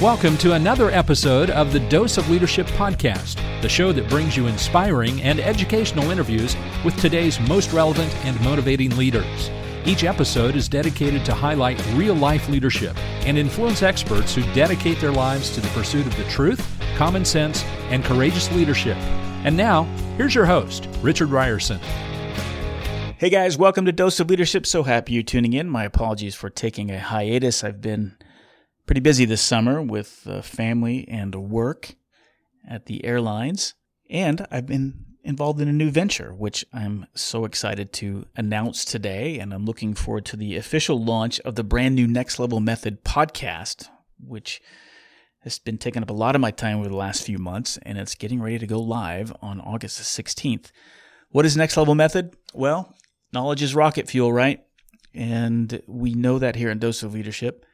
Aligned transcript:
Welcome 0.00 0.38
to 0.38 0.54
another 0.54 0.90
episode 0.90 1.50
of 1.50 1.74
the 1.74 1.80
Dose 1.90 2.16
of 2.16 2.30
Leadership 2.30 2.66
podcast, 2.68 3.34
the 3.60 3.68
show 3.68 3.92
that 3.92 4.08
brings 4.08 4.34
you 4.34 4.46
inspiring 4.46 5.20
and 5.20 5.38
educational 5.38 6.10
interviews 6.10 6.56
with 6.86 6.96
today's 6.96 7.38
most 7.40 7.74
relevant 7.74 8.10
and 8.24 8.40
motivating 8.40 8.96
leaders. 8.96 9.50
Each 9.84 10.04
episode 10.04 10.56
is 10.56 10.70
dedicated 10.70 11.26
to 11.26 11.34
highlight 11.34 11.84
real 11.92 12.14
life 12.14 12.48
leadership 12.48 12.96
and 13.26 13.36
influence 13.36 13.82
experts 13.82 14.34
who 14.34 14.40
dedicate 14.54 15.02
their 15.02 15.12
lives 15.12 15.50
to 15.50 15.60
the 15.60 15.68
pursuit 15.68 16.06
of 16.06 16.16
the 16.16 16.24
truth, 16.30 16.66
common 16.96 17.26
sense, 17.26 17.62
and 17.90 18.02
courageous 18.02 18.50
leadership. 18.52 18.96
And 19.44 19.54
now, 19.54 19.82
here's 20.16 20.34
your 20.34 20.46
host, 20.46 20.88
Richard 21.02 21.28
Rierson. 21.28 21.78
Hey 23.18 23.28
guys, 23.28 23.58
welcome 23.58 23.84
to 23.84 23.92
Dose 23.92 24.18
of 24.18 24.30
Leadership. 24.30 24.64
So 24.64 24.82
happy 24.82 25.12
you're 25.12 25.22
tuning 25.22 25.52
in. 25.52 25.68
My 25.68 25.84
apologies 25.84 26.34
for 26.34 26.48
taking 26.48 26.90
a 26.90 26.98
hiatus. 26.98 27.62
I've 27.62 27.82
been 27.82 28.16
pretty 28.90 28.98
busy 28.98 29.24
this 29.24 29.40
summer 29.40 29.80
with 29.80 30.26
uh, 30.26 30.42
family 30.42 31.06
and 31.06 31.32
work 31.36 31.94
at 32.68 32.86
the 32.86 33.04
airlines, 33.04 33.74
and 34.10 34.44
I've 34.50 34.66
been 34.66 35.04
involved 35.22 35.60
in 35.60 35.68
a 35.68 35.72
new 35.72 35.92
venture, 35.92 36.34
which 36.34 36.64
I'm 36.72 37.06
so 37.14 37.44
excited 37.44 37.92
to 37.92 38.26
announce 38.34 38.84
today. 38.84 39.38
And 39.38 39.54
I'm 39.54 39.64
looking 39.64 39.94
forward 39.94 40.24
to 40.24 40.36
the 40.36 40.56
official 40.56 41.00
launch 41.00 41.38
of 41.42 41.54
the 41.54 41.62
brand 41.62 41.94
new 41.94 42.08
Next 42.08 42.40
Level 42.40 42.58
Method 42.58 43.04
podcast, 43.04 43.88
which 44.18 44.60
has 45.44 45.60
been 45.60 45.78
taking 45.78 46.02
up 46.02 46.10
a 46.10 46.12
lot 46.12 46.34
of 46.34 46.40
my 46.40 46.50
time 46.50 46.80
over 46.80 46.88
the 46.88 46.96
last 46.96 47.24
few 47.24 47.38
months, 47.38 47.78
and 47.82 47.96
it's 47.96 48.16
getting 48.16 48.42
ready 48.42 48.58
to 48.58 48.66
go 48.66 48.80
live 48.80 49.32
on 49.40 49.60
August 49.60 49.98
the 49.98 50.22
16th. 50.24 50.72
What 51.28 51.46
is 51.46 51.56
Next 51.56 51.76
Level 51.76 51.94
Method? 51.94 52.34
Well, 52.52 52.92
knowledge 53.32 53.62
is 53.62 53.72
rocket 53.72 54.08
fuel, 54.08 54.32
right? 54.32 54.64
And 55.14 55.80
we 55.86 56.14
know 56.14 56.40
that 56.40 56.56
here 56.56 56.70
in 56.70 56.80
Dose 56.80 57.04
of 57.04 57.14
Leadership. 57.14 57.66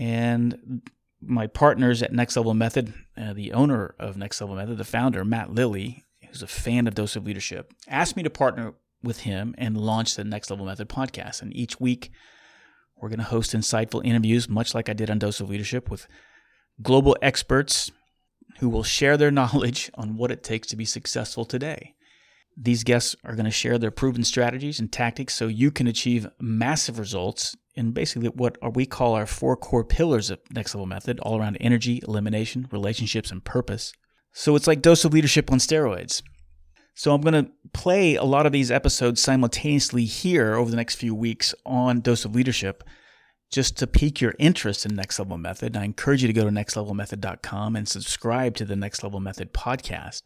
And 0.00 0.80
my 1.20 1.46
partners 1.46 2.02
at 2.02 2.10
Next 2.10 2.34
Level 2.34 2.54
Method, 2.54 2.94
uh, 3.18 3.34
the 3.34 3.52
owner 3.52 3.94
of 3.98 4.16
Next 4.16 4.40
Level 4.40 4.56
Method, 4.56 4.78
the 4.78 4.84
founder, 4.84 5.26
Matt 5.26 5.52
Lilly, 5.52 6.06
who's 6.26 6.42
a 6.42 6.46
fan 6.46 6.86
of 6.86 6.94
Dose 6.94 7.16
of 7.16 7.26
Leadership, 7.26 7.74
asked 7.86 8.16
me 8.16 8.22
to 8.22 8.30
partner 8.30 8.72
with 9.02 9.20
him 9.20 9.54
and 9.58 9.76
launch 9.76 10.14
the 10.14 10.24
Next 10.24 10.48
Level 10.48 10.64
Method 10.64 10.88
podcast. 10.88 11.42
And 11.42 11.54
each 11.54 11.78
week, 11.78 12.10
we're 12.96 13.10
going 13.10 13.18
to 13.18 13.24
host 13.26 13.52
insightful 13.52 14.02
interviews, 14.02 14.48
much 14.48 14.74
like 14.74 14.88
I 14.88 14.94
did 14.94 15.10
on 15.10 15.18
Dose 15.18 15.38
of 15.38 15.50
Leadership, 15.50 15.90
with 15.90 16.06
global 16.80 17.14
experts 17.20 17.90
who 18.60 18.70
will 18.70 18.82
share 18.82 19.18
their 19.18 19.30
knowledge 19.30 19.90
on 19.96 20.16
what 20.16 20.30
it 20.30 20.42
takes 20.42 20.68
to 20.68 20.76
be 20.76 20.86
successful 20.86 21.44
today. 21.44 21.94
These 22.56 22.84
guests 22.84 23.14
are 23.22 23.34
going 23.34 23.44
to 23.44 23.50
share 23.50 23.76
their 23.76 23.90
proven 23.90 24.24
strategies 24.24 24.80
and 24.80 24.90
tactics 24.90 25.34
so 25.34 25.46
you 25.46 25.70
can 25.70 25.86
achieve 25.86 26.26
massive 26.40 26.98
results 26.98 27.54
in 27.74 27.92
basically 27.92 28.28
what 28.28 28.58
we 28.74 28.86
call 28.86 29.14
our 29.14 29.26
four 29.26 29.56
core 29.56 29.84
pillars 29.84 30.30
of 30.30 30.40
Next 30.50 30.74
Level 30.74 30.86
Method, 30.86 31.20
all 31.20 31.38
around 31.38 31.56
energy, 31.60 32.00
elimination, 32.06 32.68
relationships, 32.70 33.30
and 33.30 33.44
purpose. 33.44 33.92
So 34.32 34.56
it's 34.56 34.66
like 34.66 34.82
dose 34.82 35.04
of 35.04 35.12
leadership 35.12 35.50
on 35.50 35.58
steroids. 35.58 36.22
So 36.94 37.14
I'm 37.14 37.20
going 37.20 37.44
to 37.44 37.50
play 37.72 38.16
a 38.16 38.24
lot 38.24 38.46
of 38.46 38.52
these 38.52 38.70
episodes 38.70 39.20
simultaneously 39.20 40.04
here 40.04 40.54
over 40.54 40.70
the 40.70 40.76
next 40.76 40.96
few 40.96 41.14
weeks 41.14 41.54
on 41.64 42.00
Dose 42.00 42.24
of 42.24 42.34
Leadership 42.34 42.84
just 43.50 43.76
to 43.78 43.86
pique 43.86 44.20
your 44.20 44.34
interest 44.38 44.86
in 44.86 44.94
Next 44.94 45.18
Level 45.18 45.38
Method. 45.38 45.76
I 45.76 45.84
encourage 45.84 46.22
you 46.22 46.28
to 46.28 46.32
go 46.32 46.44
to 46.44 46.50
nextlevelmethod.com 46.50 47.74
and 47.74 47.88
subscribe 47.88 48.54
to 48.56 48.64
the 48.64 48.76
Next 48.76 49.02
Level 49.02 49.20
Method 49.20 49.52
podcast. 49.52 50.22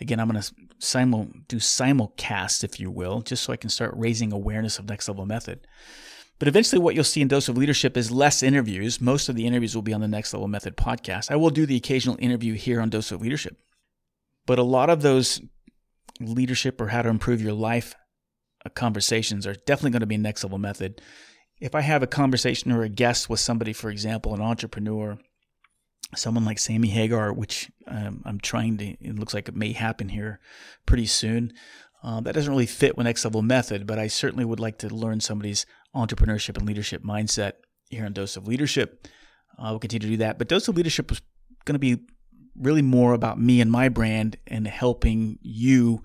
Again, 0.00 0.20
I'm 0.20 0.28
going 0.28 0.40
to 0.40 0.52
simul 0.78 1.28
do 1.48 1.56
simulcast, 1.56 2.62
if 2.62 2.78
you 2.78 2.90
will, 2.90 3.20
just 3.20 3.42
so 3.42 3.52
I 3.52 3.56
can 3.56 3.70
start 3.70 3.94
raising 3.96 4.32
awareness 4.32 4.78
of 4.78 4.88
Next 4.88 5.08
Level 5.08 5.26
Method. 5.26 5.66
But 6.38 6.48
eventually, 6.48 6.80
what 6.80 6.94
you'll 6.94 7.04
see 7.04 7.20
in 7.20 7.28
Dose 7.28 7.48
of 7.48 7.58
Leadership 7.58 7.96
is 7.96 8.10
less 8.10 8.42
interviews. 8.42 9.00
Most 9.00 9.28
of 9.28 9.34
the 9.34 9.46
interviews 9.46 9.74
will 9.74 9.82
be 9.82 9.92
on 9.92 10.00
the 10.00 10.08
Next 10.08 10.32
Level 10.32 10.46
Method 10.46 10.76
podcast. 10.76 11.30
I 11.30 11.36
will 11.36 11.50
do 11.50 11.66
the 11.66 11.76
occasional 11.76 12.16
interview 12.20 12.54
here 12.54 12.80
on 12.80 12.90
Dose 12.90 13.10
of 13.10 13.20
Leadership. 13.20 13.56
But 14.46 14.58
a 14.58 14.62
lot 14.62 14.88
of 14.88 15.02
those 15.02 15.40
leadership 16.20 16.80
or 16.80 16.88
how 16.88 17.02
to 17.02 17.08
improve 17.08 17.42
your 17.42 17.52
life 17.52 17.94
uh, 18.64 18.70
conversations 18.70 19.46
are 19.46 19.54
definitely 19.54 19.90
going 19.90 20.00
to 20.00 20.06
be 20.06 20.16
Next 20.16 20.44
Level 20.44 20.58
Method. 20.58 21.00
If 21.60 21.74
I 21.74 21.80
have 21.80 22.04
a 22.04 22.08
conversation 22.08 22.70
or 22.70 22.82
a 22.82 22.88
guest 22.88 23.28
with 23.28 23.40
somebody, 23.40 23.72
for 23.72 23.90
example, 23.90 24.32
an 24.32 24.40
entrepreneur, 24.40 25.18
someone 26.14 26.44
like 26.44 26.58
Sammy 26.58 26.88
Hagar, 26.88 27.32
which 27.32 27.70
um, 27.86 28.22
I'm 28.24 28.40
trying 28.40 28.78
to, 28.78 28.84
it 28.84 29.18
looks 29.18 29.34
like 29.34 29.48
it 29.48 29.56
may 29.56 29.72
happen 29.72 30.08
here 30.08 30.40
pretty 30.86 31.06
soon. 31.06 31.52
Um, 32.02 32.24
that 32.24 32.34
doesn't 32.34 32.50
really 32.50 32.66
fit 32.66 32.96
with 32.96 33.04
Next 33.06 33.24
Level 33.24 33.42
Method, 33.42 33.86
but 33.86 33.98
I 33.98 34.06
certainly 34.06 34.44
would 34.44 34.60
like 34.60 34.78
to 34.78 34.88
learn 34.88 35.20
somebody's 35.20 35.66
entrepreneurship 35.94 36.56
and 36.56 36.66
leadership 36.66 37.02
mindset 37.02 37.54
here 37.90 38.04
on 38.04 38.12
Dose 38.12 38.36
of 38.36 38.46
Leadership. 38.46 39.06
Uh, 39.58 39.70
we'll 39.70 39.80
continue 39.80 40.06
to 40.06 40.12
do 40.12 40.16
that. 40.18 40.38
But 40.38 40.48
Dose 40.48 40.68
of 40.68 40.76
Leadership 40.76 41.10
was 41.10 41.20
going 41.64 41.74
to 41.74 41.78
be 41.78 41.98
really 42.56 42.82
more 42.82 43.14
about 43.14 43.40
me 43.40 43.60
and 43.60 43.70
my 43.70 43.88
brand 43.88 44.36
and 44.46 44.66
helping 44.66 45.38
you 45.42 46.02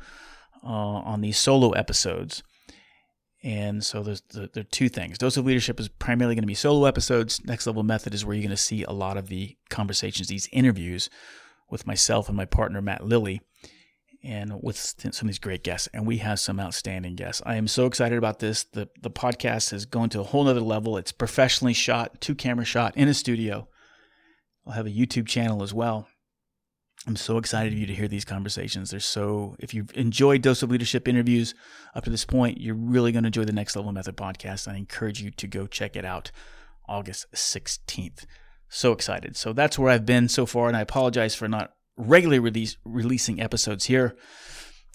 uh, 0.64 0.68
on 0.68 1.22
these 1.22 1.38
solo 1.38 1.72
episodes. 1.72 2.44
And 3.44 3.84
so 3.84 4.04
there's 4.04 4.22
the, 4.22 4.50
there 4.54 4.62
are 4.62 4.72
two 4.72 4.88
things. 4.88 5.18
Dose 5.18 5.36
of 5.36 5.46
Leadership 5.46 5.80
is 5.80 5.90
primarily 5.90 6.36
going 6.36 6.44
to 6.44 6.48
be 6.48 6.54
solo 6.54 6.86
episodes. 6.86 7.44
Next 7.44 7.68
Level 7.68 7.84
Method 7.84 8.14
is 8.14 8.24
where 8.24 8.36
you're 8.36 8.44
going 8.44 8.52
to 8.52 8.58
see 8.58 8.84
a 8.84 8.92
lot 8.92 9.18
of 9.18 9.28
the 9.28 9.58
conversations, 9.70 10.30
these 10.30 10.48
interviews 10.54 11.10
with 11.70 11.86
myself 11.86 12.30
and 12.30 12.38
my 12.38 12.46
partner, 12.46 12.82
Matt 12.82 13.06
Lilly 13.06 13.42
and 14.24 14.62
with 14.62 14.78
some 14.78 15.10
of 15.10 15.28
these 15.28 15.40
great 15.40 15.64
guests. 15.64 15.90
And 15.94 16.08
we 16.08 16.18
have 16.20 16.40
some 16.40 16.60
outstanding 16.60 17.16
guests. 17.16 17.42
I 17.46 17.56
am 17.56 17.68
so 17.68 17.86
excited 17.86 18.18
about 18.18 18.40
this. 18.40 18.64
The 18.64 18.90
the 19.02 19.12
podcast 19.12 19.72
has 19.72 19.86
gone 19.86 20.10
to 20.10 20.22
a 20.22 20.24
whole 20.24 20.46
nother 20.46 20.62
level. 20.62 20.98
It's 20.98 21.12
professionally 21.12 21.74
shot, 21.74 22.22
two 22.22 22.36
camera 22.36 22.66
shot 22.66 22.96
in 22.96 23.08
a 23.08 23.14
studio. 23.14 23.68
I'll 24.66 24.74
have 24.74 24.88
a 24.88 24.92
YouTube 24.92 25.28
channel 25.28 25.62
as 25.62 25.74
well. 25.74 26.08
I'm 27.06 27.16
so 27.18 27.38
excited 27.38 27.74
for 27.74 27.80
you 27.80 27.86
to 27.86 27.94
hear 27.94 28.08
these 28.08 28.24
conversations. 28.24 28.92
They're 28.92 29.00
so 29.02 29.56
if 29.60 29.74
you've 29.74 29.96
enjoyed 29.96 30.42
Dose 30.42 30.64
of 30.64 30.72
Leadership 30.72 31.08
interviews 31.08 31.54
up 31.94 32.06
to 32.06 32.10
this 32.10 32.24
point, 32.24 32.62
you're 32.62 32.76
really 32.76 33.12
going 33.12 33.24
to 33.24 33.28
enjoy 33.28 33.44
the 33.44 33.52
Next 33.52 33.76
Level 33.76 33.92
Method 33.92 34.16
podcast. 34.16 34.72
I 34.72 34.76
encourage 34.76 35.22
you 35.22 35.30
to 35.32 35.48
go 35.48 35.68
check 35.68 35.98
it 35.98 36.06
out 36.06 36.32
August 36.88 37.26
16th. 37.34 38.26
So 38.70 38.94
excited. 38.94 39.36
So 39.36 39.52
that's 39.52 39.78
where 39.78 39.92
I've 39.92 40.06
been 40.06 40.30
so 40.30 40.46
far, 40.46 40.68
and 40.68 40.78
I 40.78 40.82
apologize 40.82 41.36
for 41.36 41.48
not 41.48 41.74
regularly 41.98 42.40
release, 42.40 42.78
releasing 42.86 43.42
episodes 43.42 43.86
here. 43.86 44.16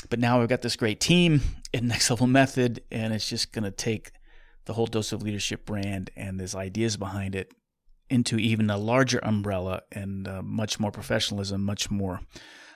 But 0.08 0.18
now 0.18 0.40
we've 0.40 0.48
got 0.48 0.62
this 0.62 0.76
great 0.76 1.00
team 1.00 1.42
in 1.72 1.88
Next 1.88 2.08
Level 2.08 2.26
Method, 2.26 2.82
and 2.90 3.12
it's 3.12 3.28
just 3.28 3.52
going 3.52 3.64
to 3.64 3.70
take 3.70 4.12
the 4.68 4.74
whole 4.74 4.86
Dose 4.86 5.12
of 5.12 5.22
Leadership 5.22 5.64
brand 5.64 6.10
and 6.14 6.38
there's 6.38 6.54
ideas 6.54 6.98
behind 6.98 7.34
it 7.34 7.52
into 8.10 8.38
even 8.38 8.70
a 8.70 8.78
larger 8.78 9.18
umbrella 9.22 9.82
and 9.92 10.26
uh, 10.26 10.42
much 10.42 10.80
more 10.80 10.90
professionalism, 10.90 11.64
much 11.64 11.90
more 11.90 12.20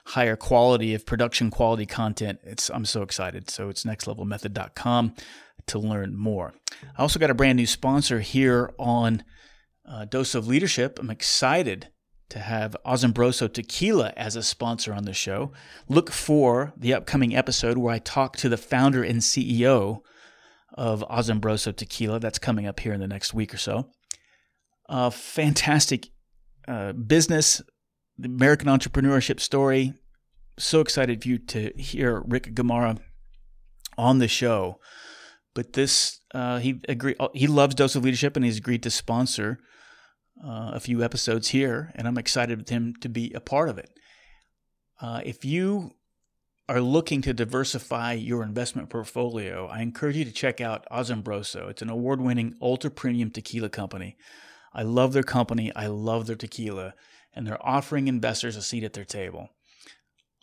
higher 0.06 0.36
quality 0.36 0.94
of 0.94 1.06
production 1.06 1.50
quality 1.50 1.86
content. 1.86 2.40
It's 2.42 2.70
I'm 2.70 2.84
so 2.84 3.02
excited. 3.02 3.50
So 3.50 3.68
it's 3.68 3.84
nextlevelmethod.com 3.84 5.14
to 5.66 5.78
learn 5.78 6.16
more. 6.16 6.54
I 6.96 7.02
also 7.02 7.18
got 7.18 7.30
a 7.30 7.34
brand 7.34 7.56
new 7.56 7.66
sponsor 7.66 8.20
here 8.20 8.72
on 8.78 9.24
uh, 9.88 10.04
Dose 10.04 10.34
of 10.34 10.48
Leadership. 10.48 10.98
I'm 10.98 11.10
excited 11.10 11.88
to 12.30 12.38
have 12.38 12.76
Asombroso 12.86 13.52
Tequila 13.52 14.12
as 14.16 14.36
a 14.36 14.42
sponsor 14.42 14.94
on 14.94 15.04
the 15.04 15.12
show. 15.12 15.52
Look 15.88 16.10
for 16.10 16.72
the 16.76 16.94
upcoming 16.94 17.36
episode 17.36 17.76
where 17.76 17.94
I 17.94 17.98
talk 17.98 18.36
to 18.38 18.48
the 18.48 18.56
founder 18.56 19.04
and 19.04 19.20
CEO 19.20 20.00
of 20.72 21.04
Asombroso 21.10 21.76
Tequila. 21.76 22.18
That's 22.20 22.38
coming 22.38 22.66
up 22.66 22.80
here 22.80 22.94
in 22.94 23.00
the 23.00 23.06
next 23.06 23.34
week 23.34 23.52
or 23.52 23.58
so. 23.58 23.90
A 24.94 25.10
fantastic 25.10 26.08
uh, 26.68 26.92
business, 26.92 27.62
the 28.18 28.28
American 28.28 28.68
entrepreneurship 28.68 29.40
story. 29.40 29.94
So 30.58 30.80
excited 30.80 31.22
for 31.22 31.28
you 31.28 31.38
to 31.38 31.72
hear 31.78 32.22
Rick 32.26 32.54
Gamara 32.54 32.98
on 33.96 34.18
the 34.18 34.28
show. 34.28 34.80
But 35.54 35.72
this, 35.72 36.20
uh, 36.34 36.58
he 36.58 36.82
agreed. 36.90 37.16
He 37.32 37.46
loves 37.46 37.74
Dose 37.74 37.96
of 37.96 38.04
Leadership, 38.04 38.36
and 38.36 38.44
he's 38.44 38.58
agreed 38.58 38.82
to 38.82 38.90
sponsor 38.90 39.60
uh, 40.44 40.72
a 40.74 40.80
few 40.80 41.02
episodes 41.02 41.48
here, 41.48 41.90
and 41.94 42.06
I'm 42.06 42.18
excited 42.18 42.58
with 42.58 42.68
him 42.68 42.92
to 43.00 43.08
be 43.08 43.32
a 43.32 43.40
part 43.40 43.70
of 43.70 43.78
it. 43.78 43.88
Uh, 45.00 45.22
if 45.24 45.42
you 45.42 45.92
are 46.68 46.82
looking 46.82 47.22
to 47.22 47.32
diversify 47.32 48.12
your 48.12 48.42
investment 48.42 48.90
portfolio, 48.90 49.68
I 49.68 49.80
encourage 49.80 50.16
you 50.16 50.26
to 50.26 50.32
check 50.32 50.60
out 50.60 50.86
Asombroso. 50.92 51.70
It's 51.70 51.82
an 51.82 51.90
award 51.90 52.20
winning 52.20 52.56
ultra 52.60 52.90
premium 52.90 53.30
tequila 53.30 53.70
company. 53.70 54.18
I 54.74 54.82
love 54.82 55.12
their 55.12 55.22
company, 55.22 55.74
I 55.74 55.86
love 55.86 56.26
their 56.26 56.36
tequila, 56.36 56.94
and 57.34 57.46
they're 57.46 57.66
offering 57.66 58.08
investors 58.08 58.56
a 58.56 58.62
seat 58.62 58.84
at 58.84 58.92
their 58.92 59.04
table. 59.04 59.50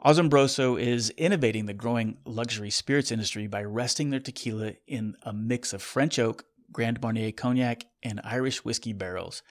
Asombroso 0.06 0.80
is 0.80 1.10
innovating 1.12 1.66
the 1.66 1.74
growing 1.74 2.18
luxury 2.26 2.70
spirits 2.70 3.12
industry 3.12 3.48
by 3.48 3.64
resting 3.64 4.10
their 4.10 4.20
tequila 4.20 4.74
in 4.88 5.16
a 5.24 5.34
mix 5.34 5.74
of 5.74 5.82
French 5.82 6.18
oak, 6.18 6.46
Grand 6.72 7.02
Marnier 7.02 7.32
cognac, 7.32 7.86
and 8.02 8.22
Irish 8.24 8.64
whiskey 8.64 8.94
barrels. 8.94 9.42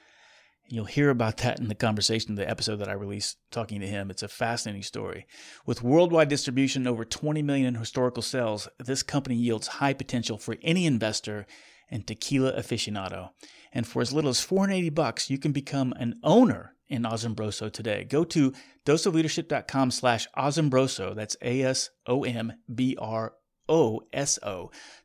You'll 0.70 0.84
hear 0.84 1.10
about 1.10 1.38
that 1.38 1.58
in 1.58 1.68
the 1.68 1.74
conversation, 1.74 2.34
the 2.34 2.48
episode 2.48 2.76
that 2.76 2.90
I 2.90 2.92
released 2.92 3.38
talking 3.50 3.80
to 3.80 3.86
him. 3.86 4.10
It's 4.10 4.22
a 4.22 4.28
fascinating 4.28 4.82
story. 4.82 5.26
With 5.64 5.82
worldwide 5.82 6.28
distribution 6.28 6.86
over 6.86 7.04
20 7.04 7.42
million 7.42 7.66
in 7.66 7.74
historical 7.74 8.22
sales, 8.22 8.68
this 8.78 9.02
company 9.02 9.36
yields 9.36 9.66
high 9.66 9.94
potential 9.94 10.36
for 10.36 10.56
any 10.62 10.84
investor 10.84 11.46
and 11.90 12.06
tequila 12.06 12.52
aficionado. 12.52 13.30
And 13.72 13.86
for 13.86 14.02
as 14.02 14.12
little 14.12 14.30
as 14.30 14.40
480 14.40 14.90
bucks, 14.90 15.30
you 15.30 15.38
can 15.38 15.52
become 15.52 15.92
an 15.98 16.18
owner 16.22 16.74
in 16.88 17.02
Asombroso 17.02 17.70
today. 17.70 18.04
Go 18.04 18.24
to 18.24 18.52
doseofleadership.com 18.86 19.90
slash 19.90 20.26
Asombroso, 20.36 21.14
that's 21.14 21.36
A-S-O-M-B-R-O-S-O, 21.42 21.90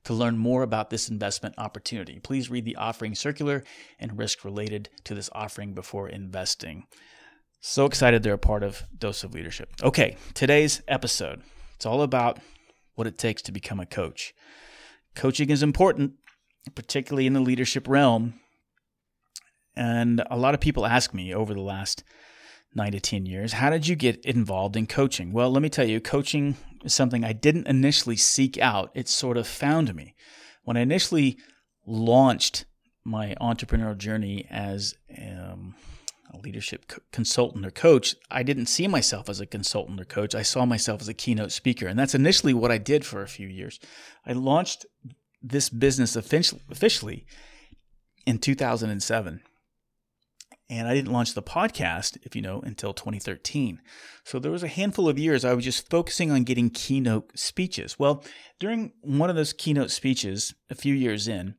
to 0.06 0.14
learn 0.14 0.38
more 0.38 0.64
about 0.64 0.90
this 0.90 1.10
investment 1.10 1.56
opportunity. 1.58 2.20
Please 2.20 2.50
read 2.50 2.66
the 2.66 2.78
offering 2.78 3.16
circular 3.16 3.64
and 4.00 4.18
risk 4.18 4.46
related 4.46 4.90
to 5.04 5.14
this 5.14 5.30
offering 5.34 5.74
before 5.74 6.08
investing. 6.08 6.88
So 7.60 7.86
excited 7.86 8.24
they're 8.24 8.34
a 8.34 8.38
part 8.38 8.64
of 8.64 8.84
Dose 8.98 9.24
of 9.24 9.34
Leadership. 9.34 9.70
Okay, 9.82 10.18
today's 10.34 10.82
episode. 10.88 11.42
It's 11.76 11.86
all 11.86 12.02
about 12.02 12.40
what 12.96 13.08
it 13.08 13.18
takes 13.18 13.42
to 13.44 13.52
become 13.52 13.80
a 13.80 13.86
coach. 13.86 14.34
Coaching 15.16 15.50
is 15.50 15.64
important, 15.64 16.14
particularly 16.76 17.28
in 17.28 17.34
the 17.34 17.40
leadership 17.40 17.88
realm. 17.88 18.36
And 19.76 20.24
a 20.30 20.38
lot 20.38 20.54
of 20.54 20.60
people 20.60 20.86
ask 20.86 21.14
me 21.14 21.34
over 21.34 21.54
the 21.54 21.62
last 21.62 22.04
nine 22.76 22.92
to 22.92 23.00
10 23.00 23.26
years, 23.26 23.54
how 23.54 23.70
did 23.70 23.88
you 23.88 23.96
get 23.96 24.24
involved 24.26 24.76
in 24.76 24.88
coaching? 24.88 25.32
Well, 25.32 25.52
let 25.52 25.62
me 25.62 25.70
tell 25.70 25.88
you, 25.88 26.00
coaching 26.00 26.58
is 26.84 26.94
something 26.94 27.24
I 27.24 27.34
didn't 27.34 27.68
initially 27.68 28.16
seek 28.16 28.58
out. 28.58 28.92
It 28.94 29.08
sort 29.08 29.38
of 29.38 29.48
found 29.48 29.94
me. 29.96 30.16
When 30.64 30.78
I 30.78 30.82
initially 30.82 31.38
launched 31.86 32.66
my 33.04 33.36
entrepreneurial 33.42 33.98
journey 33.98 34.48
as 34.50 34.96
um, 35.18 35.76
a 36.34 36.38
leadership 36.38 36.88
co- 36.88 37.02
consultant 37.12 37.66
or 37.66 37.72
coach, 37.72 38.16
I 38.32 38.44
didn't 38.44 38.68
see 38.68 38.88
myself 38.88 39.30
as 39.30 39.40
a 39.40 39.46
consultant 39.46 40.00
or 40.00 40.06
coach. 40.06 40.34
I 40.34 40.42
saw 40.42 40.66
myself 40.66 41.02
as 41.02 41.10
a 41.10 41.14
keynote 41.14 41.52
speaker. 41.52 41.88
And 41.88 42.00
that's 42.00 42.16
initially 42.16 42.54
what 42.54 42.72
I 42.72 42.78
did 42.78 43.06
for 43.06 43.22
a 43.22 43.28
few 43.28 43.48
years. 43.48 43.80
I 44.26 44.34
launched 44.34 44.86
this 45.44 45.70
business 45.70 46.16
officially 46.16 47.26
in 48.26 48.40
2007. 48.40 49.42
And 50.70 50.88
I 50.88 50.94
didn't 50.94 51.12
launch 51.12 51.34
the 51.34 51.44
podcast, 51.44 52.18
if 52.24 52.36
you 52.36 52.42
know, 52.42 52.62
until 52.62 52.94
2013. 52.94 53.82
So 54.24 54.40
there 54.40 54.52
was 54.52 54.64
a 54.64 54.70
handful 54.70 55.10
of 55.10 55.20
years 55.20 55.44
I 55.44 55.54
was 55.54 55.66
just 55.66 55.90
focusing 55.90 56.32
on 56.32 56.44
getting 56.44 56.70
keynote 56.70 57.38
speeches. 57.38 58.00
Well, 58.00 58.24
during 58.60 58.94
one 59.02 59.30
of 59.30 59.36
those 59.36 59.54
keynote 59.54 59.92
speeches, 59.92 60.56
a 60.70 60.76
few 60.76 60.96
years 60.96 61.28
in, 61.28 61.56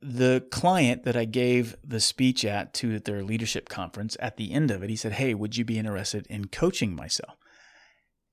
the 0.00 0.46
client 0.50 1.04
that 1.04 1.16
I 1.16 1.26
gave 1.26 1.76
the 1.84 2.00
speech 2.00 2.44
at 2.44 2.74
to 2.74 2.98
their 2.98 3.22
leadership 3.22 3.68
conference, 3.68 4.16
at 4.20 4.36
the 4.36 4.52
end 4.52 4.70
of 4.70 4.82
it, 4.82 4.90
he 4.90 4.96
said, 4.96 5.12
Hey, 5.12 5.34
would 5.34 5.56
you 5.56 5.64
be 5.64 5.78
interested 5.78 6.26
in 6.28 6.46
coaching 6.46 6.96
myself? 6.96 7.36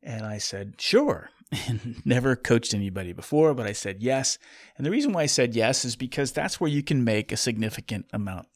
And 0.03 0.25
I 0.25 0.37
said, 0.37 0.75
Sure. 0.79 1.29
And 1.67 2.01
never 2.05 2.37
coached 2.37 2.73
anybody 2.73 3.11
before, 3.11 3.53
but 3.53 3.67
I 3.67 3.73
said 3.73 4.01
yes. 4.01 4.37
And 4.77 4.85
the 4.85 4.91
reason 4.91 5.11
why 5.11 5.23
I 5.23 5.25
said 5.25 5.53
yes 5.53 5.83
is 5.83 5.97
because 5.97 6.31
that's 6.31 6.61
where 6.61 6.69
you 6.69 6.81
can 6.81 7.03
make 7.03 7.29
a 7.29 7.35
significant 7.37 8.05
amount 8.13 8.47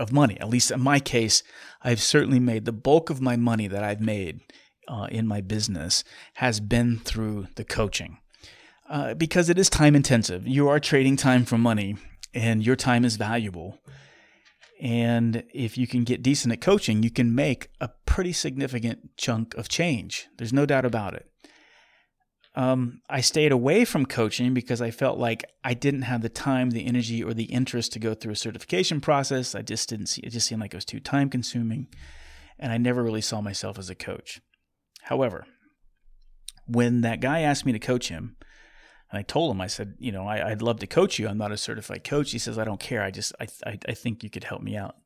of 0.00 0.12
money. 0.12 0.36
At 0.40 0.48
least 0.48 0.72
in 0.72 0.80
my 0.80 0.98
case, 0.98 1.44
I've 1.82 2.02
certainly 2.02 2.40
made 2.40 2.64
the 2.64 2.72
bulk 2.72 3.08
of 3.08 3.20
my 3.20 3.36
money 3.36 3.68
that 3.68 3.84
I've 3.84 4.00
made 4.00 4.40
uh, 4.88 5.06
in 5.10 5.28
my 5.28 5.40
business 5.40 6.02
has 6.34 6.58
been 6.58 6.98
through 6.98 7.46
the 7.54 7.64
coaching. 7.64 8.18
Uh, 8.88 9.14
because 9.14 9.48
it 9.48 9.58
is 9.58 9.70
time 9.70 9.96
intensive. 9.96 10.46
You 10.46 10.68
are 10.68 10.78
trading 10.78 11.16
time 11.16 11.44
for 11.44 11.56
money 11.56 11.96
and 12.34 12.64
your 12.64 12.76
time 12.76 13.04
is 13.04 13.16
valuable. 13.16 13.78
And 14.84 15.44
if 15.54 15.78
you 15.78 15.86
can 15.86 16.04
get 16.04 16.22
decent 16.22 16.52
at 16.52 16.60
coaching, 16.60 17.02
you 17.02 17.10
can 17.10 17.34
make 17.34 17.70
a 17.80 17.88
pretty 18.04 18.34
significant 18.34 19.16
chunk 19.16 19.54
of 19.54 19.66
change. 19.70 20.28
There's 20.36 20.52
no 20.52 20.66
doubt 20.66 20.84
about 20.84 21.14
it. 21.14 21.26
Um, 22.54 23.00
I 23.08 23.22
stayed 23.22 23.50
away 23.50 23.86
from 23.86 24.04
coaching 24.04 24.52
because 24.52 24.82
I 24.82 24.90
felt 24.90 25.18
like 25.18 25.42
I 25.64 25.72
didn't 25.72 26.02
have 26.02 26.20
the 26.20 26.28
time, 26.28 26.70
the 26.70 26.84
energy, 26.84 27.24
or 27.24 27.32
the 27.32 27.44
interest 27.44 27.94
to 27.94 27.98
go 27.98 28.12
through 28.12 28.32
a 28.32 28.36
certification 28.36 29.00
process. 29.00 29.54
I 29.54 29.62
just 29.62 29.88
didn't 29.88 30.06
see 30.06 30.20
it; 30.20 30.30
just 30.30 30.46
seemed 30.46 30.60
like 30.60 30.74
it 30.74 30.76
was 30.76 30.84
too 30.84 31.00
time 31.00 31.30
consuming, 31.30 31.88
and 32.58 32.70
I 32.70 32.76
never 32.76 33.02
really 33.02 33.22
saw 33.22 33.40
myself 33.40 33.78
as 33.78 33.88
a 33.88 33.94
coach. 33.94 34.40
However, 35.04 35.46
when 36.66 37.00
that 37.00 37.20
guy 37.20 37.40
asked 37.40 37.64
me 37.64 37.72
to 37.72 37.78
coach 37.78 38.10
him, 38.10 38.36
and 39.10 39.18
I 39.18 39.22
told 39.22 39.54
him, 39.54 39.60
I 39.60 39.66
said, 39.66 39.94
you 39.98 40.12
know, 40.12 40.26
I, 40.26 40.50
would 40.50 40.62
love 40.62 40.80
to 40.80 40.86
coach 40.86 41.18
you. 41.18 41.28
I'm 41.28 41.38
not 41.38 41.52
a 41.52 41.56
certified 41.56 42.04
coach. 42.04 42.32
He 42.32 42.38
says, 42.38 42.58
I 42.58 42.64
don't 42.64 42.80
care. 42.80 43.02
I 43.02 43.10
just, 43.10 43.32
I, 43.40 43.46
I, 43.66 43.78
I 43.88 43.92
think 43.92 44.24
you 44.24 44.30
could 44.30 44.44
help 44.44 44.62
me 44.62 44.76
out. 44.76 44.96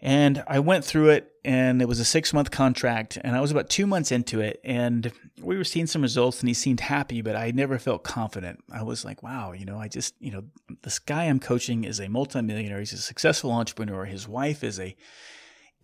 And 0.00 0.44
I 0.46 0.60
went 0.60 0.84
through 0.84 1.10
it, 1.10 1.32
and 1.44 1.82
it 1.82 1.88
was 1.88 1.98
a 1.98 2.04
six 2.04 2.32
month 2.32 2.52
contract, 2.52 3.18
and 3.20 3.34
I 3.34 3.40
was 3.40 3.50
about 3.50 3.68
two 3.68 3.86
months 3.86 4.12
into 4.12 4.40
it, 4.40 4.60
and 4.62 5.10
we 5.40 5.56
were 5.56 5.64
seeing 5.64 5.88
some 5.88 6.02
results, 6.02 6.38
and 6.40 6.48
he 6.48 6.54
seemed 6.54 6.80
happy, 6.80 7.20
but 7.20 7.34
I 7.34 7.50
never 7.50 7.78
felt 7.78 8.04
confident. 8.04 8.62
I 8.72 8.84
was 8.84 9.04
like, 9.04 9.24
wow, 9.24 9.52
you 9.52 9.64
know, 9.64 9.78
I 9.78 9.88
just, 9.88 10.14
you 10.20 10.30
know, 10.30 10.44
this 10.82 11.00
guy 11.00 11.24
I'm 11.24 11.40
coaching 11.40 11.82
is 11.82 11.98
a 11.98 12.08
multimillionaire. 12.08 12.78
He's 12.78 12.92
a 12.92 12.98
successful 12.98 13.50
entrepreneur. 13.50 14.04
His 14.04 14.28
wife 14.28 14.62
is 14.62 14.78
a 14.78 14.94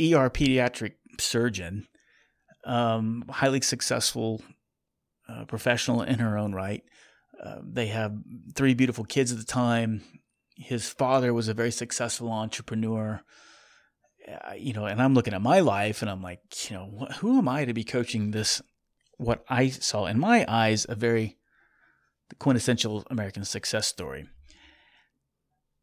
ER 0.00 0.30
pediatric 0.30 0.92
surgeon, 1.18 1.88
um, 2.64 3.24
highly 3.28 3.62
successful 3.62 4.42
uh, 5.28 5.44
professional 5.44 6.02
in 6.02 6.18
her 6.18 6.36
own 6.36 6.52
right. 6.52 6.82
Uh, 7.42 7.56
they 7.62 7.86
have 7.86 8.14
three 8.54 8.74
beautiful 8.74 9.04
kids 9.04 9.32
at 9.32 9.38
the 9.38 9.44
time. 9.44 10.02
His 10.56 10.88
father 10.88 11.34
was 11.34 11.48
a 11.48 11.54
very 11.54 11.72
successful 11.72 12.30
entrepreneur. 12.30 13.22
Uh, 14.26 14.54
you 14.56 14.72
know, 14.72 14.86
and 14.86 15.02
I'm 15.02 15.14
looking 15.14 15.34
at 15.34 15.42
my 15.42 15.60
life 15.60 16.00
and 16.00 16.10
I'm 16.10 16.22
like, 16.22 16.40
you 16.70 16.76
know, 16.76 16.90
wh- 16.98 17.14
who 17.16 17.38
am 17.38 17.48
I 17.48 17.64
to 17.64 17.74
be 17.74 17.84
coaching 17.84 18.30
this? 18.30 18.62
What 19.16 19.44
I 19.48 19.68
saw 19.68 20.06
in 20.06 20.18
my 20.18 20.44
eyes, 20.48 20.86
a 20.88 20.94
very 20.94 21.36
quintessential 22.38 23.04
American 23.10 23.44
success 23.44 23.86
story. 23.86 24.28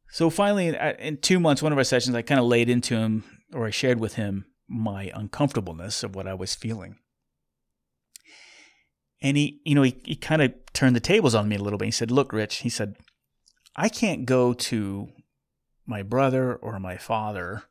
So 0.10 0.30
finally, 0.30 0.76
in 1.00 1.18
two 1.18 1.40
months, 1.40 1.62
one 1.62 1.72
of 1.72 1.78
our 1.78 1.86
sessions, 1.86 2.16
I 2.16 2.22
kind 2.22 2.40
of 2.40 2.46
laid 2.46 2.70
into 2.70 2.98
him 2.98 3.24
or 3.54 3.68
I 3.68 3.70
shared 3.70 4.00
with 4.00 4.16
him 4.16 4.46
my 4.68 5.12
uncomfortableness 5.14 6.04
of 6.04 6.16
what 6.16 6.28
I 6.28 6.34
was 6.34 6.56
feeling. 6.56 6.98
And 9.22 9.38
he, 9.38 9.62
you 9.64 9.76
know, 9.76 9.84
he, 9.84 9.96
he 10.04 10.16
kind 10.16 10.42
of 10.42 10.54
turned 10.74 10.96
the 10.96 11.00
tables 11.00 11.36
on 11.36 11.48
me 11.48 11.56
a 11.56 11.62
little 11.62 11.78
bit. 11.78 11.86
He 11.86 11.92
said, 11.92 12.12
Look, 12.12 12.34
Rich, 12.34 12.58
he 12.58 12.70
said, 12.70 12.96
I 13.76 13.90
can't 13.90 14.26
go 14.26 14.54
to 14.54 15.10
my 15.86 16.04
brother 16.04 16.56
or 16.56 16.80
my 16.80 16.98
father 16.98 17.64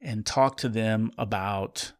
and 0.00 0.26
talk 0.26 0.56
to 0.58 0.68
them 0.68 1.12
about 1.16 1.92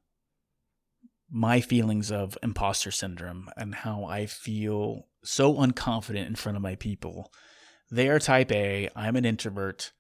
my 1.31 1.61
feelings 1.61 2.11
of 2.13 2.37
imposter 2.43 2.91
syndrome 2.91 3.49
and 3.57 3.75
how 3.75 4.05
I 4.05 4.27
feel 4.27 5.07
so 5.25 5.55
unconfident 5.55 6.27
in 6.27 6.35
front 6.35 6.57
of 6.57 6.63
my 6.63 6.75
people. 6.75 7.33
They 7.91 8.09
are 8.09 8.19
type 8.19 8.53
A, 8.53 8.91
I'm 8.95 9.17
an 9.17 9.25
introvert. 9.25 9.93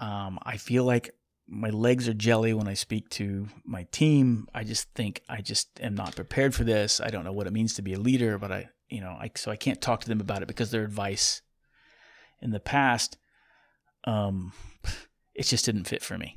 Um, 0.00 0.38
I 0.42 0.56
feel 0.56 0.84
like 0.84 1.10
my 1.48 1.70
legs 1.70 2.08
are 2.08 2.14
jelly 2.14 2.52
when 2.52 2.68
I 2.68 2.74
speak 2.74 3.08
to 3.10 3.48
my 3.64 3.86
team. 3.90 4.46
I 4.54 4.64
just 4.64 4.92
think 4.94 5.22
I 5.28 5.40
just 5.40 5.80
am 5.80 5.94
not 5.94 6.14
prepared 6.14 6.54
for 6.54 6.62
this. 6.62 7.00
I 7.00 7.08
don't 7.08 7.24
know 7.24 7.32
what 7.32 7.46
it 7.46 7.52
means 7.52 7.74
to 7.74 7.82
be 7.82 7.94
a 7.94 7.98
leader, 7.98 8.38
but 8.38 8.52
I, 8.52 8.68
you 8.90 9.00
know, 9.00 9.16
I 9.18 9.30
so 9.34 9.50
I 9.50 9.56
can't 9.56 9.80
talk 9.80 10.00
to 10.02 10.08
them 10.08 10.20
about 10.20 10.42
it 10.42 10.48
because 10.48 10.70
their 10.70 10.84
advice 10.84 11.40
in 12.40 12.50
the 12.50 12.60
past, 12.60 13.16
um, 14.04 14.52
it 15.34 15.44
just 15.44 15.64
didn't 15.64 15.84
fit 15.84 16.02
for 16.02 16.18
me. 16.18 16.36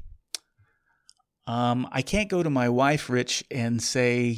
Um, 1.46 1.90
I 1.92 2.02
can't 2.02 2.30
go 2.30 2.42
to 2.42 2.50
my 2.50 2.70
wife, 2.70 3.10
Rich, 3.10 3.44
and 3.52 3.82
say 3.82 4.38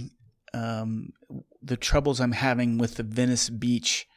um, 0.53 1.13
the 1.61 1.77
troubles 1.77 2.19
I'm 2.19 2.31
having 2.31 2.79
with 2.79 2.95
the 2.95 3.03
Venice 3.03 3.49
Beach 3.49 4.07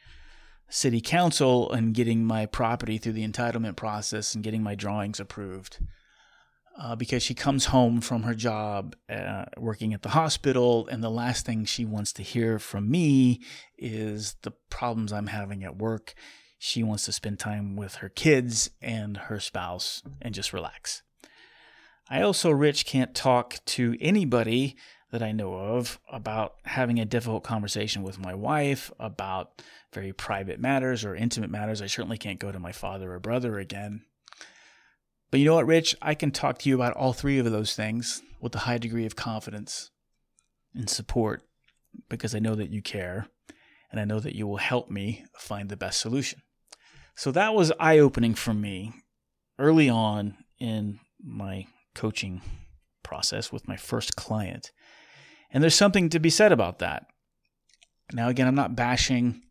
City 0.69 1.01
Council 1.01 1.71
and 1.71 1.93
getting 1.93 2.25
my 2.25 2.45
property 2.47 2.97
through 2.97 3.13
the 3.13 3.27
entitlement 3.27 3.75
process 3.75 4.33
and 4.33 4.43
getting 4.43 4.63
my 4.63 4.73
drawings 4.73 5.19
approved 5.19 5.79
uh, 6.77 6.95
because 6.95 7.23
she 7.23 7.33
comes 7.33 7.65
home 7.65 8.01
from 8.01 8.23
her 8.23 8.35
job 8.35 8.95
uh, 9.09 9.45
working 9.57 9.93
at 9.93 10.03
the 10.03 10.09
hospital, 10.09 10.87
and 10.87 11.03
the 11.03 11.09
last 11.09 11.45
thing 11.45 11.65
she 11.65 11.85
wants 11.85 12.13
to 12.13 12.23
hear 12.23 12.59
from 12.59 12.89
me 12.89 13.41
is 13.77 14.35
the 14.43 14.51
problems 14.69 15.11
I'm 15.11 15.27
having 15.27 15.63
at 15.63 15.77
work. 15.77 16.13
She 16.59 16.83
wants 16.83 17.05
to 17.05 17.11
spend 17.11 17.39
time 17.39 17.75
with 17.75 17.95
her 17.95 18.09
kids 18.09 18.69
and 18.81 19.17
her 19.17 19.39
spouse 19.39 20.03
and 20.21 20.35
just 20.35 20.53
relax. 20.53 21.01
I 22.09 22.21
also, 22.21 22.51
Rich, 22.51 22.85
can't 22.85 23.13
talk 23.13 23.59
to 23.65 23.95
anybody 23.99 24.77
that 25.11 25.23
I 25.23 25.31
know 25.31 25.55
of 25.55 25.99
about 26.11 26.55
having 26.65 26.99
a 26.99 27.05
difficult 27.05 27.43
conversation 27.43 28.03
with 28.03 28.19
my 28.19 28.35
wife 28.35 28.91
about 28.99 29.61
very 29.93 30.13
private 30.13 30.59
matters 30.59 31.03
or 31.03 31.15
intimate 31.15 31.49
matters. 31.49 31.81
I 31.81 31.87
certainly 31.87 32.17
can't 32.17 32.39
go 32.39 32.51
to 32.51 32.59
my 32.59 32.71
father 32.71 33.13
or 33.13 33.19
brother 33.19 33.57
again 33.57 34.03
but 35.29 35.39
you 35.39 35.45
know 35.45 35.55
what, 35.55 35.67
Rich? 35.67 35.95
I 36.01 36.15
can 36.15 36.31
talk 36.31 36.59
to 36.59 36.69
you 36.69 36.75
about 36.75 36.93
all 36.93 37.13
three 37.13 37.39
of 37.39 37.51
those 37.51 37.75
things 37.75 38.21
with 38.39 38.55
a 38.55 38.59
high 38.59 38.77
degree 38.77 39.05
of 39.05 39.15
confidence 39.15 39.91
and 40.73 40.89
support 40.89 41.43
because 42.09 42.33
I 42.35 42.39
know 42.39 42.55
that 42.55 42.69
you 42.69 42.81
care 42.81 43.27
and 43.91 43.99
I 43.99 44.05
know 44.05 44.19
that 44.19 44.35
you 44.35 44.47
will 44.47 44.57
help 44.57 44.89
me 44.89 45.25
find 45.37 45.69
the 45.69 45.77
best 45.77 45.99
solution. 45.99 46.41
So 47.15 47.31
that 47.31 47.53
was 47.53 47.71
eye 47.79 47.99
opening 47.99 48.35
for 48.35 48.53
me 48.53 48.93
early 49.57 49.89
on 49.89 50.37
in 50.59 50.99
my 51.23 51.65
coaching 51.95 52.41
process 53.03 53.51
with 53.51 53.67
my 53.67 53.75
first 53.75 54.15
client. 54.15 54.71
And 55.51 55.63
there's 55.63 55.75
something 55.75 56.09
to 56.09 56.19
be 56.19 56.29
said 56.29 56.51
about 56.51 56.79
that. 56.79 57.07
Now, 58.13 58.29
again, 58.29 58.47
I'm 58.47 58.55
not 58.55 58.75
bashing 58.75 59.41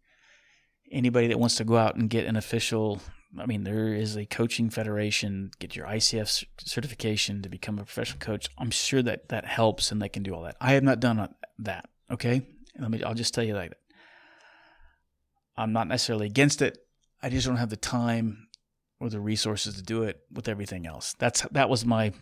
anybody 0.92 1.26
that 1.28 1.40
wants 1.40 1.56
to 1.56 1.64
go 1.64 1.76
out 1.76 1.96
and 1.96 2.08
get 2.08 2.26
an 2.26 2.36
official 2.36 3.00
I 3.38 3.46
mean, 3.46 3.64
there 3.64 3.92
is 3.92 4.16
a 4.16 4.24
coaching 4.24 4.70
federation. 4.70 5.50
Get 5.58 5.76
your 5.76 5.86
ICF 5.86 6.44
certification 6.58 7.42
to 7.42 7.48
become 7.48 7.78
a 7.78 7.84
professional 7.84 8.18
coach. 8.18 8.48
I'm 8.56 8.70
sure 8.70 9.02
that 9.02 9.28
that 9.28 9.44
helps, 9.44 9.92
and 9.92 10.00
they 10.00 10.08
can 10.08 10.22
do 10.22 10.34
all 10.34 10.42
that. 10.42 10.56
I 10.60 10.72
have 10.72 10.82
not 10.82 11.00
done 11.00 11.28
that. 11.58 11.88
Okay, 12.10 12.42
let 12.78 12.90
me. 12.90 13.02
I'll 13.02 13.14
just 13.14 13.34
tell 13.34 13.44
you 13.44 13.54
like 13.54 13.70
that. 13.70 13.78
I'm 15.56 15.72
not 15.72 15.88
necessarily 15.88 16.26
against 16.26 16.62
it. 16.62 16.78
I 17.22 17.30
just 17.30 17.46
don't 17.46 17.56
have 17.56 17.70
the 17.70 17.76
time 17.76 18.48
or 19.00 19.08
the 19.10 19.20
resources 19.20 19.74
to 19.74 19.82
do 19.82 20.02
it 20.04 20.20
with 20.32 20.48
everything 20.48 20.86
else. 20.86 21.14
That's 21.18 21.42
that 21.50 21.68
was 21.68 21.84
my 21.84 22.12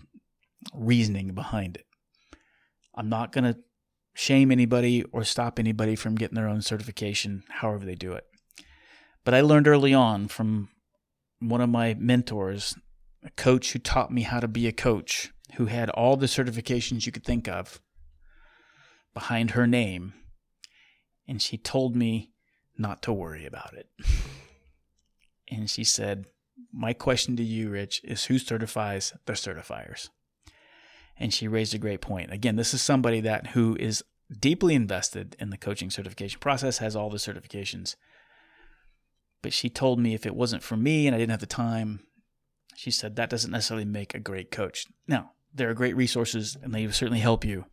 reasoning 0.73 1.35
behind 1.35 1.77
it. 1.77 1.87
I'm 2.95 3.09
not 3.09 3.33
going 3.33 3.45
to 3.45 3.59
shame 4.15 4.53
anybody 4.53 5.03
or 5.13 5.25
stop 5.25 5.59
anybody 5.59 5.97
from 5.97 6.15
getting 6.15 6.37
their 6.37 6.49
own 6.49 6.63
certification 6.63 7.43
however 7.49 7.85
they 7.85 7.97
do 7.97 8.13
it. 8.13 8.25
But 9.25 9.35
I 9.35 9.41
learned 9.41 9.67
early 9.67 9.93
on 9.93 10.29
from 10.29 10.69
one 11.49 11.61
of 11.61 11.69
my 11.69 11.95
mentors, 11.95 12.77
a 13.23 13.31
coach 13.31 13.73
who 13.73 13.79
taught 13.79 14.13
me 14.13 14.23
how 14.23 14.41
to 14.41 14.49
be 14.49 14.67
a 14.67 14.73
coach, 14.73 15.33
who 15.55 15.67
had 15.67 15.91
all 15.91 16.17
the 16.17 16.27
certifications 16.27 17.07
you 17.07 17.13
could 17.13 17.25
think 17.25 17.49
of 17.49 17.81
behind 19.13 19.53
her 19.53 19.67
name. 19.67 20.15
And 21.27 21.41
she 21.41 21.57
told 21.57 21.97
me 21.97 22.33
not 22.77 23.03
to 23.03 23.13
worry 23.13 23.47
about 23.47 23.75
it. 23.75 23.89
And 25.51 25.69
she 25.69 25.85
said, 25.85 26.25
My 26.73 26.95
question 26.95 27.37
to 27.37 27.43
you, 27.45 27.69
Rich, 27.69 28.01
is 28.03 28.25
who 28.25 28.39
certifies 28.39 29.13
the 29.27 29.35
certifiers? 29.35 30.09
And 31.19 31.33
she 31.33 31.47
raised 31.47 31.75
a 31.75 31.79
great 31.79 32.01
point. 32.01 32.33
Again, 32.33 32.57
this 32.57 32.75
is 32.75 32.83
somebody 32.83 33.21
that 33.21 33.49
who 33.49 33.77
is 33.79 34.03
deeply 34.41 34.75
invested 34.75 35.37
in 35.39 35.51
the 35.51 35.57
coaching 35.57 35.91
certification 35.91 36.41
process, 36.41 36.79
has 36.79 36.97
all 36.97 37.11
the 37.11 37.19
certifications. 37.19 37.95
But 39.45 39.53
she 39.53 39.69
told 39.69 40.01
me 40.01 40.15
if 40.15 40.25
it 40.25 40.35
wasn't 40.35 40.63
for 40.63 40.75
me 40.75 41.07
and 41.07 41.15
I 41.15 41.19
didn't 41.19 41.33
have 41.33 41.41
the 41.41 41.47
time, 41.47 42.01
she 42.77 42.91
said 42.91 43.17
that 43.17 43.29
doesn't 43.29 43.51
necessarily 43.51 43.85
make 43.85 44.15
a 44.15 44.19
great 44.19 44.51
coach. 44.51 44.87
Now, 45.07 45.33
there 45.53 45.69
are 45.69 45.75
great 45.75 45.95
resources 45.95 46.57
and 46.63 46.75
they 46.75 46.89
certainly 46.89 47.21
help 47.21 47.45
you. 47.45 47.67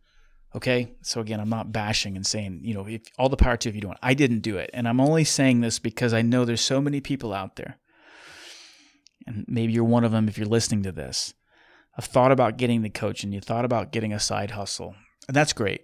Okay. 0.54 0.92
So 1.00 1.22
again, 1.22 1.40
I'm 1.40 1.48
not 1.48 1.72
bashing 1.72 2.14
and 2.14 2.26
saying, 2.26 2.60
you 2.62 2.74
know, 2.74 2.86
if 2.86 3.00
all 3.18 3.30
the 3.30 3.38
power 3.38 3.56
to 3.56 3.70
if 3.70 3.74
you 3.74 3.80
don't. 3.80 3.96
I 4.02 4.12
didn't 4.12 4.40
do 4.40 4.58
it. 4.58 4.68
And 4.74 4.86
I'm 4.86 5.00
only 5.00 5.24
saying 5.24 5.62
this 5.62 5.78
because 5.78 6.12
I 6.12 6.20
know 6.20 6.44
there's 6.44 6.60
so 6.60 6.78
many 6.78 7.00
people 7.00 7.32
out 7.32 7.56
there. 7.56 7.78
And 9.26 9.46
maybe 9.48 9.72
you're 9.72 9.82
one 9.82 10.04
of 10.04 10.12
them 10.12 10.28
if 10.28 10.36
you're 10.36 10.46
listening 10.46 10.82
to 10.82 10.92
this. 10.92 11.32
I've 11.96 12.04
thought 12.04 12.32
about 12.32 12.58
getting 12.58 12.82
the 12.82 12.90
coach 12.90 13.24
and 13.24 13.32
you 13.32 13.40
thought 13.40 13.64
about 13.64 13.92
getting 13.92 14.12
a 14.12 14.20
side 14.20 14.50
hustle. 14.50 14.94
And 15.26 15.34
that's 15.34 15.54
great. 15.54 15.80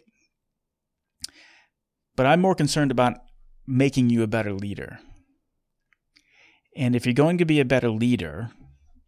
But 2.14 2.26
I'm 2.26 2.42
more 2.42 2.54
concerned 2.54 2.90
about 2.90 3.14
making 3.66 4.11
you 4.11 4.23
a 4.23 4.26
better 4.26 4.52
leader. 4.52 4.99
And 6.78 6.94
if 6.94 7.04
you're 7.04 7.12
going 7.12 7.38
to 7.38 7.44
be 7.44 7.58
a 7.58 7.64
better 7.64 7.90
leader, 7.90 8.52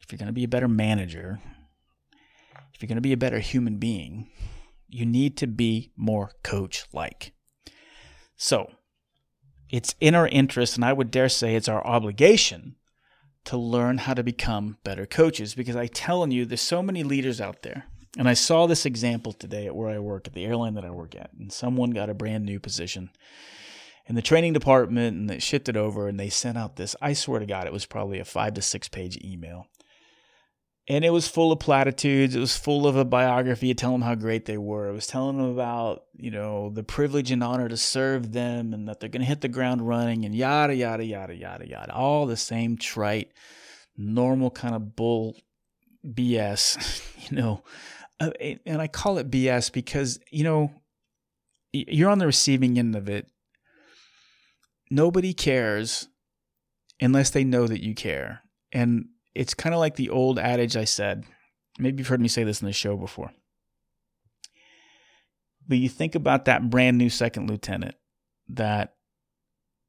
if 0.02 0.10
you're 0.10 0.18
going 0.18 0.26
to 0.26 0.32
be 0.32 0.42
a 0.42 0.48
better 0.48 0.66
manager, 0.66 1.38
if 2.74 2.82
you're 2.82 2.88
going 2.88 2.96
to 2.96 3.00
be 3.00 3.12
a 3.12 3.16
better 3.16 3.38
human 3.38 3.76
being, 3.76 4.28
you 4.88 5.06
need 5.06 5.36
to 5.36 5.46
be 5.46 5.92
more 5.96 6.32
coach 6.42 6.86
like. 6.92 7.32
So, 8.36 8.72
it's 9.70 9.94
in 10.00 10.16
our 10.16 10.26
interest, 10.26 10.74
and 10.74 10.84
I 10.84 10.92
would 10.92 11.12
dare 11.12 11.28
say 11.28 11.54
it's 11.54 11.68
our 11.68 11.86
obligation 11.86 12.74
to 13.44 13.56
learn 13.56 13.98
how 13.98 14.14
to 14.14 14.24
become 14.24 14.78
better 14.82 15.06
coaches 15.06 15.54
because 15.54 15.76
I'm 15.76 15.88
telling 15.88 16.32
you, 16.32 16.44
there's 16.44 16.60
so 16.60 16.82
many 16.82 17.04
leaders 17.04 17.40
out 17.40 17.62
there. 17.62 17.84
And 18.18 18.28
I 18.28 18.34
saw 18.34 18.66
this 18.66 18.84
example 18.84 19.32
today 19.32 19.68
at 19.68 19.76
where 19.76 19.90
I 19.90 20.00
work, 20.00 20.26
at 20.26 20.34
the 20.34 20.44
airline 20.44 20.74
that 20.74 20.84
I 20.84 20.90
work 20.90 21.14
at, 21.14 21.30
and 21.38 21.52
someone 21.52 21.92
got 21.92 22.10
a 22.10 22.14
brand 22.14 22.44
new 22.44 22.58
position 22.58 23.10
in 24.11 24.17
the 24.17 24.23
training 24.23 24.52
department 24.52 25.17
and 25.17 25.31
they 25.31 25.38
shipped 25.38 25.69
it 25.69 25.76
over 25.76 26.09
and 26.09 26.19
they 26.19 26.29
sent 26.29 26.59
out 26.59 26.75
this. 26.75 26.97
I 27.00 27.12
swear 27.12 27.38
to 27.38 27.47
God, 27.47 27.67
it 27.67 27.73
was 27.73 27.87
probably 27.87 28.19
a 28.19 28.25
five 28.25 28.55
to 28.55 28.62
six 28.62 28.88
page 28.88 29.17
email 29.25 29.69
and 30.88 31.05
it 31.05 31.11
was 31.11 31.29
full 31.29 31.52
of 31.52 31.61
platitudes. 31.61 32.35
It 32.35 32.40
was 32.40 32.57
full 32.57 32.88
of 32.88 32.97
a 32.97 33.05
biography, 33.05 33.73
telling 33.73 34.00
them 34.00 34.09
how 34.09 34.17
great 34.17 34.47
they 34.47 34.59
were. 34.59 34.88
It 34.88 34.95
was 34.95 35.07
telling 35.07 35.37
them 35.37 35.50
about, 35.50 36.07
you 36.17 36.33
know, 36.33 36.71
the 36.71 36.83
privilege 36.83 37.31
and 37.31 37.45
honor 37.45 37.69
to 37.69 37.76
serve 37.76 38.33
them 38.33 38.75
and 38.75 38.88
that 38.88 38.99
they're 38.99 39.09
going 39.09 39.21
to 39.21 39.29
hit 39.29 39.43
the 39.43 39.49
ground 39.49 39.87
running 39.87 40.25
and 40.25 40.35
yada, 40.35 40.75
yada, 40.75 41.05
yada, 41.05 41.37
yada, 41.37 41.69
yada. 41.69 41.95
All 41.95 42.26
the 42.26 42.37
same 42.37 42.76
trite, 42.76 43.31
normal 43.97 44.50
kind 44.50 44.75
of 44.75 44.97
bull 44.97 45.37
BS, 46.05 47.05
you 47.31 47.37
know. 47.37 47.62
Uh, 48.19 48.33
and 48.67 48.83
I 48.83 48.88
call 48.88 49.19
it 49.19 49.31
BS 49.31 49.73
because, 49.73 50.19
you 50.33 50.43
know, 50.43 50.73
you're 51.73 52.11
on 52.11 52.19
the 52.19 52.26
receiving 52.26 52.76
end 52.76 52.97
of 52.97 53.09
it. 53.09 53.31
Nobody 54.90 55.32
cares 55.32 56.09
unless 57.00 57.30
they 57.30 57.44
know 57.44 57.66
that 57.66 57.82
you 57.82 57.94
care. 57.94 58.42
And 58.73 59.06
it's 59.35 59.54
kind 59.54 59.75
of 59.75 59.78
like 59.78 59.97
the 59.97 60.11
old 60.11 60.38
adage 60.38 60.76
I 60.76 60.85
said. 60.85 61.25
Maybe 61.78 61.99
you've 61.99 62.09
heard 62.09 62.20
me 62.20 62.28
say 62.28 62.44
this 62.44 62.61
in 62.61 62.66
the 62.66 62.73
show 62.73 62.97
before. 62.97 63.32
But 65.66 65.78
you 65.78 65.88
think 65.88 66.14
about 66.14 66.47
that 66.47 66.68
brand 66.68 66.99
new 66.99 67.09
second 67.09 67.49
lieutenant 67.49 67.94
that 68.49 68.94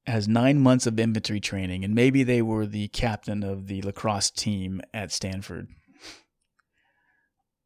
has 0.06 0.28
nine 0.28 0.60
months 0.60 0.88
of 0.88 1.00
infantry 1.00 1.40
training, 1.40 1.84
and 1.84 1.94
maybe 1.94 2.24
they 2.24 2.42
were 2.42 2.66
the 2.66 2.88
captain 2.90 3.44
of 3.44 3.68
the 3.68 3.82
lacrosse 3.82 4.30
team 4.30 4.82
at 4.94 5.12
Stanford. 5.12 5.70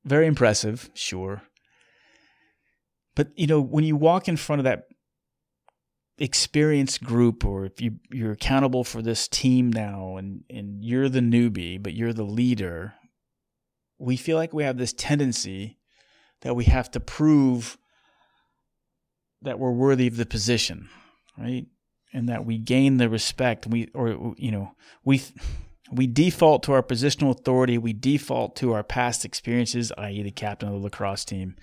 Very 0.04 0.28
impressive, 0.28 0.90
sure. 0.94 1.44
But 3.16 3.30
you 3.36 3.48
know, 3.48 3.62
when 3.62 3.84
you 3.84 3.96
walk 3.96 4.28
in 4.28 4.38
front 4.38 4.60
of 4.60 4.64
that 4.64 4.88
experienced 6.18 7.04
group 7.04 7.44
or 7.44 7.66
if 7.66 7.82
you 7.82 8.00
you're 8.10 8.32
accountable 8.32 8.84
for 8.84 9.02
this 9.02 9.28
team 9.28 9.70
now 9.70 10.16
and 10.16 10.44
and 10.50 10.84
you're 10.84 11.10
the 11.10 11.20
newbie 11.20 11.82
but 11.82 11.94
you're 11.94 12.14
the 12.14 12.24
leader 12.24 12.94
we 13.98 14.16
feel 14.16 14.38
like 14.38 14.54
we 14.54 14.64
have 14.64 14.78
this 14.78 14.94
tendency 14.94 15.78
that 16.42 16.56
we 16.56 16.64
have 16.66 16.90
to 16.90 17.02
prove 17.02 17.78
that 19.42 19.60
we're 19.60 19.72
worthy 19.72 20.08
of 20.08 20.16
the 20.16 20.26
position 20.26 20.88
right? 21.38 21.66
And 22.14 22.30
that 22.30 22.46
we 22.46 22.58
gain 22.58 22.98
the 22.98 23.10
respect. 23.10 23.68
We 23.68 23.90
or 23.94 24.36
you 24.38 24.52
know 24.52 24.72
we 25.04 25.22
we 25.92 26.08
default 26.08 26.64
to 26.64 26.74
our 26.74 26.84
positional 26.84 27.32
authority. 27.32 27.78
We 27.78 27.94
default 27.94 28.56
to 28.58 28.74
our 28.74 28.84
past 28.84 29.26
experiences 29.26 29.92
i.e. 29.98 30.24
the 30.24 30.32
captain 30.32 30.70
of 30.70 30.76
the 30.76 30.82
lacrosse 30.82 31.26
team 31.26 31.56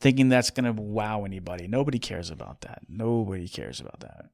thinking 0.00 0.28
that's 0.28 0.50
going 0.50 0.64
to 0.64 0.80
wow 0.80 1.24
anybody. 1.24 1.66
Nobody 1.66 1.98
cares 1.98 2.30
about 2.30 2.62
that. 2.62 2.82
Nobody 2.88 3.48
cares 3.48 3.80
about 3.80 4.00
that. 4.00 4.26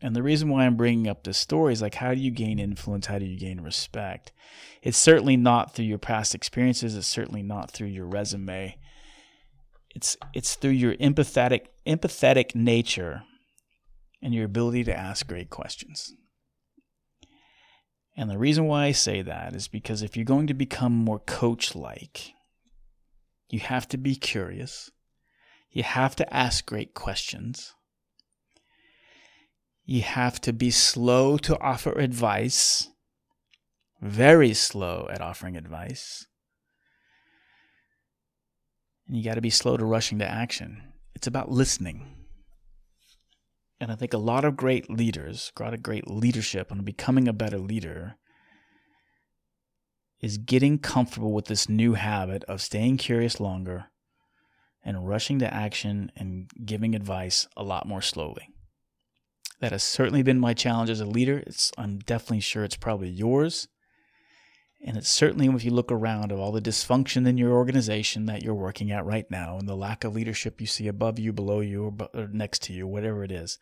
And 0.00 0.14
the 0.14 0.22
reason 0.22 0.48
why 0.48 0.66
I'm 0.66 0.76
bringing 0.76 1.08
up 1.08 1.24
this 1.24 1.38
story 1.38 1.72
is 1.72 1.80
like, 1.80 1.94
how 1.94 2.12
do 2.12 2.20
you 2.20 2.30
gain 2.30 2.58
influence? 2.58 3.06
How 3.06 3.18
do 3.18 3.24
you 3.24 3.38
gain 3.38 3.60
respect? 3.60 4.32
It's 4.82 4.98
certainly 4.98 5.36
not 5.36 5.74
through 5.74 5.86
your 5.86 5.98
past 5.98 6.34
experiences. 6.34 6.94
It's 6.94 7.06
certainly 7.06 7.42
not 7.42 7.70
through 7.70 7.88
your 7.88 8.06
resume. 8.06 8.76
It's 9.94 10.16
it's 10.34 10.56
through 10.56 10.72
your 10.72 10.94
empathetic 10.96 11.66
empathetic 11.86 12.54
nature 12.54 13.22
and 14.20 14.34
your 14.34 14.44
ability 14.44 14.84
to 14.84 14.96
ask 14.96 15.26
great 15.26 15.50
questions. 15.50 16.12
And 18.16 18.28
the 18.30 18.38
reason 18.38 18.66
why 18.66 18.86
I 18.86 18.92
say 18.92 19.22
that 19.22 19.54
is 19.54 19.68
because 19.68 20.02
if 20.02 20.16
you're 20.16 20.24
going 20.24 20.46
to 20.48 20.54
become 20.54 20.92
more 20.92 21.18
coach 21.18 21.74
like, 21.74 22.32
you 23.50 23.60
have 23.60 23.88
to 23.88 23.96
be 23.96 24.16
curious. 24.16 24.90
You 25.74 25.82
have 25.82 26.14
to 26.16 26.34
ask 26.34 26.64
great 26.64 26.94
questions. 26.94 27.74
You 29.84 30.02
have 30.02 30.40
to 30.42 30.52
be 30.52 30.70
slow 30.70 31.36
to 31.38 31.58
offer 31.58 31.90
advice, 31.98 32.88
very 34.00 34.54
slow 34.54 35.08
at 35.10 35.20
offering 35.20 35.56
advice. 35.56 36.26
And 39.08 39.16
you 39.16 39.24
got 39.24 39.34
to 39.34 39.40
be 39.40 39.50
slow 39.50 39.76
to 39.76 39.84
rushing 39.84 40.20
to 40.20 40.30
action. 40.30 40.92
It's 41.16 41.26
about 41.26 41.50
listening. 41.50 42.24
And 43.80 43.90
I 43.90 43.96
think 43.96 44.14
a 44.14 44.18
lot 44.18 44.44
of 44.44 44.56
great 44.56 44.88
leaders, 44.88 45.50
got 45.56 45.64
a 45.64 45.66
lot 45.66 45.74
of 45.74 45.82
great 45.82 46.08
leadership 46.08 46.70
on 46.70 46.84
becoming 46.84 47.26
a 47.26 47.32
better 47.32 47.58
leader 47.58 48.14
is 50.20 50.38
getting 50.38 50.78
comfortable 50.78 51.32
with 51.32 51.46
this 51.46 51.68
new 51.68 51.94
habit 51.94 52.44
of 52.44 52.62
staying 52.62 52.96
curious 52.96 53.40
longer 53.40 53.90
and 54.84 55.08
rushing 55.08 55.38
to 55.38 55.52
action 55.52 56.12
and 56.16 56.50
giving 56.64 56.94
advice 56.94 57.48
a 57.56 57.62
lot 57.62 57.86
more 57.86 58.02
slowly. 58.02 58.48
That 59.60 59.72
has 59.72 59.82
certainly 59.82 60.22
been 60.22 60.40
my 60.40 60.52
challenge 60.52 60.90
as 60.90 61.00
a 61.00 61.06
leader. 61.06 61.38
It's, 61.46 61.72
I'm 61.78 61.98
definitely 62.00 62.40
sure 62.40 62.64
it's 62.64 62.76
probably 62.76 63.08
yours. 63.08 63.68
And 64.86 64.98
it's 64.98 65.08
certainly, 65.08 65.46
if 65.46 65.64
you 65.64 65.70
look 65.70 65.90
around, 65.90 66.30
of 66.30 66.38
all 66.38 66.52
the 66.52 66.60
dysfunction 66.60 67.26
in 67.26 67.38
your 67.38 67.52
organization 67.52 68.26
that 68.26 68.42
you're 68.42 68.52
working 68.52 68.90
at 68.90 69.06
right 69.06 69.24
now 69.30 69.56
and 69.56 69.66
the 69.66 69.76
lack 69.76 70.04
of 70.04 70.14
leadership 70.14 70.60
you 70.60 70.66
see 70.66 70.88
above 70.88 71.18
you, 71.18 71.32
below 71.32 71.60
you, 71.60 71.96
or 72.12 72.28
next 72.30 72.62
to 72.64 72.74
you, 72.74 72.86
whatever 72.86 73.24
it 73.24 73.32
is, 73.32 73.58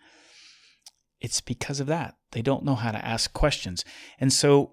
it's 1.21 1.41
because 1.41 1.79
of 1.79 1.87
that. 1.87 2.17
They 2.33 2.43
don't 2.43 2.65
know 2.65 2.75
how 2.75 2.91
to 2.91 3.05
ask 3.05 3.33
questions. 3.33 3.85
And 4.19 4.33
so 4.33 4.73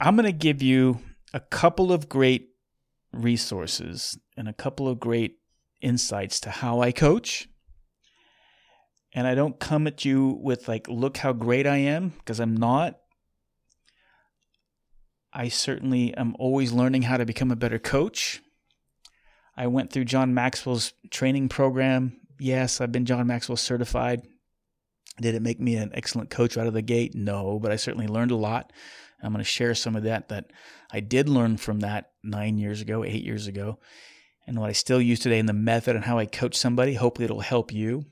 I'm 0.00 0.14
going 0.14 0.26
to 0.26 0.32
give 0.32 0.62
you 0.62 1.00
a 1.34 1.40
couple 1.40 1.92
of 1.92 2.08
great 2.08 2.50
resources 3.12 4.16
and 4.36 4.48
a 4.48 4.52
couple 4.52 4.86
of 4.86 5.00
great 5.00 5.37
insights 5.80 6.40
to 6.40 6.50
how 6.50 6.80
I 6.80 6.92
coach 6.92 7.48
And 9.12 9.26
I 9.26 9.34
don't 9.34 9.58
come 9.58 9.86
at 9.86 10.04
you 10.04 10.38
with, 10.40 10.68
like, 10.68 10.86
look 10.88 11.16
how 11.16 11.32
great 11.32 11.66
I 11.66 11.78
am, 11.78 12.10
because 12.10 12.40
I'm 12.40 12.56
not. 12.56 12.98
I 15.32 15.48
certainly 15.48 16.14
am 16.14 16.36
always 16.38 16.72
learning 16.72 17.02
how 17.02 17.16
to 17.16 17.26
become 17.26 17.50
a 17.50 17.56
better 17.56 17.78
coach. 17.78 18.40
I 19.56 19.66
went 19.66 19.92
through 19.92 20.04
John 20.04 20.34
Maxwell's 20.34 20.92
training 21.10 21.48
program. 21.48 22.20
Yes, 22.38 22.80
I've 22.80 22.92
been 22.92 23.06
John 23.06 23.26
Maxwell 23.26 23.56
certified. 23.56 24.22
Did 25.20 25.34
it 25.34 25.42
make 25.42 25.58
me 25.58 25.74
an 25.76 25.90
excellent 25.94 26.30
coach 26.30 26.56
out 26.56 26.68
of 26.68 26.74
the 26.74 26.82
gate? 26.82 27.14
No, 27.14 27.58
but 27.58 27.72
I 27.72 27.76
certainly 27.76 28.06
learned 28.06 28.30
a 28.30 28.36
lot. 28.36 28.72
I'm 29.20 29.32
going 29.32 29.42
to 29.42 29.44
share 29.44 29.74
some 29.74 29.96
of 29.96 30.04
that 30.04 30.28
that 30.28 30.52
I 30.92 31.00
did 31.00 31.28
learn 31.28 31.56
from 31.56 31.80
that 31.80 32.12
nine 32.22 32.56
years 32.56 32.80
ago, 32.80 33.02
eight 33.02 33.24
years 33.24 33.48
ago, 33.48 33.80
and 34.48 34.58
what 34.58 34.70
I 34.70 34.72
still 34.72 35.00
use 35.00 35.20
today 35.20 35.38
in 35.38 35.46
the 35.46 35.52
method 35.52 35.94
and 35.94 36.06
how 36.06 36.18
I 36.18 36.24
coach 36.26 36.56
somebody. 36.56 36.94
Hopefully, 36.94 37.26
it'll 37.26 37.40
help 37.40 37.72
you. 37.72 38.06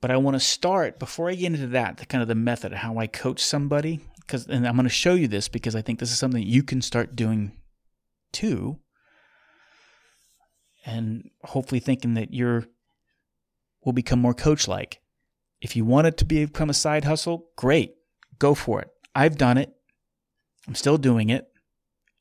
But 0.00 0.10
I 0.10 0.16
want 0.18 0.34
to 0.34 0.40
start 0.40 0.98
before 0.98 1.30
I 1.30 1.34
get 1.34 1.46
into 1.46 1.68
that, 1.68 1.96
the 1.96 2.06
kind 2.06 2.20
of 2.22 2.28
the 2.28 2.34
method 2.34 2.72
how 2.72 2.98
I 2.98 3.06
coach 3.06 3.40
somebody, 3.40 4.00
because 4.20 4.46
and 4.46 4.66
I'm 4.66 4.74
going 4.74 4.84
to 4.84 4.90
show 4.90 5.14
you 5.14 5.28
this 5.28 5.48
because 5.48 5.74
I 5.74 5.82
think 5.82 5.98
this 5.98 6.12
is 6.12 6.18
something 6.18 6.42
you 6.42 6.62
can 6.62 6.82
start 6.82 7.16
doing 7.16 7.52
too, 8.32 8.78
and 10.84 11.30
hopefully 11.44 11.80
thinking 11.80 12.14
that 12.14 12.34
you're 12.34 12.66
will 13.84 13.92
become 13.92 14.20
more 14.20 14.34
coach 14.34 14.68
like. 14.68 15.00
If 15.60 15.76
you 15.76 15.84
want 15.84 16.08
it 16.08 16.16
to 16.18 16.24
become 16.24 16.70
a 16.70 16.74
side 16.74 17.04
hustle, 17.04 17.46
great, 17.56 17.94
go 18.38 18.54
for 18.54 18.80
it. 18.80 18.88
I've 19.14 19.38
done 19.38 19.56
it. 19.56 19.72
I'm 20.66 20.74
still 20.74 20.98
doing 20.98 21.30
it. 21.30 21.51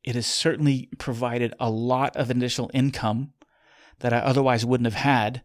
It 0.03 0.15
has 0.15 0.25
certainly 0.25 0.89
provided 0.98 1.53
a 1.60 1.70
lot 1.70 2.15
of 2.15 2.29
additional 2.29 2.72
income 2.74 3.34
that 4.00 4.13
I 4.13 4.20
otherwise 4.20 4.65
wouldn't 4.65 4.88
have 4.88 5.01
had 5.01 5.43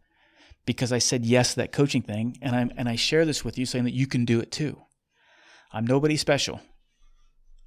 because 0.65 0.93
I 0.93 0.99
said 0.99 1.25
yes 1.25 1.51
to 1.51 1.57
that 1.57 1.73
coaching 1.73 2.03
thing. 2.03 2.39
And 2.43 2.57
I 2.57 2.69
and 2.77 2.89
I 2.89 2.97
share 2.97 3.25
this 3.25 3.45
with 3.45 3.59
you 3.59 3.67
saying 3.67 3.85
that 3.85 3.95
you 3.95 4.07
can 4.07 4.25
do 4.25 4.41
it 4.41 4.51
too. 4.51 4.81
I'm 5.73 5.87
nobody 5.87 6.17
special. 6.17 6.61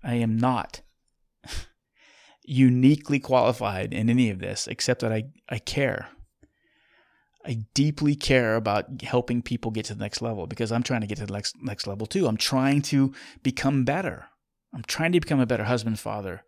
I 0.03 0.15
am 0.15 0.37
not 0.37 0.81
uniquely 2.43 3.19
qualified 3.19 3.93
in 3.93 4.09
any 4.09 4.29
of 4.29 4.39
this, 4.39 4.67
except 4.67 5.01
that 5.01 5.11
I, 5.11 5.25
I 5.49 5.59
care. 5.59 6.07
I 7.45 7.65
deeply 7.73 8.15
care 8.15 8.55
about 8.55 9.01
helping 9.01 9.41
people 9.41 9.71
get 9.71 9.85
to 9.85 9.93
the 9.93 10.03
next 10.03 10.21
level 10.21 10.45
because 10.47 10.71
I'm 10.71 10.83
trying 10.83 11.01
to 11.01 11.07
get 11.07 11.17
to 11.19 11.25
the 11.25 11.33
next 11.33 11.55
next 11.61 11.87
level 11.87 12.05
too. 12.05 12.27
I'm 12.27 12.37
trying 12.37 12.81
to 12.83 13.13
become 13.43 13.85
better. 13.85 14.27
I'm 14.73 14.83
trying 14.83 15.13
to 15.13 15.19
become 15.19 15.39
a 15.39 15.47
better 15.47 15.63
husband, 15.63 15.99
father, 15.99 16.43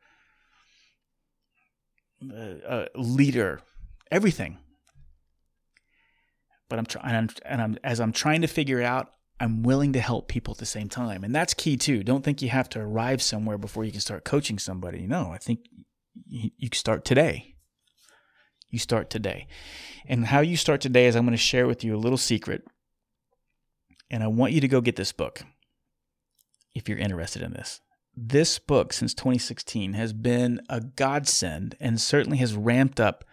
a, 2.30 2.88
leader, 2.96 3.62
everything. 4.12 4.58
But 6.70 6.80
I'm 6.80 6.86
trying, 6.86 7.16
and, 7.16 7.40
and 7.46 7.62
I'm 7.62 7.78
as 7.84 8.00
I'm 8.00 8.12
trying 8.12 8.42
to 8.42 8.48
figure 8.48 8.82
out, 8.82 9.12
I'm 9.40 9.64
willing 9.64 9.94
to 9.94 10.00
help 10.00 10.28
people 10.28 10.54
at 10.54 10.60
the 10.60 10.66
same 10.66 10.88
time, 10.88 11.24
and 11.24 11.36
that's 11.36 11.54
key 11.54 11.76
too. 11.76 12.04
Don't 12.04 12.24
think 12.24 12.42
you 12.42 12.50
have 12.50 12.70
to 12.70 12.80
arrive 12.80 13.22
somewhere 13.22 13.58
before 13.58 13.84
you 13.84 13.92
can 13.92 14.02
start 14.02 14.24
coaching 14.24 14.60
somebody. 14.60 15.06
No, 15.08 15.32
I 15.32 15.38
think 15.38 15.62
you, 16.28 16.52
you 16.58 16.70
start 16.74 17.04
today. 17.04 17.56
You 18.70 18.80
start 18.80 19.10
today. 19.10 19.48
And 20.06 20.26
how 20.26 20.40
you 20.40 20.56
start 20.56 20.80
today 20.80 21.08
is 21.08 21.16
I'm 21.16 21.26
going 21.26 21.32
to 21.32 21.38
share 21.38 21.68
with 21.68 21.84
you 21.84 21.96
a 21.96 21.98
little 21.98 22.18
secret. 22.18 22.64
And 24.10 24.24
I 24.24 24.28
want 24.28 24.54
you 24.54 24.62
to 24.62 24.68
go 24.68 24.82
get 24.82 24.96
this 24.96 25.12
book 25.12 25.44
if 26.74 26.88
you're 26.88 26.98
interested 26.98 27.42
in 27.42 27.52
this. 27.52 27.82
This 28.16 28.60
book, 28.60 28.92
since 28.94 29.14
2016, 29.14 29.94
has 29.94 30.14
been 30.14 30.62
a 30.70 30.82
godsend 30.82 31.76
and 31.80 32.00
certainly 32.00 32.38
has 32.40 32.56
ramped 32.56 33.00
up 33.00 33.24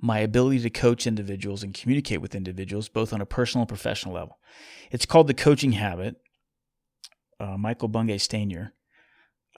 my 0.00 0.20
ability 0.20 0.60
to 0.60 0.70
coach 0.70 1.06
individuals 1.06 1.62
and 1.62 1.74
communicate 1.74 2.20
with 2.20 2.34
individuals, 2.34 2.88
both 2.88 3.12
on 3.12 3.20
a 3.20 3.26
personal 3.26 3.62
and 3.62 3.68
professional 3.68 4.14
level. 4.14 4.38
It's 4.90 5.06
called 5.06 5.26
The 5.26 5.34
Coaching 5.34 5.72
Habit. 5.72 6.16
Uh, 7.40 7.56
Michael 7.56 7.88
Bungay 7.88 8.18
Stanier. 8.18 8.72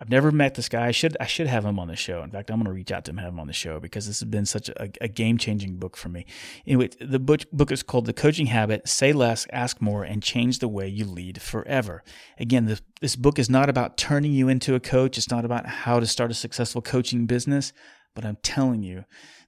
I've 0.00 0.08
never 0.08 0.32
met 0.32 0.54
this 0.54 0.70
guy. 0.70 0.86
I 0.86 0.92
should 0.92 1.14
I 1.20 1.26
should 1.26 1.46
have 1.46 1.66
him 1.66 1.78
on 1.78 1.88
the 1.88 1.96
show. 1.96 2.22
In 2.22 2.30
fact, 2.30 2.50
I'm 2.50 2.56
going 2.56 2.64
to 2.64 2.72
reach 2.72 2.90
out 2.90 3.04
to 3.04 3.10
him, 3.10 3.18
and 3.18 3.24
have 3.26 3.34
him 3.34 3.40
on 3.40 3.48
the 3.48 3.52
show 3.52 3.78
because 3.78 4.06
this 4.06 4.20
has 4.20 4.28
been 4.28 4.46
such 4.46 4.70
a, 4.70 4.90
a 5.02 5.08
game 5.08 5.36
changing 5.36 5.76
book 5.76 5.94
for 5.94 6.08
me. 6.08 6.24
Anyway, 6.66 6.88
the 7.00 7.18
book, 7.18 7.42
book 7.52 7.70
is 7.70 7.82
called 7.82 8.06
The 8.06 8.14
Coaching 8.14 8.46
Habit: 8.46 8.88
Say 8.88 9.12
Less, 9.12 9.46
Ask 9.52 9.82
More, 9.82 10.02
and 10.02 10.22
Change 10.22 10.60
the 10.60 10.68
Way 10.68 10.88
You 10.88 11.04
Lead 11.04 11.42
Forever. 11.42 12.02
Again, 12.38 12.64
this, 12.64 12.80
this 13.02 13.14
book 13.14 13.38
is 13.38 13.50
not 13.50 13.68
about 13.68 13.98
turning 13.98 14.32
you 14.32 14.48
into 14.48 14.74
a 14.74 14.80
coach. 14.80 15.18
It's 15.18 15.30
not 15.30 15.44
about 15.44 15.66
how 15.66 16.00
to 16.00 16.06
start 16.06 16.30
a 16.30 16.34
successful 16.34 16.80
coaching 16.80 17.26
business. 17.26 17.74
But 18.14 18.24
I'm 18.24 18.38
telling 18.42 18.82
you, 18.82 19.04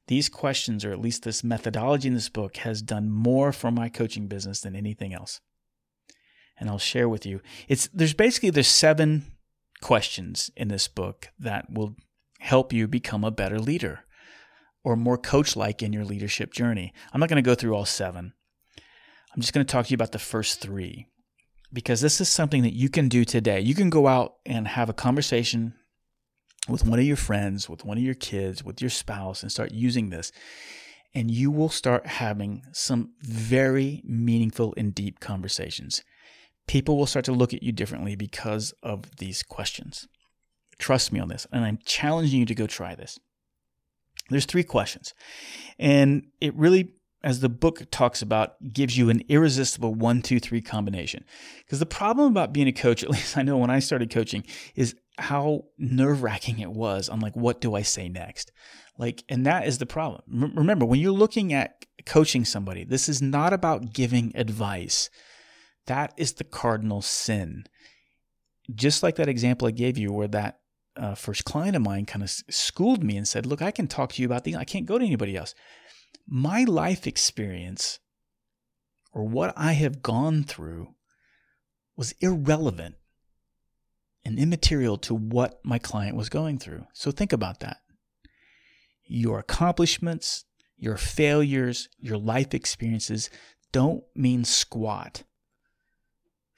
these 0.07 0.29
questions, 0.29 0.85
or 0.85 0.93
at 0.93 1.01
least 1.01 1.23
this 1.23 1.43
methodology 1.43 2.09
in 2.09 2.15
this 2.15 2.29
book, 2.29 2.59
has 2.59 2.83
done 2.83 3.11
more 3.11 3.53
for 3.53 3.71
my 3.71 3.89
coaching 3.89 4.29
business 4.29 4.61
than 4.61 4.77
anything 4.77 5.15
else. 5.15 5.41
And 6.61 6.69
I'll 6.69 6.79
share 6.79 7.09
with 7.09 7.25
you. 7.25 7.41
It's 7.69 7.89
there's 7.95 8.13
basically 8.13 8.51
there's 8.51 8.69
seven 8.69 9.25
questions 9.83 10.51
in 10.57 10.69
this 10.69 10.89
book 10.89 11.29
that 11.39 11.71
will 11.71 11.97
help 12.41 12.73
you 12.73 12.89
become 12.89 13.25
a 13.25 13.31
better 13.31 13.59
leader 13.59 14.05
or 14.83 14.97
more 14.97 15.19
coach 15.19 15.55
like 15.55 15.83
in 15.83 15.93
your 15.93 16.05
leadership 16.05 16.53
journey. 16.53 16.93
I'm 17.13 17.21
not 17.21 17.29
going 17.29 17.43
to 17.43 17.49
go 17.49 17.55
through 17.55 17.75
all 17.75 17.85
seven. 17.85 18.33
I'm 19.35 19.41
just 19.41 19.53
going 19.53 19.65
to 19.65 19.71
talk 19.71 19.87
to 19.87 19.91
you 19.91 19.95
about 19.95 20.13
the 20.13 20.19
first 20.19 20.61
three 20.61 21.07
because 21.73 22.01
this 22.01 22.21
is 22.21 22.29
something 22.29 22.63
that 22.63 22.75
you 22.75 22.89
can 22.89 23.09
do 23.09 23.25
today. 23.25 23.61
You 23.61 23.75
can 23.75 23.91
go 23.91 24.07
out 24.07 24.35
and 24.45 24.69
have 24.69 24.89
a 24.89 24.95
conversation 24.95 25.75
with 26.69 26.85
one 26.85 26.99
of 26.99 27.05
your 27.05 27.17
friends, 27.17 27.69
with 27.69 27.85
one 27.85 27.97
of 27.97 28.05
your 28.05 28.15
kids, 28.15 28.63
with 28.63 28.81
your 28.81 28.91
spouse, 28.91 29.43
and 29.43 29.51
start 29.51 29.73
using 29.73 30.11
this. 30.11 30.33
And 31.15 31.31
you 31.31 31.51
will 31.51 31.69
start 31.69 32.07
having 32.07 32.63
some 32.73 33.13
very 33.21 34.03
meaningful 34.05 34.75
and 34.77 34.95
deep 34.95 35.21
conversations 35.21 36.03
people 36.67 36.97
will 36.97 37.07
start 37.07 37.25
to 37.27 37.33
look 37.33 37.53
at 37.55 37.63
you 37.63 37.73
differently 37.73 38.17
because 38.17 38.73
of 38.83 39.17
these 39.19 39.43
questions. 39.43 40.09
Trust 40.79 41.13
me 41.13 41.21
on 41.21 41.29
this. 41.29 41.47
And 41.53 41.65
I'm 41.65 41.79
challenging 41.85 42.41
you 42.41 42.47
to 42.47 42.55
go 42.55 42.67
try 42.67 42.95
this. 42.95 43.19
There's 44.31 44.47
three 44.47 44.65
questions. 44.65 45.15
And 45.79 46.27
it 46.41 46.55
really, 46.55 46.95
as 47.23 47.41
the 47.41 47.49
book 47.49 47.83
talks 47.91 48.23
about, 48.23 48.55
gives 48.73 48.97
you 48.97 49.11
an 49.11 49.23
irresistible 49.29 49.95
one, 49.95 50.23
two, 50.23 50.41
three 50.41 50.61
combination. 50.61 51.25
Because 51.59 51.79
the 51.79 51.87
problem 51.87 52.31
about 52.31 52.53
being 52.53 52.69
a 52.69 52.73
coach, 52.73 53.03
at 53.05 53.11
least 53.11 53.37
I 53.37 53.43
know 53.43 53.59
when 53.59 53.71
I 53.71 53.79
started 53.79 54.11
coaching, 54.11 54.45
is 54.75 54.95
how 55.19 55.65
nerve 55.79 56.23
wracking 56.23 56.59
it 56.59 56.71
was. 56.71 57.09
I'm 57.09 57.21
like, 57.21 57.37
what 57.37 57.61
do 57.61 57.75
I 57.75 57.83
say 57.83 58.09
next? 58.09 58.51
Like, 58.99 59.25
and 59.29 59.45
that 59.47 59.67
is 59.67 59.79
the 59.79 59.87
problem. 59.87 60.53
remember, 60.55 60.85
when 60.85 61.01
you're 61.01 61.13
looking 61.13 61.53
at 61.53 61.85
coaching 62.07 62.45
somebody, 62.45 62.85
this 62.85 63.09
is 63.09 63.23
not 63.23 63.53
about 63.53 63.93
giving 63.93 64.33
advice. 64.35 65.11
That 65.87 66.15
is 66.17 66.35
the 66.35 66.45
cardinal 66.45 67.03
sin. 67.03 67.65
Just 68.75 69.03
like 69.03 69.17
that 69.17 69.29
example 69.29 69.67
I 69.67 69.73
gave 69.73 69.99
you, 69.99 70.13
where 70.13 70.29
that 70.29 70.61
uh, 70.97 71.15
first 71.15 71.45
client 71.45 71.77
of 71.77 71.83
mine 71.83 72.07
kind 72.07 72.23
of 72.23 72.31
schooled 72.31 73.03
me 73.03 73.17
and 73.17 73.27
said, 73.27 73.47
Look, 73.47 73.63
I 73.63 73.71
can 73.71 73.89
talk 73.89 74.13
to 74.13 74.23
you 74.23 74.27
about 74.27 74.45
things, 74.45 74.57
I 74.57 74.65
can't 74.65 74.87
go 74.87 74.99
to 74.99 75.05
anybody 75.05 75.37
else. 75.37 75.55
My 76.27 76.65
life 76.65 77.07
experience 77.07 77.99
or 79.13 79.25
what 79.25 79.53
I 79.57 79.73
have 79.73 80.03
gone 80.03 80.45
through 80.45 80.95
was 81.97 82.15
irrelevant 82.21 82.95
and 84.25 84.39
immaterial 84.39 84.97
to 84.99 85.15
what 85.15 85.61
my 85.65 85.79
client 85.79 86.17
was 86.17 86.29
going 86.29 86.59
through. 86.59 86.87
So 86.93 87.11
think 87.11 87.33
about 87.33 87.61
that. 87.61 87.79
Your 89.05 89.41
accomplishments, 89.41 90.45
your 90.77 90.97
failures, 90.97 91.89
your 91.99 92.17
life 92.17 92.55
experiences 92.55 93.29
don't 93.73 94.05
mean 94.15 94.45
squat 94.45 95.25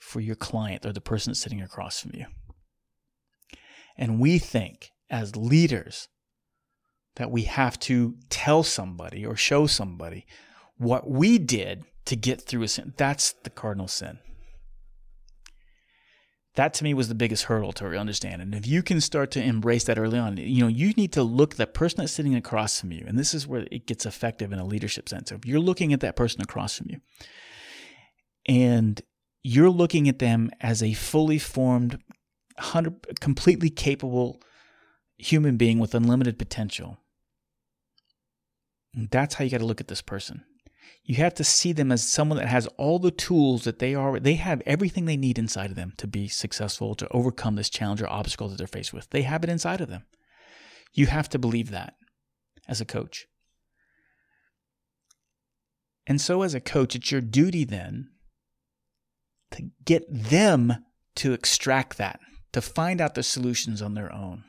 for 0.04 0.20
your 0.20 0.36
client 0.36 0.84
or 0.84 0.92
the 0.92 1.00
person 1.00 1.30
that's 1.30 1.40
sitting 1.40 1.62
across 1.62 2.00
from 2.00 2.12
you. 2.14 2.26
And 3.96 4.20
we 4.20 4.38
think 4.38 4.90
as 5.10 5.34
leaders 5.34 6.08
that 7.16 7.30
we 7.30 7.42
have 7.42 7.78
to 7.78 8.16
tell 8.28 8.62
somebody 8.62 9.24
or 9.24 9.36
show 9.36 9.66
somebody 9.66 10.26
what 10.76 11.08
we 11.08 11.38
did 11.38 11.84
to 12.04 12.16
get 12.16 12.42
through 12.42 12.62
a 12.62 12.68
sin. 12.68 12.92
That's 12.96 13.32
the 13.44 13.50
cardinal 13.50 13.88
sin. 13.88 14.18
That 16.56 16.74
to 16.74 16.84
me 16.84 16.94
was 16.94 17.08
the 17.08 17.14
biggest 17.14 17.44
hurdle 17.44 17.72
to 17.74 17.86
understand. 17.96 18.42
And 18.42 18.54
if 18.54 18.66
you 18.66 18.82
can 18.82 19.00
start 19.00 19.30
to 19.32 19.42
embrace 19.42 19.84
that 19.84 19.98
early 19.98 20.18
on, 20.18 20.36
you 20.36 20.60
know, 20.60 20.68
you 20.68 20.92
need 20.92 21.12
to 21.12 21.22
look 21.22 21.54
the 21.54 21.66
person 21.66 21.98
that's 22.00 22.12
sitting 22.12 22.34
across 22.34 22.80
from 22.80 22.92
you, 22.92 23.04
and 23.06 23.18
this 23.18 23.34
is 23.34 23.46
where 23.46 23.66
it 23.70 23.86
gets 23.86 24.06
effective 24.06 24.52
in 24.52 24.58
a 24.60 24.64
leadership 24.64 25.08
sense. 25.08 25.32
If 25.32 25.46
you're 25.46 25.58
looking 25.58 25.92
at 25.92 26.00
that 26.00 26.14
person 26.14 26.42
across 26.42 26.76
from 26.76 26.88
you, 26.90 27.00
and 28.46 29.00
you're 29.44 29.70
looking 29.70 30.08
at 30.08 30.18
them 30.18 30.50
as 30.60 30.82
a 30.82 30.94
fully 30.94 31.38
formed, 31.38 31.98
100, 32.56 33.20
completely 33.20 33.68
capable 33.68 34.40
human 35.18 35.56
being 35.56 35.78
with 35.78 35.94
unlimited 35.94 36.38
potential. 36.38 36.98
And 38.94 39.10
that's 39.10 39.34
how 39.34 39.44
you 39.44 39.50
got 39.50 39.58
to 39.58 39.66
look 39.66 39.82
at 39.82 39.88
this 39.88 40.02
person. 40.02 40.44
You 41.04 41.16
have 41.16 41.34
to 41.34 41.44
see 41.44 41.72
them 41.72 41.92
as 41.92 42.08
someone 42.08 42.38
that 42.38 42.48
has 42.48 42.66
all 42.78 42.98
the 42.98 43.10
tools 43.10 43.64
that 43.64 43.78
they 43.78 43.94
are, 43.94 44.18
they 44.18 44.34
have 44.34 44.62
everything 44.64 45.04
they 45.04 45.18
need 45.18 45.38
inside 45.38 45.68
of 45.68 45.76
them 45.76 45.92
to 45.98 46.06
be 46.06 46.26
successful, 46.26 46.94
to 46.94 47.08
overcome 47.10 47.56
this 47.56 47.68
challenge 47.68 48.00
or 48.00 48.08
obstacle 48.08 48.48
that 48.48 48.56
they're 48.56 48.66
faced 48.66 48.94
with. 48.94 49.10
They 49.10 49.22
have 49.22 49.44
it 49.44 49.50
inside 49.50 49.82
of 49.82 49.90
them. 49.90 50.04
You 50.94 51.06
have 51.06 51.28
to 51.30 51.38
believe 51.38 51.70
that 51.70 51.96
as 52.66 52.80
a 52.80 52.86
coach. 52.86 53.26
And 56.06 56.20
so, 56.20 56.42
as 56.42 56.54
a 56.54 56.60
coach, 56.60 56.94
it's 56.94 57.10
your 57.12 57.20
duty 57.20 57.64
then 57.64 58.10
to 59.54 59.70
get 59.84 60.04
them 60.08 60.84
to 61.16 61.32
extract 61.32 61.96
that, 61.98 62.20
to 62.52 62.60
find 62.60 63.00
out 63.00 63.14
the 63.14 63.22
solutions 63.22 63.80
on 63.80 63.94
their 63.94 64.12
own. 64.12 64.44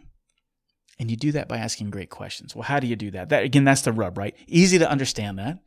And 0.98 1.12
you 1.12 1.18
do 1.18 1.32
that 1.34 1.48
by 1.48 1.58
asking 1.58 1.90
great 1.90 2.10
questions. 2.10 2.56
Well, 2.56 2.64
how 2.64 2.80
do 2.80 2.88
you 2.88 2.96
do 2.96 3.12
that? 3.12 3.30
That 3.30 3.44
again, 3.44 3.66
that's 3.66 3.82
the 3.82 3.92
rub, 3.92 4.18
right? 4.18 4.36
Easy 4.48 4.80
to 4.80 4.90
understand 4.90 5.38
that. 5.40 5.60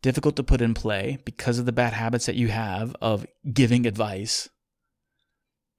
Difficult 0.00 0.36
to 0.36 0.42
put 0.42 0.60
in 0.60 0.74
play 0.74 1.18
because 1.24 1.58
of 1.58 1.66
the 1.66 1.72
bad 1.72 1.92
habits 1.92 2.26
that 2.26 2.36
you 2.36 2.48
have 2.48 2.94
of 3.02 3.26
giving 3.52 3.86
advice, 3.86 4.48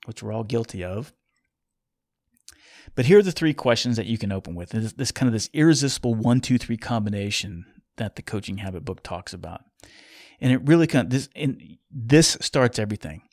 which 0.05 0.21
we're 0.21 0.33
all 0.33 0.43
guilty 0.43 0.83
of. 0.83 1.13
But 2.95 3.05
here 3.05 3.19
are 3.19 3.23
the 3.23 3.31
three 3.31 3.53
questions 3.53 3.97
that 3.97 4.07
you 4.07 4.17
can 4.17 4.31
open 4.31 4.55
with. 4.55 4.69
This, 4.69 4.93
this 4.93 5.11
kind 5.11 5.27
of 5.27 5.33
this 5.33 5.49
irresistible 5.53 6.15
one, 6.15 6.41
two, 6.41 6.57
three 6.57 6.77
combination 6.77 7.65
that 7.97 8.15
the 8.15 8.21
coaching 8.21 8.57
habit 8.57 8.85
book 8.85 9.03
talks 9.03 9.33
about. 9.33 9.61
And 10.41 10.51
it 10.51 10.61
really 10.63 10.87
kind 10.87 11.05
of 11.05 11.11
this 11.11 11.29
and 11.35 11.77
this 11.91 12.37
starts 12.41 12.79
everything. 12.79 13.23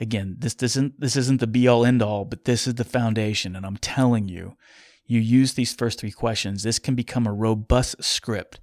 Again, 0.00 0.36
this 0.38 0.54
isn't 0.62 1.00
this 1.00 1.16
isn't 1.16 1.40
the 1.40 1.46
be 1.46 1.68
all 1.68 1.84
end 1.84 2.02
all, 2.02 2.24
but 2.24 2.44
this 2.44 2.66
is 2.66 2.74
the 2.74 2.84
foundation. 2.84 3.56
And 3.56 3.64
I'm 3.64 3.76
telling 3.76 4.28
you, 4.28 4.56
you 5.06 5.20
use 5.20 5.54
these 5.54 5.74
first 5.74 6.00
three 6.00 6.10
questions, 6.10 6.62
this 6.62 6.78
can 6.78 6.94
become 6.94 7.26
a 7.26 7.32
robust 7.32 8.02
script 8.02 8.60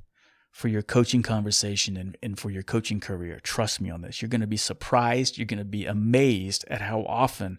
for 0.51 0.67
your 0.67 0.81
coaching 0.81 1.23
conversation 1.23 1.95
and, 1.95 2.17
and 2.21 2.37
for 2.37 2.51
your 2.51 2.61
coaching 2.61 2.99
career. 2.99 3.39
Trust 3.41 3.79
me 3.79 3.89
on 3.89 4.01
this. 4.01 4.21
You're 4.21 4.29
going 4.29 4.41
to 4.41 4.47
be 4.47 4.57
surprised. 4.57 5.37
You're 5.37 5.45
going 5.45 5.59
to 5.59 5.65
be 5.65 5.85
amazed 5.85 6.65
at 6.67 6.81
how 6.81 7.03
often 7.03 7.57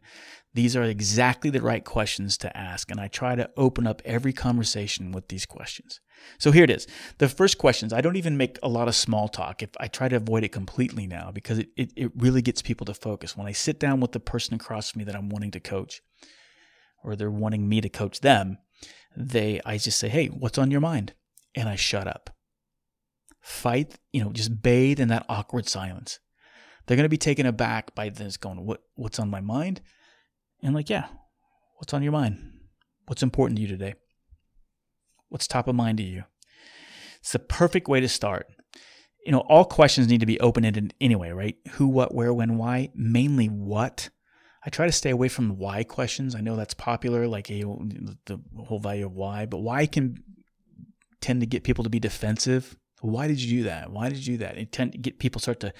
these 0.54 0.76
are 0.76 0.82
exactly 0.82 1.48
the 1.48 1.62
right 1.62 1.82
questions 1.82 2.36
to 2.38 2.54
ask. 2.54 2.90
And 2.90 3.00
I 3.00 3.08
try 3.08 3.34
to 3.34 3.50
open 3.56 3.86
up 3.86 4.02
every 4.04 4.34
conversation 4.34 5.10
with 5.10 5.28
these 5.28 5.46
questions. 5.46 6.00
So 6.38 6.52
here 6.52 6.64
it 6.64 6.70
is. 6.70 6.86
The 7.16 7.30
first 7.30 7.56
questions, 7.56 7.94
I 7.94 8.02
don't 8.02 8.16
even 8.16 8.36
make 8.36 8.58
a 8.62 8.68
lot 8.68 8.88
of 8.88 8.94
small 8.94 9.26
talk. 9.26 9.62
If 9.62 9.70
I 9.80 9.88
try 9.88 10.08
to 10.08 10.16
avoid 10.16 10.44
it 10.44 10.52
completely 10.52 11.06
now 11.06 11.30
because 11.32 11.58
it, 11.58 11.70
it, 11.76 11.92
it 11.96 12.12
really 12.14 12.42
gets 12.42 12.60
people 12.60 12.84
to 12.84 12.94
focus. 12.94 13.36
When 13.36 13.46
I 13.46 13.52
sit 13.52 13.80
down 13.80 14.00
with 14.00 14.12
the 14.12 14.20
person 14.20 14.54
across 14.54 14.90
from 14.90 15.00
me 15.00 15.04
that 15.06 15.16
I'm 15.16 15.30
wanting 15.30 15.50
to 15.52 15.60
coach, 15.60 16.02
or 17.02 17.16
they're 17.16 17.30
wanting 17.30 17.68
me 17.68 17.80
to 17.80 17.88
coach 17.88 18.20
them, 18.20 18.58
they 19.16 19.60
I 19.64 19.78
just 19.78 19.98
say, 19.98 20.08
Hey, 20.08 20.28
what's 20.28 20.58
on 20.58 20.70
your 20.70 20.80
mind? 20.80 21.14
And 21.54 21.68
I 21.68 21.74
shut 21.74 22.06
up 22.06 22.30
fight, 23.42 23.98
you 24.12 24.24
know, 24.24 24.32
just 24.32 24.62
bathe 24.62 25.00
in 25.00 25.08
that 25.08 25.26
awkward 25.28 25.68
silence. 25.68 26.20
They're 26.86 26.96
going 26.96 27.04
to 27.04 27.10
be 27.10 27.18
taken 27.18 27.44
aback 27.44 27.94
by 27.94 28.08
this 28.08 28.36
going, 28.36 28.64
what, 28.64 28.82
what's 28.94 29.18
on 29.18 29.30
my 29.30 29.40
mind? 29.40 29.82
And 30.62 30.74
like, 30.74 30.88
yeah, 30.88 31.06
what's 31.76 31.92
on 31.92 32.02
your 32.02 32.12
mind? 32.12 32.38
What's 33.06 33.22
important 33.22 33.56
to 33.56 33.62
you 33.62 33.68
today? 33.68 33.94
What's 35.28 35.46
top 35.46 35.68
of 35.68 35.74
mind 35.74 35.98
to 35.98 36.04
you? 36.04 36.24
It's 37.20 37.32
the 37.32 37.38
perfect 37.38 37.88
way 37.88 38.00
to 38.00 38.08
start. 38.08 38.46
You 39.24 39.32
know, 39.32 39.40
all 39.40 39.64
questions 39.64 40.08
need 40.08 40.20
to 40.20 40.26
be 40.26 40.40
open 40.40 40.64
ended 40.64 40.94
anyway, 41.00 41.30
right? 41.30 41.56
Who, 41.72 41.86
what, 41.88 42.14
where, 42.14 42.32
when, 42.32 42.58
why, 42.58 42.90
mainly 42.94 43.46
what. 43.46 44.10
I 44.64 44.70
try 44.70 44.86
to 44.86 44.92
stay 44.92 45.10
away 45.10 45.28
from 45.28 45.58
why 45.58 45.82
questions. 45.84 46.34
I 46.34 46.40
know 46.40 46.56
that's 46.56 46.74
popular, 46.74 47.26
like 47.26 47.46
the 47.48 48.40
whole 48.66 48.78
value 48.78 49.06
of 49.06 49.12
why, 49.12 49.46
but 49.46 49.58
why 49.58 49.86
can 49.86 50.22
tend 51.20 51.40
to 51.40 51.46
get 51.46 51.64
people 51.64 51.84
to 51.84 51.90
be 51.90 52.00
defensive 52.00 52.76
why 53.02 53.28
did 53.28 53.40
you 53.40 53.58
do 53.58 53.64
that? 53.64 53.90
Why 53.92 54.08
did 54.08 54.26
you 54.26 54.34
do 54.34 54.44
that? 54.44 54.56
It 54.56 54.72
tend 54.72 54.92
to 54.92 54.98
get 54.98 55.18
people 55.18 55.40
start 55.40 55.60
to 55.60 55.72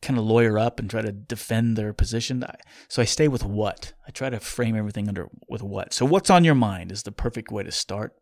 kind 0.00 0.18
of 0.18 0.24
lawyer 0.24 0.58
up 0.58 0.80
and 0.80 0.90
try 0.90 1.00
to 1.00 1.12
defend 1.12 1.76
their 1.76 1.92
position. 1.92 2.44
So 2.88 3.00
I 3.00 3.04
stay 3.04 3.28
with 3.28 3.44
what. 3.44 3.92
I 4.06 4.10
try 4.10 4.30
to 4.30 4.40
frame 4.40 4.74
everything 4.74 5.08
under 5.08 5.28
with 5.48 5.62
what. 5.62 5.92
So 5.92 6.04
what's 6.04 6.30
on 6.30 6.42
your 6.42 6.56
mind 6.56 6.90
is 6.90 7.04
the 7.04 7.12
perfect 7.12 7.52
way 7.52 7.62
to 7.62 7.70
start. 7.70 8.14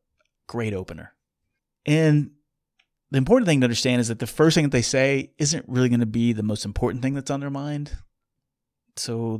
Great 0.46 0.74
opener. 0.74 1.14
And 1.86 2.32
the 3.10 3.18
important 3.18 3.46
thing 3.46 3.60
to 3.60 3.64
understand 3.64 4.00
is 4.00 4.08
that 4.08 4.18
the 4.18 4.26
first 4.26 4.54
thing 4.54 4.64
that 4.64 4.72
they 4.72 4.82
say 4.82 5.32
isn't 5.38 5.64
really 5.68 5.88
going 5.88 6.00
to 6.00 6.06
be 6.06 6.32
the 6.32 6.42
most 6.42 6.64
important 6.64 7.02
thing 7.02 7.14
that's 7.14 7.30
on 7.30 7.40
their 7.40 7.48
mind. 7.48 7.96
So 8.96 9.38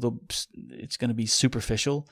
it's 0.57 0.97
going 0.97 1.11
to 1.11 1.15
be 1.15 1.27
superficial. 1.27 2.09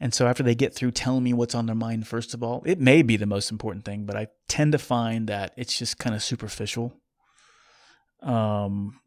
And 0.00 0.12
so 0.12 0.26
after 0.26 0.42
they 0.42 0.54
get 0.54 0.74
through 0.74 0.90
telling 0.90 1.22
me 1.22 1.32
what's 1.32 1.54
on 1.54 1.66
their 1.66 1.74
mind, 1.74 2.06
first 2.08 2.34
of 2.34 2.42
all, 2.42 2.62
it 2.66 2.80
may 2.80 3.02
be 3.02 3.16
the 3.16 3.26
most 3.26 3.50
important 3.50 3.84
thing, 3.84 4.04
but 4.04 4.16
I 4.16 4.28
tend 4.48 4.72
to 4.72 4.78
find 4.78 5.28
that 5.28 5.52
it's 5.56 5.78
just 5.78 5.98
kind 5.98 6.14
of 6.14 6.22
superficial. 6.22 6.92
Um, 8.22 9.00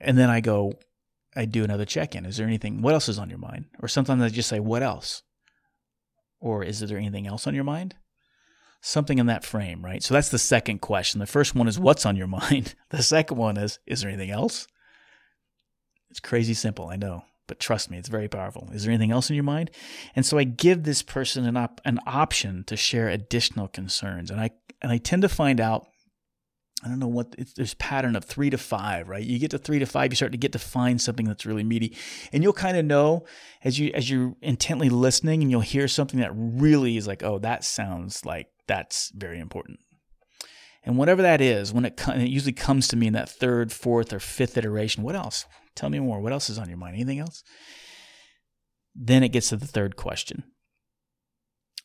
and 0.00 0.16
then 0.16 0.30
I 0.30 0.40
go, 0.40 0.72
I 1.34 1.44
do 1.44 1.64
another 1.64 1.84
check 1.84 2.14
in. 2.14 2.24
Is 2.24 2.38
there 2.38 2.46
anything, 2.46 2.80
what 2.80 2.94
else 2.94 3.08
is 3.08 3.18
on 3.18 3.28
your 3.28 3.38
mind? 3.38 3.66
Or 3.80 3.88
sometimes 3.88 4.22
I 4.22 4.28
just 4.30 4.48
say, 4.48 4.58
what 4.58 4.82
else? 4.82 5.22
Or 6.40 6.62
is 6.62 6.80
there 6.80 6.98
anything 6.98 7.26
else 7.26 7.46
on 7.46 7.54
your 7.54 7.64
mind? 7.64 7.94
Something 8.80 9.18
in 9.18 9.26
that 9.26 9.44
frame, 9.44 9.84
right? 9.84 10.02
So 10.02 10.14
that's 10.14 10.28
the 10.30 10.38
second 10.38 10.78
question. 10.78 11.18
The 11.18 11.26
first 11.26 11.54
one 11.54 11.68
is, 11.68 11.78
what's 11.78 12.06
on 12.06 12.16
your 12.16 12.26
mind? 12.28 12.74
The 12.90 13.02
second 13.02 13.36
one 13.36 13.58
is, 13.58 13.78
is 13.86 14.00
there 14.00 14.10
anything 14.10 14.30
else? 14.30 14.66
It's 16.08 16.20
crazy 16.20 16.54
simple, 16.54 16.88
I 16.88 16.96
know. 16.96 17.24
But 17.46 17.60
trust 17.60 17.90
me, 17.90 17.98
it's 17.98 18.08
very 18.08 18.28
powerful. 18.28 18.68
Is 18.72 18.84
there 18.84 18.92
anything 18.92 19.12
else 19.12 19.30
in 19.30 19.36
your 19.36 19.44
mind? 19.44 19.70
And 20.14 20.26
so 20.26 20.38
I 20.38 20.44
give 20.44 20.82
this 20.82 21.02
person 21.02 21.46
an 21.46 21.56
op- 21.56 21.80
an 21.84 22.00
option 22.06 22.64
to 22.64 22.76
share 22.76 23.08
additional 23.08 23.68
concerns, 23.68 24.30
and 24.30 24.40
I 24.40 24.50
and 24.82 24.90
I 24.90 24.98
tend 24.98 25.22
to 25.22 25.28
find 25.28 25.60
out. 25.60 25.86
I 26.84 26.88
don't 26.88 26.98
know 26.98 27.08
what 27.08 27.34
there's 27.56 27.72
pattern 27.74 28.16
of 28.16 28.24
three 28.24 28.50
to 28.50 28.58
five, 28.58 29.08
right? 29.08 29.24
You 29.24 29.38
get 29.38 29.50
to 29.52 29.58
three 29.58 29.78
to 29.78 29.86
five, 29.86 30.12
you 30.12 30.16
start 30.16 30.32
to 30.32 30.38
get 30.38 30.52
to 30.52 30.58
find 30.58 31.00
something 31.00 31.24
that's 31.26 31.46
really 31.46 31.64
meaty, 31.64 31.96
and 32.32 32.42
you'll 32.42 32.52
kind 32.52 32.76
of 32.76 32.84
know 32.84 33.24
as 33.64 33.78
you 33.78 33.90
as 33.94 34.10
you're 34.10 34.34
intently 34.42 34.90
listening, 34.90 35.40
and 35.40 35.50
you'll 35.50 35.62
hear 35.62 35.88
something 35.88 36.20
that 36.20 36.32
really 36.34 36.98
is 36.98 37.06
like, 37.06 37.22
oh, 37.22 37.38
that 37.38 37.64
sounds 37.64 38.26
like 38.26 38.48
that's 38.66 39.10
very 39.16 39.38
important. 39.38 39.78
And 40.84 40.98
whatever 40.98 41.22
that 41.22 41.40
is, 41.40 41.72
when 41.72 41.84
it, 41.84 42.00
it 42.08 42.28
usually 42.28 42.52
comes 42.52 42.88
to 42.88 42.96
me 42.96 43.06
in 43.06 43.14
that 43.14 43.28
third, 43.28 43.72
fourth, 43.72 44.12
or 44.12 44.20
fifth 44.20 44.56
iteration, 44.56 45.02
what 45.02 45.16
else? 45.16 45.46
Tell 45.76 45.90
me 45.90 46.00
more. 46.00 46.20
What 46.20 46.32
else 46.32 46.50
is 46.50 46.58
on 46.58 46.68
your 46.68 46.78
mind? 46.78 46.94
Anything 46.94 47.20
else? 47.20 47.44
Then 48.94 49.22
it 49.22 49.28
gets 49.28 49.50
to 49.50 49.56
the 49.56 49.66
third 49.66 49.96
question. 49.96 50.44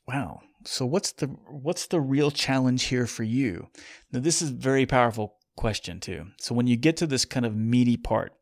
Wow. 0.08 0.42
So 0.66 0.86
what's 0.86 1.12
the 1.12 1.28
what's 1.28 1.88
the 1.88 2.02
real 2.02 2.32
challenge 2.32 2.84
here 2.86 3.06
for 3.06 3.24
you? 3.24 3.68
Now 4.12 4.20
this 4.20 4.42
is 4.42 4.50
a 4.50 4.54
very 4.54 4.86
powerful 4.86 5.36
question 5.58 6.00
too. 6.00 6.28
So 6.40 6.56
when 6.56 6.68
you 6.68 6.78
get 6.78 6.98
to 6.98 7.08
this 7.08 7.26
kind 7.26 7.46
of 7.46 7.56
meaty 7.56 7.98
part 7.98 8.34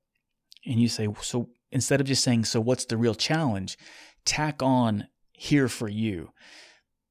and 0.65 0.79
you 0.79 0.87
say 0.87 1.07
so 1.21 1.49
instead 1.71 1.99
of 1.99 2.07
just 2.07 2.23
saying 2.23 2.45
so 2.45 2.61
what's 2.61 2.85
the 2.85 2.97
real 2.97 3.15
challenge, 3.15 3.77
tack 4.25 4.61
on 4.61 5.07
here 5.31 5.69
for 5.69 5.87
you. 5.87 6.29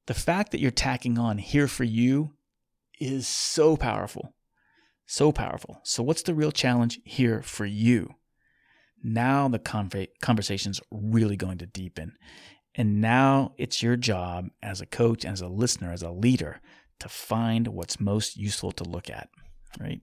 The 0.06 0.14
fact 0.14 0.52
that 0.52 0.60
you're 0.60 0.70
tacking 0.70 1.18
on 1.18 1.38
here 1.38 1.68
for 1.68 1.84
you 1.84 2.32
is 3.00 3.26
so 3.26 3.76
powerful. 3.76 4.34
So 5.06 5.32
powerful. 5.32 5.80
So, 5.84 6.02
what's 6.02 6.22
the 6.22 6.34
real 6.34 6.52
challenge 6.52 7.00
here 7.04 7.40
for 7.42 7.64
you? 7.64 8.14
Now 9.02 9.48
the 9.48 9.58
conversation's 10.20 10.80
really 10.90 11.36
going 11.36 11.58
to 11.58 11.66
deepen. 11.66 12.16
And 12.74 13.00
now 13.00 13.52
it's 13.58 13.82
your 13.82 13.96
job 13.96 14.48
as 14.62 14.80
a 14.80 14.86
coach, 14.86 15.24
as 15.24 15.40
a 15.40 15.48
listener, 15.48 15.92
as 15.92 16.02
a 16.02 16.10
leader 16.10 16.60
to 17.00 17.08
find 17.08 17.68
what's 17.68 18.00
most 18.00 18.36
useful 18.36 18.72
to 18.72 18.84
look 18.84 19.10
at, 19.10 19.28
right? 19.80 20.00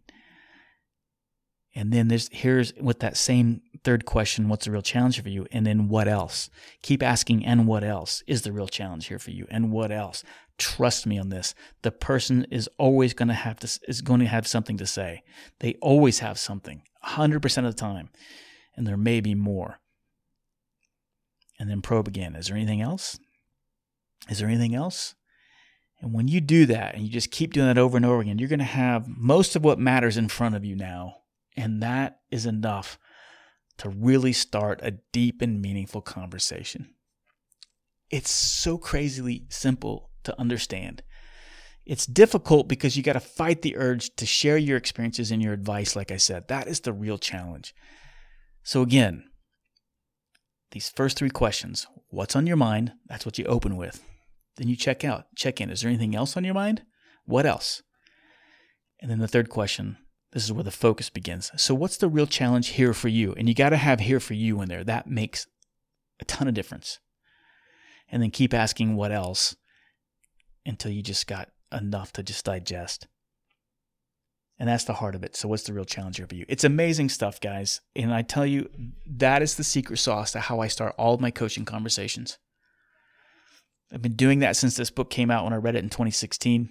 And 1.75 1.91
then 1.91 2.08
there's 2.08 2.29
here's 2.31 2.73
with 2.75 2.99
that 2.99 3.17
same 3.17 3.62
third 3.84 4.05
question, 4.05 4.47
what's 4.47 4.65
the 4.65 4.71
real 4.71 4.81
challenge 4.81 5.21
for 5.21 5.27
you? 5.27 5.45
And 5.51 5.67
then 5.67 5.89
what 5.89 6.08
else? 6.08 6.49
Keep 6.81 7.03
asking, 7.03 7.45
and 7.45 7.67
what 7.67 7.84
else 7.84 8.23
is 8.27 8.43
the 8.43 8.53
real 8.53 8.67
challenge 8.67 9.08
here 9.08 9.19
for 9.19 9.31
you? 9.31 9.45
And 9.51 9.71
what 9.71 9.91
else? 9.91 10.23
Trust 10.58 11.05
me 11.05 11.17
on 11.17 11.29
this. 11.29 11.53
The 11.81 11.91
person 11.91 12.47
is 12.49 12.69
always 12.77 13.13
going 13.13 13.27
to 13.27 13.34
have 13.34 13.60
to 13.60 13.79
is 13.89 14.01
going 14.01 14.21
to 14.21 14.25
have 14.25 14.47
something 14.47 14.77
to 14.77 14.88
say. 14.88 15.23
They 15.60 15.75
always 15.81 16.19
have 16.19 16.39
something, 16.39 16.81
100% 17.05 17.58
of 17.58 17.63
the 17.65 17.73
time. 17.73 18.10
And 18.75 18.85
there 18.85 18.97
may 18.97 19.21
be 19.21 19.35
more. 19.35 19.79
And 21.59 21.69
then 21.69 21.81
probe 21.81 22.07
again. 22.07 22.35
Is 22.35 22.47
there 22.47 22.57
anything 22.57 22.81
else? 22.81 23.17
Is 24.29 24.39
there 24.39 24.47
anything 24.47 24.75
else? 24.75 25.15
And 26.01 26.13
when 26.13 26.27
you 26.27 26.41
do 26.41 26.65
that 26.65 26.95
and 26.95 27.03
you 27.03 27.09
just 27.09 27.31
keep 27.31 27.53
doing 27.53 27.67
that 27.67 27.77
over 27.77 27.95
and 27.95 28.05
over 28.05 28.21
again, 28.21 28.38
you're 28.38 28.49
going 28.49 28.59
to 28.59 28.65
have 28.65 29.07
most 29.07 29.55
of 29.55 29.63
what 29.63 29.79
matters 29.79 30.17
in 30.17 30.27
front 30.27 30.55
of 30.55 30.65
you 30.65 30.75
now 30.75 31.15
and 31.55 31.81
that 31.81 32.19
is 32.31 32.45
enough 32.45 32.99
to 33.77 33.89
really 33.89 34.33
start 34.33 34.79
a 34.83 34.91
deep 35.11 35.41
and 35.41 35.61
meaningful 35.61 36.01
conversation. 36.01 36.93
It's 38.09 38.31
so 38.31 38.77
crazily 38.77 39.45
simple 39.49 40.11
to 40.23 40.39
understand. 40.39 41.03
It's 41.85 42.05
difficult 42.05 42.67
because 42.67 42.95
you 42.95 43.03
got 43.03 43.13
to 43.13 43.19
fight 43.19 43.61
the 43.61 43.77
urge 43.77 44.15
to 44.15 44.25
share 44.25 44.57
your 44.57 44.77
experiences 44.77 45.31
and 45.31 45.41
your 45.41 45.53
advice, 45.53 45.95
like 45.95 46.11
I 46.11 46.17
said. 46.17 46.47
That 46.47 46.67
is 46.67 46.79
the 46.79 46.93
real 46.93 47.17
challenge. 47.17 47.75
So, 48.65 48.82
again, 48.82 49.25
these 50.71 50.89
first 50.89 51.17
three 51.17 51.30
questions 51.30 51.86
what's 52.10 52.36
on 52.36 52.47
your 52.47 52.58
mind? 52.58 52.93
That's 53.08 53.25
what 53.25 53.38
you 53.38 53.45
open 53.45 53.78
with. 53.78 54.04
Then 54.58 54.67
you 54.67 54.75
check 54.75 55.04
out, 55.04 55.28
check 55.36 55.62
in. 55.62 55.69
Is 55.69 55.82
there 55.82 55.89
anything 55.89 56.15
else 56.15 56.36
on 56.36 56.43
your 56.43 56.54
mind? 56.56 56.82
What 57.25 57.45
else? 57.45 57.84
And 58.99 59.12
then 59.12 59.19
the 59.19 59.28
third 59.28 59.49
question 59.49 59.97
this 60.34 60.43
is 60.43 60.51
where 60.51 60.63
the 60.63 60.71
focus 60.71 61.12
begins. 61.12 61.51
So, 61.56 61.75
what's 61.75 61.97
the 61.97 62.10
real 62.10 62.25
challenge 62.25 62.69
here 62.69 62.93
for 62.93 63.08
you? 63.08 63.34
And 63.38 63.47
you 63.47 63.54
got 63.54 63.69
to 63.69 63.78
have 63.78 63.99
here 63.99 64.19
for 64.19 64.34
you 64.34 64.60
in 64.62 64.67
there. 64.67 64.84
That 64.84 65.08
makes 65.08 65.45
a 66.19 66.25
ton 66.25 66.47
of 66.47 66.56
difference. 66.56 66.99
And 68.10 68.21
then 68.23 68.32
keep 68.32 68.54
asking 68.54 68.95
what 68.95 69.12
else 69.12 69.56
until 70.65 70.91
you 70.91 71.04
just 71.04 71.28
got 71.28 71.49
enough 71.71 72.12
to 72.13 72.23
just 72.23 72.45
digest. 72.45 73.08
And 74.57 74.69
that's 74.69 74.85
the 74.85 74.93
heart 74.93 75.15
of 75.15 75.23
it. 75.23 75.35
So, 75.35 75.49
what's 75.49 75.63
the 75.63 75.73
real 75.73 75.85
challenge 75.85 76.17
here 76.17 76.27
for 76.27 76.35
you? 76.35 76.45
It's 76.47 76.63
amazing 76.63 77.09
stuff, 77.09 77.41
guys. 77.41 77.81
And 77.95 78.13
I 78.13 78.21
tell 78.21 78.45
you, 78.45 78.69
that 79.05 79.41
is 79.41 79.55
the 79.55 79.65
secret 79.65 79.97
sauce 79.97 80.31
to 80.31 80.39
how 80.39 80.61
I 80.61 80.67
start 80.67 80.95
all 80.97 81.13
of 81.13 81.19
my 81.19 81.31
coaching 81.31 81.65
conversations. 81.65 82.37
I've 83.91 84.01
been 84.01 84.15
doing 84.15 84.39
that 84.39 84.55
since 84.55 84.75
this 84.75 84.89
book 84.89 85.09
came 85.09 85.29
out 85.29 85.43
when 85.43 85.53
I 85.53 85.57
read 85.57 85.75
it 85.75 85.83
in 85.83 85.89
2016 85.89 86.69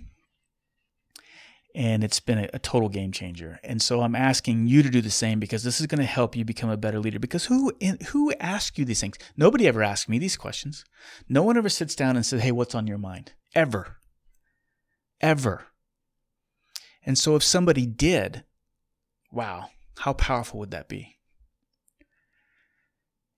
and 1.74 2.04
it's 2.04 2.20
been 2.20 2.38
a, 2.38 2.48
a, 2.52 2.58
total 2.58 2.88
game 2.88 3.10
changer. 3.10 3.58
And 3.64 3.82
so 3.82 4.02
I'm 4.02 4.14
asking 4.14 4.68
you 4.68 4.82
to 4.82 4.90
do 4.90 5.00
the 5.00 5.10
same 5.10 5.40
because 5.40 5.64
this 5.64 5.80
is 5.80 5.86
going 5.86 5.98
to 5.98 6.04
help 6.04 6.36
you 6.36 6.44
become 6.44 6.70
a 6.70 6.76
better 6.76 7.00
leader. 7.00 7.18
Because 7.18 7.46
who 7.46 7.72
who 8.08 8.32
asks 8.34 8.78
you 8.78 8.84
these 8.84 9.00
things? 9.00 9.18
Nobody 9.36 9.66
ever 9.66 9.82
asks 9.82 10.08
me 10.08 10.18
these 10.18 10.36
questions. 10.36 10.84
No 11.28 11.42
one 11.42 11.56
ever 11.56 11.68
sits 11.68 11.96
down 11.96 12.16
and 12.16 12.24
says, 12.24 12.42
"Hey, 12.42 12.52
what's 12.52 12.74
on 12.74 12.86
your 12.86 12.98
mind?" 12.98 13.32
Ever, 13.54 13.96
ever. 15.20 15.66
And 17.04 17.18
so 17.18 17.36
if 17.36 17.42
somebody 17.42 17.86
did, 17.86 18.44
wow, 19.30 19.70
how 19.98 20.12
powerful 20.14 20.58
would 20.60 20.70
that 20.70 20.88
be? 20.88 21.18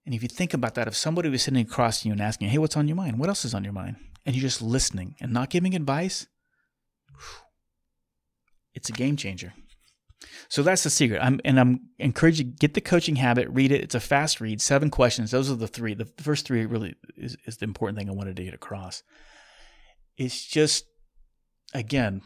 And 0.05 0.15
if 0.15 0.23
you 0.23 0.29
think 0.29 0.55
about 0.55 0.75
that, 0.77 0.87
if 0.87 0.97
somebody 0.97 1.29
was 1.29 1.43
sitting 1.43 1.61
across 1.61 2.05
you 2.05 2.13
and 2.13 2.21
asking, 2.21 2.49
"Hey, 2.49 2.59
what's 2.59 2.77
on 2.77 2.87
your 2.87 2.97
mind? 2.97 3.19
What 3.19 3.29
else 3.29 3.45
is 3.45 3.55
on 3.55 3.65
your 3.65 3.73
mind?" 3.73 3.97
and 4.27 4.35
you're 4.35 4.43
just 4.43 4.61
listening 4.61 5.15
and 5.21 5.33
not 5.33 5.51
giving 5.51 5.75
advice. 5.75 6.27
It's 8.75 8.91
a 8.91 8.93
game 8.93 9.17
changer. 9.17 9.55
So 10.49 10.63
that's 10.63 10.83
the 10.83 10.91
secret. 10.91 11.21
I'm 11.21 11.41
and 11.45 11.59
I'm 11.59 11.81
encouraging 11.99 12.49
you 12.49 12.53
get 12.53 12.75
the 12.75 12.81
coaching 12.81 13.17
habit, 13.17 13.49
read 13.49 13.73
it. 13.73 13.83
It's 13.83 13.95
a 13.95 14.01
fast 14.01 14.41
read, 14.41 14.61
seven 14.61 14.91
questions. 14.91 15.31
Those 15.31 15.51
are 15.51 15.55
the 15.55 15.69
three. 15.69 15.95
The 15.95 16.11
first 16.19 16.47
three 16.47 16.67
really 16.67 16.95
is, 17.17 17.37
is 17.47 17.57
the 17.59 17.65
important 17.65 17.99
thing 17.99 18.09
I 18.09 18.13
wanted 18.13 18.37
to 18.37 18.45
get 18.45 18.55
across. 18.55 19.03
It's 20.19 20.45
just 20.45 20.85
again, 21.73 22.23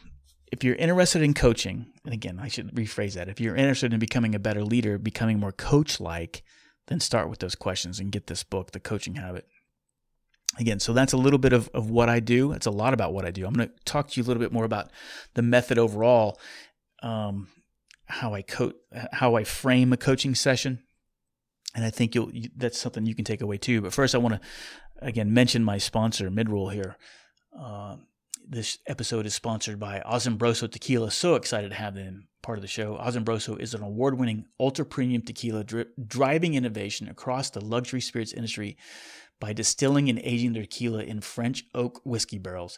if 0.51 0.63
you're 0.63 0.75
interested 0.75 1.21
in 1.21 1.33
coaching, 1.33 1.87
and 2.03 2.13
again, 2.13 2.37
I 2.39 2.49
should 2.49 2.75
rephrase 2.75 3.13
that. 3.13 3.29
If 3.29 3.39
you're 3.39 3.55
interested 3.55 3.93
in 3.93 3.99
becoming 3.99 4.35
a 4.35 4.39
better 4.39 4.63
leader, 4.63 4.97
becoming 4.97 5.39
more 5.39 5.53
coach 5.53 5.99
like, 5.99 6.43
then 6.87 6.99
start 6.99 7.29
with 7.29 7.39
those 7.39 7.55
questions 7.55 7.99
and 7.99 8.11
get 8.11 8.27
this 8.27 8.43
book, 8.43 8.71
The 8.71 8.79
Coaching 8.79 9.15
Habit. 9.15 9.47
Again 10.59 10.81
so 10.81 10.91
that's 10.91 11.13
a 11.13 11.17
little 11.17 11.39
bit 11.39 11.53
of, 11.53 11.69
of 11.69 11.89
what 11.89 12.09
i 12.09 12.19
do. 12.19 12.51
It's 12.51 12.65
a 12.65 12.71
lot 12.71 12.93
about 12.93 13.13
what 13.13 13.23
i 13.23 13.31
do. 13.31 13.45
I'm 13.45 13.53
going 13.53 13.69
to 13.69 13.75
talk 13.85 14.09
to 14.09 14.19
you 14.19 14.25
a 14.25 14.27
little 14.27 14.41
bit 14.41 14.51
more 14.51 14.65
about 14.65 14.91
the 15.33 15.41
method 15.41 15.77
overall 15.77 16.37
um, 17.01 17.47
how 18.05 18.33
i 18.33 18.41
coach 18.41 18.75
how 19.13 19.35
i 19.35 19.45
frame 19.45 19.93
a 19.93 19.97
coaching 19.97 20.35
session. 20.35 20.83
And 21.73 21.85
i 21.85 21.89
think 21.89 22.13
you'll 22.13 22.35
you, 22.35 22.49
that's 22.57 22.77
something 22.77 23.05
you 23.05 23.15
can 23.15 23.23
take 23.23 23.39
away 23.39 23.57
too. 23.57 23.79
But 23.79 23.93
first 23.93 24.13
i 24.13 24.17
want 24.17 24.33
to 24.33 24.41
again 24.97 25.33
mention 25.33 25.63
my 25.63 25.77
sponsor 25.77 26.29
midroll 26.29 26.73
here. 26.73 26.97
Uh, 27.57 27.95
this 28.47 28.77
episode 28.87 29.25
is 29.25 29.33
sponsored 29.33 29.79
by 29.79 30.01
Asombroso 30.05 30.69
Tequila. 30.69 31.11
So 31.11 31.35
excited 31.35 31.69
to 31.69 31.75
have 31.75 31.95
them 31.95 32.27
part 32.41 32.57
of 32.57 32.61
the 32.61 32.67
show. 32.67 32.97
Asombroso 32.97 33.59
is 33.59 33.73
an 33.73 33.81
award 33.81 34.17
winning 34.17 34.45
ultra 34.59 34.85
premium 34.85 35.21
tequila 35.21 35.63
dri- 35.63 35.85
driving 36.05 36.53
innovation 36.53 37.07
across 37.07 37.49
the 37.49 37.63
luxury 37.63 38.01
spirits 38.01 38.33
industry 38.33 38.77
by 39.39 39.53
distilling 39.53 40.09
and 40.09 40.19
aging 40.19 40.53
their 40.53 40.63
tequila 40.63 41.03
in 41.03 41.21
French 41.21 41.63
oak 41.73 42.01
whiskey 42.03 42.37
barrels. 42.37 42.77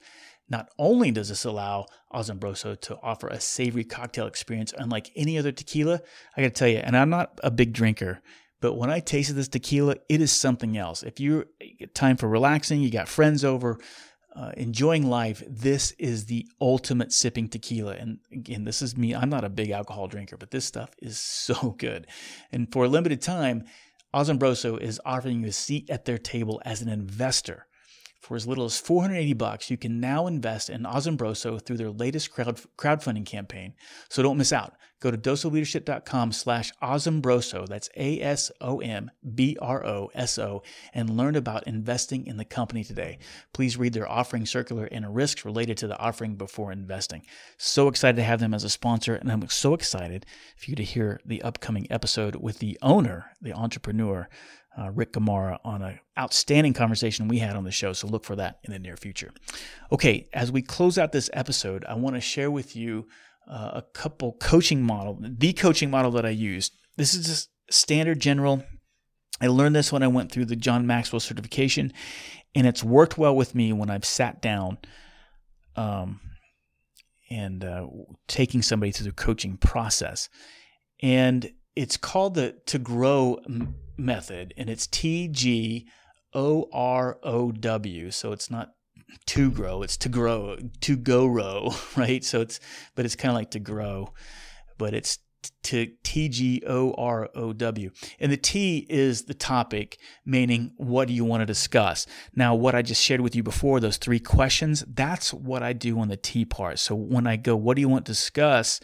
Not 0.49 0.69
only 0.77 1.11
does 1.11 1.29
this 1.29 1.45
allow 1.45 1.85
Asombroso 2.13 2.79
to 2.81 2.97
offer 3.01 3.27
a 3.27 3.39
savory 3.39 3.83
cocktail 3.83 4.27
experience 4.27 4.73
unlike 4.77 5.11
any 5.15 5.37
other 5.37 5.51
tequila, 5.51 6.01
I 6.35 6.41
gotta 6.41 6.53
tell 6.53 6.67
you, 6.67 6.77
and 6.77 6.97
I'm 6.97 7.09
not 7.09 7.39
a 7.43 7.51
big 7.51 7.73
drinker, 7.73 8.21
but 8.63 8.75
when 8.75 8.89
I 8.89 9.01
tasted 9.01 9.33
this 9.33 9.49
tequila, 9.49 9.95
it 10.07 10.21
is 10.21 10.31
something 10.31 10.77
else. 10.77 11.03
If 11.03 11.19
you 11.19 11.45
get 11.59 11.89
eh, 11.89 11.91
time 11.93 12.15
for 12.15 12.29
relaxing, 12.29 12.81
you 12.81 12.89
got 12.89 13.09
friends 13.09 13.43
over, 13.43 13.77
uh, 14.35 14.51
enjoying 14.57 15.09
life, 15.09 15.43
this 15.47 15.91
is 15.99 16.25
the 16.25 16.47
ultimate 16.59 17.13
sipping 17.13 17.47
tequila. 17.47 17.95
And 17.95 18.19
again, 18.31 18.63
this 18.63 18.81
is 18.81 18.97
me. 18.97 19.13
I'm 19.13 19.29
not 19.29 19.43
a 19.43 19.49
big 19.49 19.69
alcohol 19.69 20.07
drinker, 20.07 20.37
but 20.37 20.51
this 20.51 20.65
stuff 20.65 20.89
is 21.01 21.17
so 21.19 21.75
good. 21.77 22.07
And 22.51 22.71
for 22.71 22.85
a 22.85 22.89
limited 22.89 23.21
time, 23.21 23.65
Asombroso 24.13 24.79
is 24.79 25.01
offering 25.05 25.41
you 25.41 25.47
a 25.47 25.51
seat 25.51 25.89
at 25.89 26.05
their 26.05 26.17
table 26.17 26.61
as 26.65 26.81
an 26.81 26.89
investor. 26.89 27.67
For 28.21 28.35
as 28.35 28.47
little 28.47 28.65
as 28.65 28.79
480 28.79 29.33
bucks, 29.33 29.69
you 29.69 29.75
can 29.75 29.99
now 29.99 30.27
invest 30.27 30.69
in 30.69 30.83
Asombroso 30.83 31.63
through 31.63 31.77
their 31.77 31.91
latest 31.91 32.31
crowd, 32.31 32.59
crowdfunding 32.77 33.25
campaign. 33.25 33.73
So 34.09 34.23
don't 34.23 34.37
miss 34.37 34.53
out. 34.53 34.75
Go 35.03 35.11
to 35.11 35.17
doseofleadership.com 35.17 36.31
slash 36.31 36.71
Asombroso, 36.81 37.67
that's 37.67 37.89
A-S-O-M-B-R-O-S-O, 37.97 38.53
and 40.93 41.09
learn 41.09 41.35
about 41.35 41.67
investing 41.67 42.25
in 42.25 42.37
the 42.37 42.45
company 42.45 42.85
today. 42.85 43.17
Please 43.51 43.75
read 43.75 43.91
their 43.91 44.09
offering 44.09 44.45
circular 44.45 44.85
and 44.85 45.13
risks 45.13 45.43
related 45.43 45.75
to 45.79 45.87
the 45.87 45.99
offering 45.99 46.37
before 46.37 46.71
investing. 46.71 47.23
So 47.57 47.89
excited 47.89 48.15
to 48.15 48.23
have 48.23 48.39
them 48.39 48.53
as 48.53 48.63
a 48.63 48.69
sponsor, 48.69 49.15
and 49.15 49.29
I'm 49.29 49.49
so 49.49 49.73
excited 49.73 50.25
for 50.55 50.69
you 50.69 50.77
to 50.77 50.83
hear 50.85 51.19
the 51.25 51.41
upcoming 51.41 51.85
episode 51.89 52.37
with 52.37 52.59
the 52.59 52.79
owner, 52.81 53.25
the 53.41 53.51
entrepreneur, 53.51 54.29
uh, 54.79 54.89
Rick 54.89 55.11
Gamara 55.11 55.59
on 55.65 55.81
an 55.81 55.99
outstanding 56.17 56.71
conversation 56.71 57.27
we 57.27 57.39
had 57.39 57.57
on 57.57 57.65
the 57.65 57.71
show. 57.71 57.91
So 57.91 58.07
look 58.07 58.23
for 58.23 58.37
that 58.37 58.59
in 58.63 58.71
the 58.71 58.79
near 58.79 58.95
future. 58.95 59.31
Okay, 59.91 60.29
as 60.33 60.49
we 60.49 60.61
close 60.61 60.97
out 60.97 61.11
this 61.11 61.29
episode, 61.33 61.83
I 61.89 61.95
want 61.95 62.15
to 62.15 62.21
share 62.21 62.49
with 62.49 62.73
you 62.75 63.07
uh, 63.49 63.71
a 63.75 63.83
couple 63.93 64.33
coaching 64.39 64.81
model, 64.81 65.19
the 65.21 65.53
coaching 65.53 65.89
model 65.89 66.11
that 66.11 66.25
I 66.25 66.29
used. 66.29 66.73
This 66.97 67.13
is 67.13 67.25
just 67.25 67.49
standard 67.69 68.19
general. 68.19 68.63
I 69.41 69.47
learned 69.47 69.75
this 69.75 69.91
when 69.91 70.03
I 70.03 70.07
went 70.07 70.31
through 70.31 70.45
the 70.45 70.55
John 70.55 70.87
Maxwell 70.87 71.19
certification, 71.19 71.91
and 72.55 72.67
it's 72.67 72.83
worked 72.83 73.17
well 73.17 73.35
with 73.35 73.55
me 73.55 73.73
when 73.73 73.89
I've 73.89 74.05
sat 74.05 74.41
down 74.41 74.77
um, 75.75 76.21
and 77.29 77.65
uh, 77.65 77.87
taking 78.27 78.61
somebody 78.61 78.91
through 78.91 79.07
the 79.07 79.11
coaching 79.11 79.57
process. 79.57 80.29
And 81.01 81.51
it's 81.75 81.97
called 81.97 82.35
the 82.35 82.57
To 82.67 82.79
Grow 82.79 83.39
method, 83.97 84.53
and 84.55 84.69
it's 84.69 84.87
T 84.87 85.27
G 85.27 85.87
O 86.33 86.69
R 86.71 87.19
O 87.23 87.51
W. 87.51 88.11
So 88.11 88.31
it's 88.31 88.49
not 88.49 88.73
to 89.27 89.51
grow, 89.51 89.83
it's 89.83 89.97
to 89.97 90.09
grow, 90.09 90.57
to 90.81 90.95
go 90.95 91.25
row, 91.25 91.71
right? 91.95 92.23
So 92.23 92.41
it's, 92.41 92.59
but 92.95 93.05
it's 93.05 93.15
kind 93.15 93.31
of 93.31 93.35
like 93.35 93.51
to 93.51 93.59
grow, 93.59 94.13
but 94.77 94.93
it's 94.93 95.19
to 95.63 95.87
T 96.03 96.29
G 96.29 96.63
O 96.67 96.93
R 96.93 97.29
O 97.35 97.53
W. 97.53 97.91
And 98.19 98.31
the 98.31 98.37
T 98.37 98.85
is 98.89 99.23
the 99.23 99.33
topic, 99.33 99.97
meaning 100.25 100.71
what 100.77 101.07
do 101.07 101.13
you 101.13 101.25
want 101.25 101.41
to 101.41 101.45
discuss? 101.45 102.05
Now, 102.35 102.55
what 102.55 102.75
I 102.75 102.81
just 102.81 103.03
shared 103.03 103.21
with 103.21 103.35
you 103.35 103.43
before, 103.43 103.79
those 103.79 103.97
three 103.97 104.19
questions, 104.19 104.83
that's 104.87 105.33
what 105.33 105.63
I 105.63 105.73
do 105.73 105.99
on 105.99 106.07
the 106.07 106.17
T 106.17 106.45
part. 106.45 106.79
So 106.79 106.95
when 106.95 107.27
I 107.27 107.35
go, 107.35 107.55
what 107.55 107.75
do 107.75 107.81
you 107.81 107.89
want 107.89 108.05
to 108.05 108.11
discuss? 108.11 108.79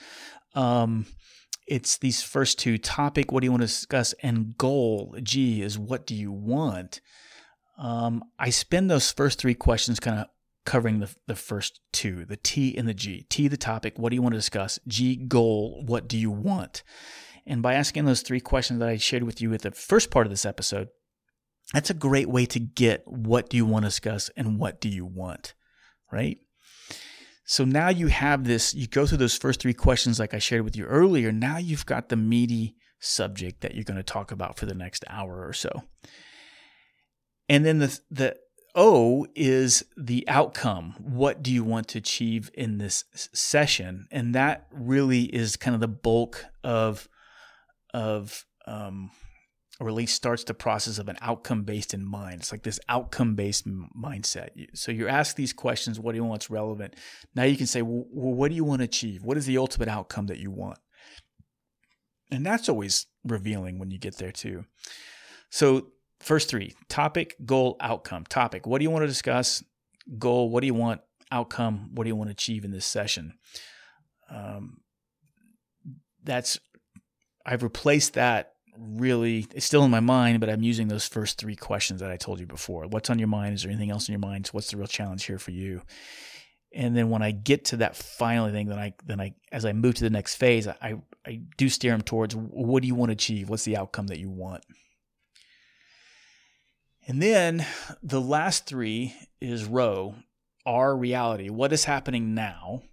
Um, 0.56 1.06
it's 1.68 1.98
these 1.98 2.24
first 2.24 2.58
two 2.60 2.78
topic, 2.78 3.32
what 3.32 3.42
do 3.42 3.46
you 3.46 3.52
want 3.52 3.62
to 3.62 3.68
discuss? 3.68 4.14
And 4.24 4.58
goal, 4.58 5.16
G, 5.22 5.62
is 5.62 5.78
what 5.78 6.08
do 6.08 6.16
you 6.16 6.32
want? 6.32 7.00
Um, 7.80 8.24
I 8.38 8.50
spend 8.50 8.92
those 8.92 9.12
first 9.12 9.40
three 9.40 9.56
questions 9.56 10.00
kind 10.00 10.20
of 10.20 10.28
covering 10.66 11.00
the, 11.00 11.10
the 11.28 11.36
first 11.36 11.80
two 11.94 12.26
the 12.26 12.38
T 12.38 12.78
and 12.78 12.88
the 12.88 12.94
G. 12.94 13.26
T, 13.30 13.48
the 13.48 13.58
topic, 13.58 13.98
what 13.98 14.10
do 14.10 14.16
you 14.16 14.22
want 14.22 14.34
to 14.34 14.40
discuss? 14.40 14.78
G, 14.88 15.16
goal, 15.16 15.84
what 15.86 16.08
do 16.08 16.18
you 16.18 16.30
want? 16.30 16.84
And 17.48 17.64
by 17.64 17.74
asking 17.74 18.06
those 18.06 18.22
three 18.22 18.42
questions 18.42 18.80
that 18.80 18.90
I 18.90 18.98
shared 18.98 19.24
with 19.24 19.42
you 19.42 19.54
at 19.54 19.62
the 19.62 19.72
first 19.72 20.12
part 20.12 20.28
of 20.28 20.30
this 20.30 20.46
episode, 20.46 20.90
that's 21.74 21.90
a 21.90 21.96
great 21.96 22.30
way 22.30 22.46
to 22.48 22.60
get 22.60 23.04
what 23.06 23.50
do 23.50 23.58
you 23.58 23.66
want 23.66 23.86
to 23.86 23.90
discuss 23.90 24.30
and 24.36 24.60
what 24.60 24.82
do 24.82 24.90
you 24.90 25.06
want, 25.06 25.54
right? 26.12 26.38
So 27.46 27.66
now 27.66 27.90
you 27.90 28.08
have 28.08 28.44
this, 28.44 28.76
you 28.76 28.88
go 28.88 29.08
through 29.08 29.18
those 29.18 29.38
first 29.38 29.62
three 29.62 29.74
questions 29.74 30.20
like 30.20 30.36
I 30.36 30.40
shared 30.40 30.64
with 30.64 30.76
you 30.76 30.86
earlier. 30.86 31.32
Now 31.32 31.58
you've 31.58 31.86
got 31.86 32.10
the 32.10 32.16
meaty 32.16 32.76
subject 33.00 33.62
that 33.62 33.74
you're 33.74 33.84
going 33.84 33.98
to 33.98 34.04
talk 34.04 34.32
about 34.32 34.60
for 34.60 34.68
the 34.68 34.76
next 34.76 35.04
hour 35.10 35.48
or 35.48 35.54
so. 35.54 35.70
And 37.50 37.66
then 37.66 37.80
the 37.80 38.00
the 38.10 38.36
O 38.76 39.26
is 39.36 39.84
the 39.98 40.24
outcome. 40.28 40.96
What 41.00 41.42
do 41.42 41.52
you 41.52 41.64
want 41.64 41.88
to 41.90 41.98
achieve 41.98 42.52
in 42.54 42.78
this 42.78 43.04
session? 43.14 44.08
And 44.12 44.36
that 44.36 44.68
really 44.72 45.24
is 45.24 45.56
kind 45.56 45.74
of 45.74 45.82
the 45.82 45.88
bulk 45.88 46.46
of 46.64 47.10
of 47.94 48.46
um, 48.68 49.10
or 49.80 49.88
at 49.88 49.96
least 49.96 50.16
starts 50.16 50.44
the 50.44 50.54
process 50.54 51.00
of 51.00 51.08
an 51.08 51.18
outcome 51.22 51.64
based 51.64 51.94
in 51.94 52.06
mind. 52.06 52.42
It's 52.42 52.52
like 52.52 52.64
this 52.64 52.80
outcome 52.88 53.34
based 53.34 53.68
mindset. 53.68 54.50
So 54.76 54.92
you 54.92 55.08
ask 55.08 55.36
these 55.36 55.54
questions: 55.54 56.00
What 56.00 56.12
do 56.12 56.18
you 56.18 56.24
want? 56.24 56.32
What's 56.32 56.50
relevant? 56.52 56.96
Now 57.36 57.44
you 57.44 57.58
can 57.58 57.68
say, 57.68 57.82
well, 57.82 58.06
what 58.12 58.50
do 58.50 58.56
you 58.56 58.64
want 58.64 58.80
to 58.80 58.86
achieve? 58.86 59.24
What 59.24 59.38
is 59.38 59.48
the 59.48 59.58
ultimate 59.58 59.90
outcome 59.90 60.28
that 60.28 60.38
you 60.38 60.52
want? 60.52 60.78
And 62.32 62.46
that's 62.46 62.70
always 62.70 63.08
revealing 63.24 63.80
when 63.80 63.90
you 63.90 63.98
get 63.98 64.18
there 64.18 64.32
too. 64.32 64.66
So 65.50 65.88
First 66.20 66.50
three 66.50 66.76
topic, 66.90 67.36
goal, 67.46 67.78
outcome. 67.80 68.26
Topic, 68.26 68.68
what 68.68 68.80
do 68.80 68.84
you 68.84 68.90
want 68.90 69.04
to 69.04 69.08
discuss? 69.08 69.64
Goal, 70.18 70.50
what 70.50 70.62
do 70.62 70.68
you 70.68 70.74
want? 70.74 71.02
Outcome, 71.32 71.92
what 71.94 72.04
do 72.04 72.08
you 72.10 72.16
want 72.16 72.30
to 72.30 72.34
achieve 72.34 72.66
in 72.66 72.72
this 72.72 72.86
session? 72.86 73.34
Um, 74.30 74.82
that's, 76.24 76.60
I've 77.46 77.64
replaced 77.64 78.16
that 78.16 78.54
really, 78.78 79.46
it's 79.54 79.66
still 79.66 79.84
in 79.84 79.92
my 79.92 80.00
mind, 80.00 80.40
but 80.40 80.50
I'm 80.50 80.64
using 80.64 80.88
those 80.88 81.08
first 81.08 81.38
three 81.38 81.56
questions 81.56 82.00
that 82.02 82.12
I 82.12 82.18
told 82.18 82.40
you 82.40 82.48
before. 82.48 82.86
What's 82.88 83.10
on 83.10 83.20
your 83.20 83.28
mind? 83.28 83.54
Is 83.54 83.64
there 83.64 83.72
anything 83.72 83.92
else 83.92 84.08
in 84.08 84.14
your 84.14 84.20
mind? 84.20 84.48
What's 84.48 84.72
the 84.72 84.78
real 84.78 84.88
challenge 84.88 85.26
here 85.26 85.40
for 85.40 85.52
you? 85.52 85.82
And 86.74 86.96
then 86.96 87.10
when 87.10 87.22
I 87.22 87.32
get 87.32 87.66
to 87.66 87.78
that 87.78 87.96
final 87.96 88.50
thing, 88.50 88.68
then 88.68 88.78
I 88.78 88.94
then 89.04 89.20
I 89.20 89.34
as 89.52 89.66
I 89.66 89.74
move 89.74 89.96
to 89.96 90.04
the 90.04 90.12
next 90.12 90.36
phase, 90.36 90.68
I 90.68 90.96
I 91.26 91.42
do 91.58 91.68
steer 91.68 91.92
them 91.92 92.02
towards 92.02 92.36
what 92.36 92.82
do 92.82 92.88
you 92.88 92.94
want 92.94 93.10
to 93.10 93.14
achieve? 93.14 93.50
What's 93.50 93.64
the 93.64 93.78
outcome 93.78 94.08
that 94.08 94.20
you 94.20 94.30
want? 94.30 94.64
And 97.10 97.24
then 97.24 97.66
the 98.04 98.22
last 98.22 98.68
three 98.68 99.16
is 99.42 99.66
row, 99.66 100.14
R 100.64 100.96
reality. 100.96 101.50
What 101.50 101.74
is 101.74 101.86
happening 101.86 102.36
now? 102.36 102.84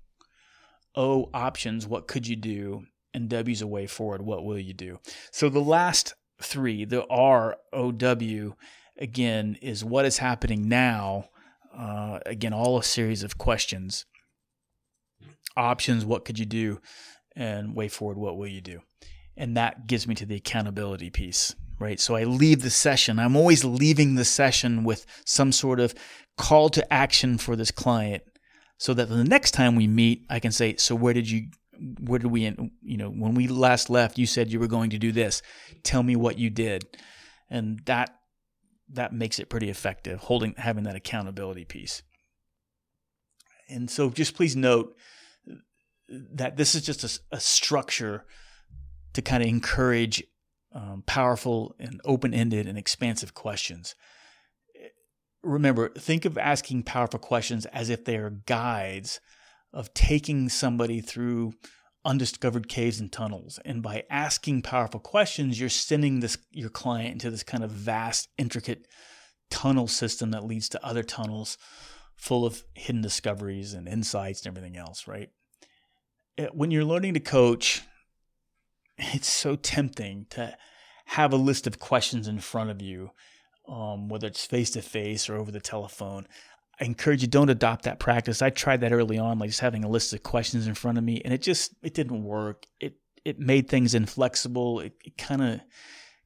O 0.95 1.29
options, 1.35 1.87
what 1.87 2.09
could 2.09 2.27
you 2.27 2.35
do? 2.35 2.87
And 3.13 3.29
W's 3.29 3.61
a 3.61 3.67
way 3.67 3.87
forward, 3.87 4.23
what 4.23 4.43
will 4.43 4.59
you 4.59 4.73
do? 4.73 5.01
So 5.33 5.51
the 5.51 5.61
last 5.61 6.15
three, 6.41 6.87
the 6.87 7.07
R 7.09 7.59
O 7.75 7.93
W, 7.93 8.55
again, 8.99 9.59
is 9.61 9.85
what 9.85 10.07
is 10.07 10.17
happening 10.17 10.67
now. 10.67 11.29
Uh, 11.77 12.21
again, 12.25 12.55
all 12.55 12.79
a 12.79 12.83
series 12.83 13.23
of 13.23 13.37
questions. 13.37 14.07
Options, 15.59 16.07
what 16.07 16.25
could 16.25 16.39
you 16.39 16.47
do? 16.47 16.81
And 17.35 17.77
way 17.77 17.89
forward, 17.89 18.17
what 18.17 18.39
will 18.39 18.49
you 18.49 18.63
do? 18.63 18.81
And 19.37 19.59
that 19.59 19.87
gives 19.87 20.09
me 20.09 20.15
to 20.15 20.25
the 20.25 20.37
accountability 20.37 21.11
piece, 21.11 21.55
right? 21.79 22.01
So 22.01 22.17
I 22.17 22.25
leave 22.25 22.63
the 22.63 22.71
session. 22.71 23.19
I'm 23.19 23.37
always 23.37 23.65
leaving 23.65 24.15
the 24.15 24.25
session 24.25 24.85
with 24.85 25.07
some 25.25 25.53
sort 25.53 25.81
of 25.81 25.95
call 26.37 26.69
to 26.71 26.93
action 26.93 27.39
for 27.39 27.57
this 27.57 27.71
client 27.71 28.23
so 28.79 28.93
that 28.95 29.09
the 29.09 29.25
next 29.25 29.53
time 29.53 29.75
we 29.75 29.87
meet, 29.87 30.27
I 30.29 30.39
can 30.39 30.53
say, 30.53 30.77
so 30.77 30.95
where 30.95 31.15
did 31.15 31.31
you 31.31 31.49
where 32.01 32.19
did 32.19 32.31
we 32.31 32.43
you 32.83 32.97
know 32.97 33.11
when 33.11 33.35
we 33.35 33.49
last 33.49 33.91
left 33.91 34.17
you 34.17 34.25
said 34.25 34.51
you 34.51 34.59
were 34.59 34.67
going 34.67 34.89
to 34.89 34.99
do 34.99 35.13
this 35.13 35.43
tell 35.83 36.03
me 36.03 36.17
what 36.17 36.39
you 36.39 36.49
did 36.49 36.87
and 37.51 37.81
that 37.85 38.17
that 38.89 39.13
makes 39.13 39.39
it 39.39 39.51
pretty 39.51 39.69
effective 39.69 40.21
holding 40.21 40.55
having 40.57 40.85
that 40.85 40.97
accountability 40.97 41.67
piece 41.67 42.03
and 43.69 43.91
so 43.91 44.09
just 44.09 44.35
please 44.35 44.57
note 44.57 44.97
that 46.09 46.57
this 46.57 46.75
is 46.75 46.83
just 46.83 47.05
a, 47.05 47.37
a 47.37 47.41
structure 47.41 48.25
to 49.13 49.23
kind 49.23 49.43
of 49.43 49.49
encourage 49.49 50.23
um, 50.77 51.03
powerful 51.07 51.75
and 51.81 52.01
open-ended 52.05 52.67
and 52.69 52.79
expansive 52.79 53.35
questions 53.35 53.95
remember 55.47 55.89
think 55.91 56.25
of 56.25 56.37
asking 56.37 56.83
powerful 56.83 57.19
questions 57.19 57.67
as 57.67 57.89
if 57.89 58.05
they 58.05 58.17
are 58.17 58.31
guides 58.31 59.21
of 59.73 59.93
taking 59.95 60.49
somebody 60.49 61.01
through 61.01 61.53
undiscovered 62.05 62.69
caves 62.69 63.01
and 63.01 63.13
tunnels. 63.13 63.59
And 63.65 63.83
by 63.83 64.05
asking 64.11 64.63
powerful 64.63 65.01
questions, 65.01 65.59
you're 65.59 65.69
sending 65.69 66.21
this 66.21 66.39
your 66.51 66.71
client 66.71 67.13
into 67.13 67.31
this 67.31 67.43
kind 67.43 67.65
of 67.65 67.71
vast, 67.71 68.29
intricate 68.39 68.87
tunnel 69.51 69.87
system 69.87 70.31
that 70.33 70.45
leads 70.45 70.69
to 70.71 70.85
other 70.85 71.03
tunnels 71.03 71.59
full 72.17 72.47
of 72.47 72.65
hidden 72.75 73.03
discoveries 73.03 73.75
and 73.75 73.89
insights 73.89 74.45
and 74.45 74.57
everything 74.57 74.77
else, 74.77 75.07
right? 75.07 75.29
When 76.53 76.71
you're 76.71 76.85
learning 76.85 77.15
to 77.15 77.21
coach, 77.21 77.83
it's 78.99 79.29
so 79.29 79.57
tempting 79.57 80.27
to 80.31 80.57
have 81.07 81.33
a 81.33 81.37
list 81.37 81.67
of 81.67 81.79
questions 81.79 82.29
in 82.29 82.41
front 82.41 82.71
of 82.71 82.83
you, 82.83 83.11
um, 83.69 84.09
whether 84.09 84.27
it's 84.27 84.45
face 84.45 84.71
to 84.71 84.83
face 84.83 85.29
or 85.29 85.37
over 85.37 85.51
the 85.51 85.61
telephone. 85.61 86.27
I 86.81 86.85
encourage 86.85 87.23
you 87.23 87.29
don't 87.29 87.49
adopt 87.49 87.85
that 87.85 88.01
practice. 88.01 88.43
I 88.43 88.51
tried 88.51 88.83
that 88.83 88.93
early 88.93 89.19
on, 89.19 89.39
like 89.39 89.51
just 89.51 89.61
having 89.61 89.85
a 89.85 89.89
list 89.89 90.13
of 90.13 90.23
questions 90.23 90.67
in 90.67 90.75
front 90.75 90.99
of 90.99 91.05
me, 91.05 91.23
and 91.25 91.33
it 91.33 91.43
just 91.43 91.75
it 91.83 91.95
didn't 91.95 92.23
work. 92.23 92.67
It 92.81 92.99
it 93.25 93.39
made 93.39 93.69
things 93.69 93.95
inflexible. 93.95 94.81
It 94.81 94.93
kind 95.17 95.43
of 95.43 95.61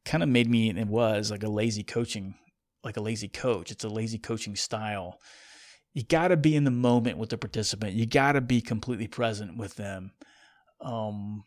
kind 0.05 0.23
of 0.23 0.29
made 0.29 0.51
me 0.51 0.71
it 0.71 0.87
was 0.89 1.31
like 1.31 1.43
a 1.43 1.49
lazy 1.49 1.85
coaching, 1.85 2.35
like 2.83 2.97
a 2.97 3.03
lazy 3.03 3.29
coach. 3.29 3.71
It's 3.71 3.85
a 3.85 3.89
lazy 3.89 4.19
coaching 4.19 4.57
style. 4.57 5.21
You 5.93 6.05
got 6.05 6.29
to 6.29 6.37
be 6.37 6.55
in 6.55 6.65
the 6.65 6.71
moment 6.71 7.19
with 7.19 7.31
the 7.31 7.39
participant. 7.39 7.95
You 7.95 8.07
got 8.07 8.33
to 8.33 8.41
be 8.41 8.61
completely 8.61 9.09
present 9.09 9.57
with 9.57 9.75
them. 9.75 10.13
Um, 10.81 11.45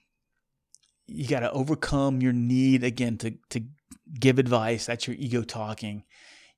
you 1.08 1.28
got 1.28 1.42
to 1.42 1.52
overcome 1.52 2.22
your 2.22 2.34
need 2.34 2.84
again 2.84 3.18
to 3.20 3.36
to 3.50 3.64
give 4.20 4.40
advice. 4.40 4.86
That's 4.86 5.08
your 5.08 5.16
ego 5.18 5.44
talking. 5.44 6.04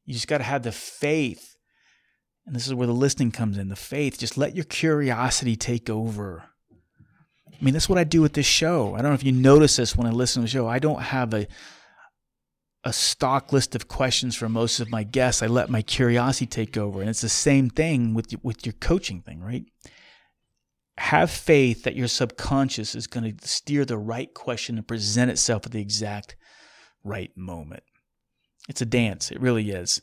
You 0.05 0.13
just 0.13 0.27
got 0.27 0.39
to 0.39 0.43
have 0.43 0.63
the 0.63 0.71
faith 0.71 1.55
and 2.45 2.55
this 2.55 2.67
is 2.67 2.73
where 2.73 2.87
the 2.87 2.93
listening 2.93 3.31
comes 3.31 3.57
in 3.57 3.69
the 3.69 3.75
faith. 3.75 4.19
Just 4.19 4.37
let 4.37 4.55
your 4.55 4.65
curiosity 4.65 5.55
take 5.55 5.89
over. 5.89 6.43
I 7.47 7.63
mean, 7.63 7.73
that's 7.73 7.89
what 7.89 7.97
I 7.97 8.03
do 8.03 8.21
with 8.21 8.33
this 8.33 8.45
show. 8.45 8.93
I 8.93 9.01
don't 9.01 9.11
know 9.11 9.15
if 9.15 9.23
you 9.23 9.31
notice 9.31 9.77
this 9.77 9.95
when 9.95 10.05
I 10.05 10.11
listen 10.11 10.41
to 10.41 10.45
the 10.45 10.51
show. 10.51 10.67
I 10.67 10.79
don't 10.79 11.01
have 11.01 11.33
a 11.33 11.47
a 12.87 12.93
stock 12.93 13.51
list 13.51 13.73
of 13.73 13.87
questions 13.87 14.35
for 14.35 14.47
most 14.47 14.79
of 14.79 14.91
my 14.91 15.01
guests. 15.01 15.41
I 15.41 15.47
let 15.47 15.71
my 15.71 15.81
curiosity 15.81 16.45
take 16.45 16.77
over. 16.77 17.01
And 17.01 17.09
it's 17.09 17.21
the 17.21 17.29
same 17.29 17.67
thing 17.67 18.13
with 18.13 18.35
with 18.43 18.63
your 18.63 18.73
coaching 18.73 19.21
thing, 19.21 19.41
right? 19.41 19.65
Have 20.97 21.29
faith 21.29 21.83
that 21.83 21.95
your 21.95 22.07
subconscious 22.07 22.95
is 22.95 23.07
going 23.07 23.37
to 23.37 23.47
steer 23.47 23.85
the 23.85 23.97
right 23.97 24.33
question 24.33 24.77
and 24.77 24.87
present 24.87 25.29
itself 25.29 25.65
at 25.65 25.71
the 25.71 25.81
exact 25.81 26.35
right 27.03 27.31
moment. 27.35 27.83
It's 28.69 28.81
a 28.81 28.85
dance. 28.85 29.29
It 29.31 29.41
really 29.41 29.71
is 29.71 30.01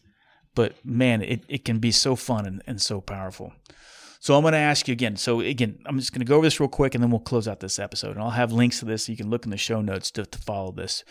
but 0.55 0.74
man, 0.85 1.22
it, 1.22 1.44
it 1.48 1.64
can 1.64 1.78
be 1.78 1.90
so 1.90 2.16
fun 2.16 2.46
and, 2.46 2.62
and 2.66 2.81
so 2.81 3.00
powerful. 3.00 3.52
So 4.20 4.37
I'm 4.37 4.42
going 4.42 4.52
to 4.52 4.59
ask 4.59 4.87
you 4.87 4.92
again. 4.92 5.16
So 5.16 5.40
again, 5.40 5.81
I'm 5.85 5.98
just 5.98 6.12
going 6.12 6.20
to 6.20 6.26
go 6.26 6.37
over 6.37 6.46
this 6.46 6.61
real 6.61 6.68
quick 6.68 6.94
and 6.94 7.02
then 7.02 7.11
we'll 7.11 7.20
close 7.20 7.48
out 7.48 7.59
this 7.59 7.81
episode. 7.81 8.12
And 8.12 8.20
I'll 8.20 8.31
have 8.31 8.52
links 8.52 8.78
to 8.78 8.85
this 8.85 9.07
so 9.07 9.12
you 9.12 9.18
can 9.18 9.31
look 9.31 9.44
in 9.44 9.50
the 9.50 9.57
show 9.57 9.81
notes 9.81 10.12
to, 10.12 10.24
to 10.24 10.38
follow 10.38 10.70
this. 10.70 11.02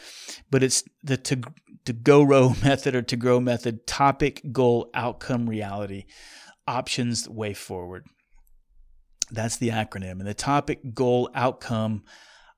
But 0.50 0.64
it's 0.64 0.84
the 1.04 1.18
to, 1.18 1.42
to 1.86 1.94
go 1.94 2.24
row 2.24 2.50
method 2.64 2.96
or 2.96 3.02
to 3.02 3.18
grow 3.18 3.40
method, 3.42 3.86
topic, 3.86 4.42
goal, 4.52 4.90
outcome, 4.94 5.50
reality, 5.50 6.06
options, 6.68 7.28
way 7.28 7.54
forward. 7.54 8.06
That's 9.32 9.58
the 9.58 9.70
acronym. 9.70 10.20
And 10.20 10.28
the 10.28 10.34
topic, 10.34 10.94
goal, 10.94 11.30
outcome, 11.34 12.04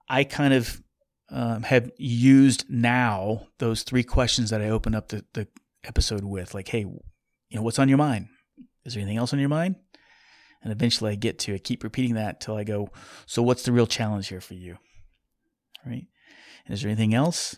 I 0.09 0.23
kind 0.23 0.53
of 0.53 0.81
um, 1.29 1.63
have 1.63 1.91
used 1.97 2.65
now 2.69 3.47
those 3.59 3.83
three 3.83 4.03
questions 4.03 4.49
that 4.49 4.61
I 4.61 4.69
open 4.69 4.95
up 4.95 5.09
the, 5.09 5.23
the 5.33 5.47
episode 5.83 6.23
with, 6.23 6.53
like, 6.53 6.67
hey, 6.67 6.79
you 6.79 7.01
know, 7.53 7.61
what's 7.61 7.79
on 7.79 7.89
your 7.89 7.97
mind? 7.97 8.27
Is 8.85 8.93
there 8.93 9.01
anything 9.01 9.17
else 9.17 9.33
on 9.33 9.39
your 9.39 9.49
mind? 9.49 9.75
And 10.63 10.71
eventually 10.71 11.11
I 11.11 11.15
get 11.15 11.39
to, 11.39 11.59
keep 11.59 11.83
repeating 11.83 12.15
that 12.15 12.41
till 12.41 12.55
I 12.55 12.63
go, 12.63 12.89
so 13.25 13.43
what's 13.43 13.63
the 13.63 13.71
real 13.71 13.87
challenge 13.87 14.29
here 14.29 14.41
for 14.41 14.53
you? 14.53 14.77
Right? 15.85 16.07
And 16.65 16.73
is 16.73 16.81
there 16.81 16.89
anything 16.89 17.13
else? 17.13 17.57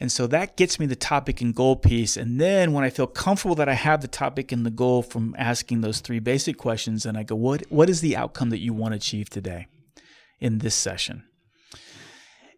And 0.00 0.10
so 0.10 0.26
that 0.28 0.56
gets 0.56 0.80
me 0.80 0.86
the 0.86 0.96
topic 0.96 1.42
and 1.42 1.54
goal 1.54 1.76
piece. 1.76 2.16
And 2.16 2.40
then 2.40 2.72
when 2.72 2.84
I 2.84 2.90
feel 2.90 3.06
comfortable 3.06 3.54
that 3.56 3.68
I 3.68 3.74
have 3.74 4.00
the 4.00 4.08
topic 4.08 4.50
and 4.50 4.64
the 4.64 4.70
goal 4.70 5.02
from 5.02 5.36
asking 5.38 5.82
those 5.82 6.00
three 6.00 6.20
basic 6.20 6.56
questions, 6.56 7.02
then 7.02 7.16
I 7.16 7.22
go, 7.22 7.36
what, 7.36 7.64
what 7.68 7.90
is 7.90 8.00
the 8.00 8.16
outcome 8.16 8.48
that 8.50 8.60
you 8.60 8.72
want 8.72 8.92
to 8.92 8.96
achieve 8.96 9.28
today 9.28 9.66
in 10.40 10.58
this 10.58 10.74
session? 10.74 11.24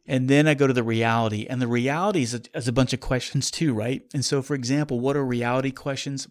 And 0.07 0.29
then 0.29 0.47
I 0.47 0.55
go 0.55 0.67
to 0.67 0.73
the 0.73 0.83
reality, 0.83 1.47
and 1.49 1.63
the 1.63 1.69
reality 1.69 2.23
is 2.23 2.35
a, 2.35 2.41
is 2.55 2.67
a 2.67 2.73
bunch 2.73 2.93
of 2.93 3.01
questions 3.01 3.51
too, 3.53 3.73
right? 3.73 4.03
And 4.13 4.25
so, 4.25 4.43
for 4.43 4.55
example, 4.55 4.99
what 4.99 5.17
are 5.17 5.25
reality 5.25 5.71
questions? 5.71 6.27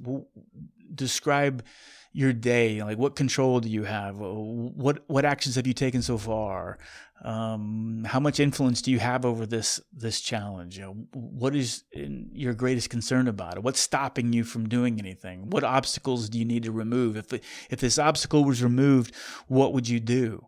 Describe 0.93 1.63
your 2.11 2.33
day. 2.33 2.83
Like, 2.83 2.97
what 2.97 3.15
control 3.15 3.61
do 3.61 3.69
you 3.69 3.83
have? 3.83 4.17
What 4.17 5.03
what 5.07 5.23
actions 5.23 5.55
have 5.55 5.67
you 5.67 5.73
taken 5.73 6.01
so 6.01 6.17
far? 6.17 6.77
Um, 7.23 8.03
how 8.07 8.19
much 8.19 8.39
influence 8.39 8.81
do 8.81 8.89
you 8.89 8.97
have 8.99 9.25
over 9.25 9.45
this 9.45 9.79
this 9.93 10.21
challenge? 10.21 10.77
You 10.77 10.83
know, 10.83 10.93
what 11.13 11.55
is 11.55 11.83
your 11.93 12.53
greatest 12.53 12.89
concern 12.89 13.27
about 13.27 13.57
it? 13.57 13.63
What's 13.63 13.79
stopping 13.79 14.33
you 14.33 14.43
from 14.43 14.67
doing 14.67 14.99
anything? 14.99 15.49
What 15.49 15.63
obstacles 15.63 16.29
do 16.29 16.39
you 16.39 16.45
need 16.45 16.63
to 16.63 16.71
remove? 16.71 17.15
If 17.15 17.31
if 17.69 17.79
this 17.79 17.99
obstacle 17.99 18.43
was 18.43 18.63
removed, 18.63 19.13
what 19.47 19.73
would 19.73 19.87
you 19.87 19.99
do? 19.99 20.47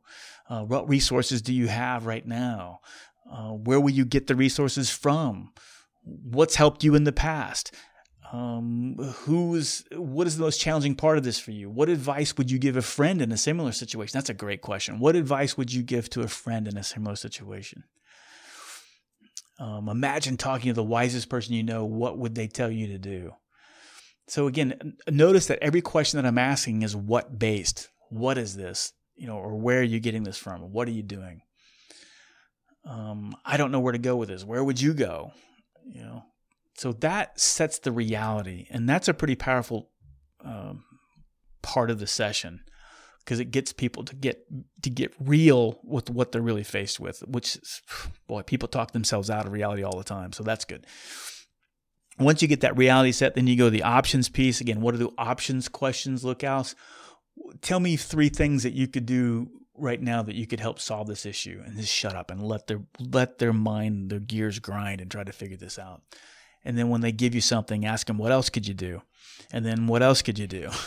Uh, 0.50 0.64
what 0.64 0.90
resources 0.90 1.42
do 1.42 1.54
you 1.54 1.68
have 1.68 2.06
right 2.06 2.26
now? 2.26 2.80
Uh, 3.32 3.52
where 3.52 3.80
will 3.80 3.92
you 3.92 4.06
get 4.06 4.28
the 4.28 4.36
resources 4.36 4.90
from? 4.90 5.52
What's 6.04 6.56
helped 6.56 6.84
you 6.84 6.96
in 6.96 7.04
the 7.04 7.14
past? 7.14 7.74
Um, 8.34 8.96
who's 8.98 9.86
what 9.92 10.26
is 10.26 10.38
the 10.38 10.44
most 10.44 10.60
challenging 10.60 10.96
part 10.96 11.18
of 11.18 11.24
this 11.24 11.40
for 11.40 11.52
you? 11.52 11.70
What 11.70 11.88
advice 11.88 12.36
would 12.38 12.50
you 12.50 12.58
give 12.58 12.76
a 12.76 12.82
friend 12.82 13.22
in 13.22 13.32
a 13.32 13.38
similar 13.38 13.72
situation? 13.72 14.18
That's 14.18 14.30
a 14.30 14.34
great 14.34 14.62
question. 14.62 15.00
What 15.00 15.16
advice 15.16 15.56
would 15.56 15.72
you 15.72 15.84
give 15.84 16.10
to 16.12 16.22
a 16.22 16.28
friend 16.28 16.68
in 16.68 16.76
a 16.76 16.84
similar 16.84 17.16
situation? 17.16 17.84
Um, 19.60 19.88
imagine 19.88 20.36
talking 20.36 20.70
to 20.70 20.74
the 20.74 20.84
wisest 20.84 21.30
person 21.30 21.54
you 21.54 21.64
know. 21.64 21.86
What 21.86 22.18
would 22.18 22.34
they 22.34 22.48
tell 22.48 22.72
you 22.72 22.88
to 22.88 22.98
do? 22.98 23.34
So 24.28 24.48
again, 24.48 24.98
notice 25.08 25.48
that 25.48 25.60
every 25.62 25.82
question 25.82 26.18
that 26.18 26.28
I'm 26.28 26.40
asking 26.40 26.82
is 26.82 26.96
what 26.96 27.38
based. 27.38 27.90
What 28.10 28.38
is 28.40 28.56
this? 28.56 28.94
You 29.16 29.28
know, 29.28 29.38
or 29.38 29.56
where 29.56 29.80
are 29.80 29.84
you 29.84 30.00
getting 30.00 30.24
this 30.24 30.38
from? 30.38 30.72
What 30.72 30.88
are 30.88 30.92
you 30.92 31.04
doing? 31.04 31.44
um, 32.86 33.36
I 33.46 33.58
don't 33.58 33.72
know 33.72 33.80
where 33.80 33.92
to 33.92 34.00
go 34.00 34.16
with 34.16 34.30
this. 34.30 34.44
Where 34.44 34.64
would 34.64 34.82
you 34.82 34.94
go? 34.94 35.32
You 35.86 36.02
know, 36.02 36.24
so 36.76 36.94
that 36.94 37.40
sets 37.40 37.80
the 37.80 37.92
reality, 37.92 38.68
and 38.70 38.88
that's 38.88 39.08
a 39.08 39.14
pretty 39.14 39.36
powerful 39.36 39.90
um, 40.44 40.84
part 41.62 41.90
of 41.90 42.00
the 42.00 42.08
session 42.08 42.62
because 43.20 43.40
it 43.40 43.52
gets 43.52 43.72
people 43.72 44.04
to 44.04 44.16
get 44.16 44.44
to 44.82 44.90
get 44.90 45.14
real 45.20 45.80
with 45.84 46.10
what 46.10 46.32
they're 46.32 46.42
really 46.42 46.64
faced 46.64 47.00
with. 47.00 47.20
Which, 47.28 47.56
is, 47.56 47.82
boy, 48.28 48.42
people 48.42 48.68
talk 48.68 48.92
themselves 48.92 49.30
out 49.30 49.46
of 49.46 49.52
reality 49.52 49.84
all 49.84 49.98
the 49.98 50.04
time, 50.04 50.34
so 50.34 50.44
that's 50.44 50.66
good. 50.66 50.86
Once 52.20 52.42
you 52.44 52.48
get 52.48 52.62
that 52.62 52.78
reality 52.78 53.12
set, 53.12 53.34
then 53.34 53.48
you 53.48 53.58
go 53.58 53.66
to 53.66 53.70
the 53.72 53.82
options 53.82 54.30
piece. 54.30 54.62
Again, 54.62 54.82
what 54.82 54.94
are 54.94 55.00
the 55.00 55.10
options 55.18 55.68
questions 55.68 56.24
look 56.24 56.44
out? 56.44 56.76
tell 57.62 57.80
me 57.80 57.96
three 57.96 58.30
things 58.30 58.64
that 58.64 58.74
you 58.74 58.88
could 58.88 59.06
do 59.06 59.50
right 59.76 60.02
now 60.02 60.22
that 60.22 60.36
you 60.36 60.46
could 60.46 60.60
help 60.60 60.80
solve 60.80 61.08
this 61.08 61.26
issue 61.26 61.62
and 61.66 61.78
just 61.78 61.92
shut 61.94 62.16
up 62.16 62.30
and 62.30 62.44
let 62.44 62.68
their 62.68 62.82
let 63.00 63.40
their 63.40 63.54
mind 63.54 64.12
their 64.12 64.20
gears 64.20 64.60
grind 64.60 65.02
and 65.02 65.10
try 65.10 65.24
to 65.24 65.32
figure 65.32 65.58
this 65.58 65.80
out 65.80 66.02
and 66.66 66.78
then 66.78 66.90
when 66.90 67.02
they 67.02 67.12
give 67.12 67.36
you 67.36 67.42
something 67.42 67.86
ask 67.86 68.08
them 68.08 68.18
what 68.18 68.32
else 68.32 68.50
could 68.50 68.68
you 68.68 68.74
do? 68.74 69.02
And 69.52 69.66
then 69.66 69.88
what 69.88 70.02
else 70.02 70.22
could 70.22 70.40
you 70.40 70.48
do? 70.48 70.70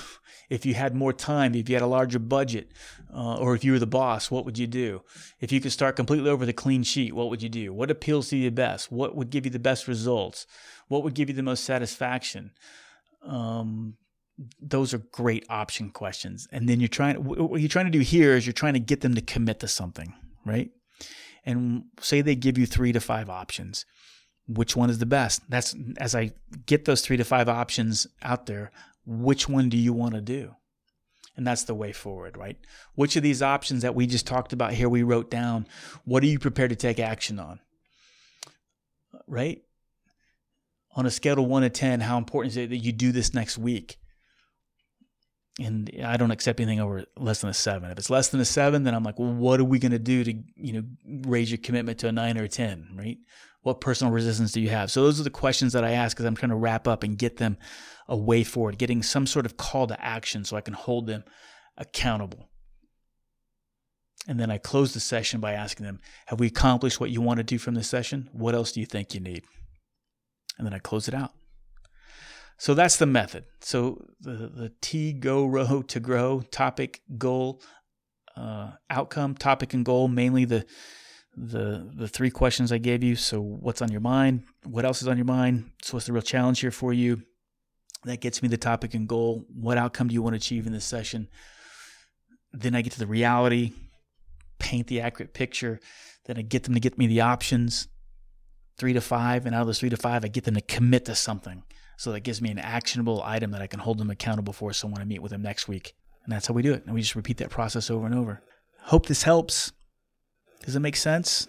If 0.48 0.64
you 0.64 0.74
had 0.74 0.94
more 0.94 1.12
time 1.12 1.56
if 1.56 1.68
you 1.68 1.74
had 1.74 1.82
a 1.82 1.88
larger 1.88 2.20
budget 2.20 2.70
uh, 3.12 3.34
or 3.34 3.56
if 3.56 3.64
you 3.64 3.72
were 3.72 3.80
the 3.80 3.86
boss 3.86 4.30
what 4.30 4.44
would 4.44 4.56
you 4.56 4.68
do? 4.68 5.02
If 5.40 5.50
you 5.50 5.60
could 5.60 5.72
start 5.72 5.96
completely 5.96 6.30
over 6.30 6.46
the 6.46 6.52
clean 6.52 6.84
sheet 6.84 7.14
what 7.14 7.30
would 7.30 7.42
you 7.42 7.48
do? 7.48 7.72
What 7.72 7.90
appeals 7.90 8.28
to 8.28 8.36
you 8.36 8.52
best? 8.52 8.92
What 8.92 9.16
would 9.16 9.30
give 9.30 9.44
you 9.44 9.50
the 9.50 9.58
best 9.58 9.88
results? 9.88 10.46
What 10.86 11.02
would 11.02 11.14
give 11.14 11.28
you 11.28 11.34
the 11.34 11.42
most 11.42 11.64
satisfaction? 11.64 12.52
Um, 13.24 13.96
those 14.60 14.92
are 14.92 14.98
great 14.98 15.44
option 15.48 15.90
questions. 15.90 16.46
And 16.52 16.68
then 16.68 16.80
you're 16.80 16.88
trying 16.88 17.16
what 17.24 17.60
you're 17.60 17.68
trying 17.68 17.86
to 17.86 17.90
do 17.90 18.00
here 18.00 18.34
is 18.34 18.46
you're 18.46 18.52
trying 18.52 18.74
to 18.74 18.80
get 18.80 19.00
them 19.00 19.14
to 19.14 19.20
commit 19.20 19.60
to 19.60 19.68
something, 19.68 20.14
right? 20.44 20.70
And 21.44 21.84
say 22.00 22.20
they 22.20 22.34
give 22.34 22.58
you 22.58 22.66
3 22.66 22.92
to 22.92 23.00
5 23.00 23.30
options. 23.30 23.86
Which 24.48 24.76
one 24.76 24.90
is 24.90 24.98
the 24.98 25.06
best? 25.06 25.42
That's 25.48 25.74
as 25.98 26.14
I 26.14 26.32
get 26.66 26.84
those 26.84 27.02
3 27.02 27.16
to 27.16 27.24
5 27.24 27.48
options 27.48 28.06
out 28.22 28.46
there, 28.46 28.70
which 29.04 29.48
one 29.48 29.68
do 29.68 29.76
you 29.76 29.92
want 29.92 30.14
to 30.14 30.20
do? 30.20 30.54
And 31.36 31.46
that's 31.46 31.64
the 31.64 31.74
way 31.74 31.92
forward, 31.92 32.36
right? 32.36 32.56
Which 32.94 33.16
of 33.16 33.22
these 33.22 33.42
options 33.42 33.82
that 33.82 33.94
we 33.94 34.06
just 34.06 34.26
talked 34.26 34.52
about 34.52 34.72
here 34.72 34.88
we 34.88 35.02
wrote 35.02 35.30
down, 35.30 35.66
what 36.04 36.22
are 36.22 36.26
you 36.26 36.38
prepared 36.38 36.70
to 36.70 36.76
take 36.76 36.98
action 36.98 37.38
on? 37.38 37.60
Right? 39.26 39.62
On 40.94 41.04
a 41.04 41.10
scale 41.10 41.38
of 41.40 41.46
1 41.46 41.62
to 41.62 41.70
10, 41.70 42.00
how 42.00 42.16
important 42.16 42.52
is 42.52 42.56
it 42.56 42.70
that 42.70 42.78
you 42.78 42.92
do 42.92 43.12
this 43.12 43.34
next 43.34 43.58
week? 43.58 43.98
and 45.58 45.90
I 46.04 46.16
don't 46.16 46.30
accept 46.30 46.60
anything 46.60 46.80
over 46.80 47.04
less 47.16 47.40
than 47.40 47.50
a 47.50 47.54
seven. 47.54 47.90
If 47.90 47.98
it's 47.98 48.10
less 48.10 48.28
than 48.28 48.40
a 48.40 48.44
seven, 48.44 48.82
then 48.82 48.94
I'm 48.94 49.02
like, 49.02 49.18
well, 49.18 49.32
what 49.32 49.60
are 49.60 49.64
we 49.64 49.78
going 49.78 49.92
to 49.92 49.98
do 49.98 50.22
to 50.24 50.34
you 50.56 50.72
know 50.72 50.82
raise 51.26 51.50
your 51.50 51.58
commitment 51.58 51.98
to 52.00 52.08
a 52.08 52.12
nine 52.12 52.38
or 52.38 52.44
a 52.44 52.48
ten, 52.48 52.88
right? 52.94 53.18
What 53.66 53.80
personal 53.80 54.12
resistance 54.12 54.52
do 54.52 54.60
you 54.60 54.68
have? 54.68 54.92
So 54.92 55.02
those 55.02 55.18
are 55.18 55.24
the 55.24 55.28
questions 55.30 55.72
that 55.72 55.82
I 55.82 55.90
ask 55.90 56.20
as 56.20 56.24
I'm 56.24 56.36
trying 56.36 56.50
to 56.50 56.56
wrap 56.56 56.86
up 56.86 57.02
and 57.02 57.18
get 57.18 57.38
them 57.38 57.56
a 58.06 58.16
way 58.16 58.44
forward, 58.44 58.78
getting 58.78 59.02
some 59.02 59.26
sort 59.26 59.44
of 59.44 59.56
call 59.56 59.88
to 59.88 60.00
action 60.00 60.44
so 60.44 60.56
I 60.56 60.60
can 60.60 60.74
hold 60.74 61.08
them 61.08 61.24
accountable. 61.76 62.48
And 64.28 64.38
then 64.38 64.52
I 64.52 64.58
close 64.58 64.94
the 64.94 65.00
session 65.00 65.40
by 65.40 65.54
asking 65.54 65.84
them, 65.84 65.98
have 66.26 66.38
we 66.38 66.46
accomplished 66.46 67.00
what 67.00 67.10
you 67.10 67.20
want 67.20 67.38
to 67.38 67.42
do 67.42 67.58
from 67.58 67.74
this 67.74 67.88
session? 67.88 68.30
What 68.32 68.54
else 68.54 68.70
do 68.70 68.78
you 68.78 68.86
think 68.86 69.14
you 69.14 69.20
need? 69.20 69.42
And 70.58 70.64
then 70.64 70.72
I 70.72 70.78
close 70.78 71.08
it 71.08 71.14
out. 71.14 71.32
So 72.58 72.72
that's 72.72 72.98
the 72.98 73.06
method. 73.06 73.46
So 73.62 74.06
the, 74.20 74.30
the 74.30 74.72
T, 74.80 75.12
go, 75.12 75.44
row, 75.44 75.82
to 75.82 75.98
grow, 75.98 76.42
topic, 76.52 77.00
goal, 77.18 77.60
uh, 78.36 78.74
outcome, 78.88 79.34
topic, 79.34 79.74
and 79.74 79.84
goal, 79.84 80.06
mainly 80.06 80.44
the 80.44 80.64
the 81.36 81.90
the 81.94 82.08
three 82.08 82.30
questions 82.30 82.72
I 82.72 82.78
gave 82.78 83.02
you. 83.02 83.16
So 83.16 83.40
what's 83.40 83.82
on 83.82 83.92
your 83.92 84.00
mind? 84.00 84.44
What 84.64 84.84
else 84.84 85.02
is 85.02 85.08
on 85.08 85.16
your 85.16 85.26
mind? 85.26 85.70
So 85.82 85.94
what's 85.94 86.06
the 86.06 86.12
real 86.12 86.22
challenge 86.22 86.60
here 86.60 86.70
for 86.70 86.92
you? 86.92 87.22
That 88.04 88.20
gets 88.20 88.42
me 88.42 88.48
the 88.48 88.56
topic 88.56 88.94
and 88.94 89.08
goal. 89.08 89.44
What 89.48 89.78
outcome 89.78 90.08
do 90.08 90.14
you 90.14 90.22
want 90.22 90.34
to 90.34 90.38
achieve 90.38 90.66
in 90.66 90.72
this 90.72 90.84
session? 90.84 91.28
Then 92.52 92.74
I 92.74 92.82
get 92.82 92.92
to 92.92 92.98
the 92.98 93.06
reality, 93.06 93.72
paint 94.58 94.86
the 94.86 95.00
accurate 95.00 95.34
picture. 95.34 95.80
Then 96.24 96.38
I 96.38 96.42
get 96.42 96.64
them 96.64 96.74
to 96.74 96.80
get 96.80 96.98
me 96.98 97.06
the 97.06 97.20
options, 97.20 97.88
three 98.78 98.92
to 98.92 99.00
five, 99.00 99.46
and 99.46 99.54
out 99.54 99.62
of 99.62 99.66
those 99.66 99.78
three 99.78 99.90
to 99.90 99.96
five, 99.96 100.24
I 100.24 100.28
get 100.28 100.44
them 100.44 100.54
to 100.54 100.60
commit 100.60 101.04
to 101.06 101.14
something. 101.14 101.62
So 101.98 102.12
that 102.12 102.20
gives 102.20 102.42
me 102.42 102.50
an 102.50 102.58
actionable 102.58 103.22
item 103.22 103.50
that 103.52 103.62
I 103.62 103.66
can 103.66 103.80
hold 103.80 103.98
them 103.98 104.10
accountable 104.10 104.52
for 104.52 104.72
so 104.72 104.88
when 104.88 105.00
I 105.00 105.04
meet 105.04 105.22
with 105.22 105.32
them 105.32 105.42
next 105.42 105.68
week. 105.68 105.94
And 106.24 106.32
that's 106.32 106.46
how 106.46 106.54
we 106.54 106.62
do 106.62 106.74
it. 106.74 106.84
And 106.84 106.94
we 106.94 107.00
just 107.00 107.16
repeat 107.16 107.38
that 107.38 107.50
process 107.50 107.90
over 107.90 108.06
and 108.06 108.14
over. 108.14 108.42
Hope 108.82 109.06
this 109.06 109.22
helps. 109.22 109.72
Does 110.64 110.76
it 110.76 110.80
make 110.80 110.96
sense? 110.96 111.48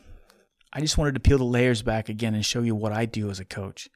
I 0.71 0.81
just 0.81 0.97
wanted 0.97 1.13
to 1.15 1.19
peel 1.19 1.37
the 1.37 1.43
layers 1.43 1.81
back 1.81 2.09
again 2.09 2.35
and 2.35 2.45
show 2.45 2.61
you 2.61 2.75
what 2.75 2.91
I 2.91 3.05
do 3.05 3.29
as 3.29 3.39
a 3.39 3.45
coach. 3.45 3.89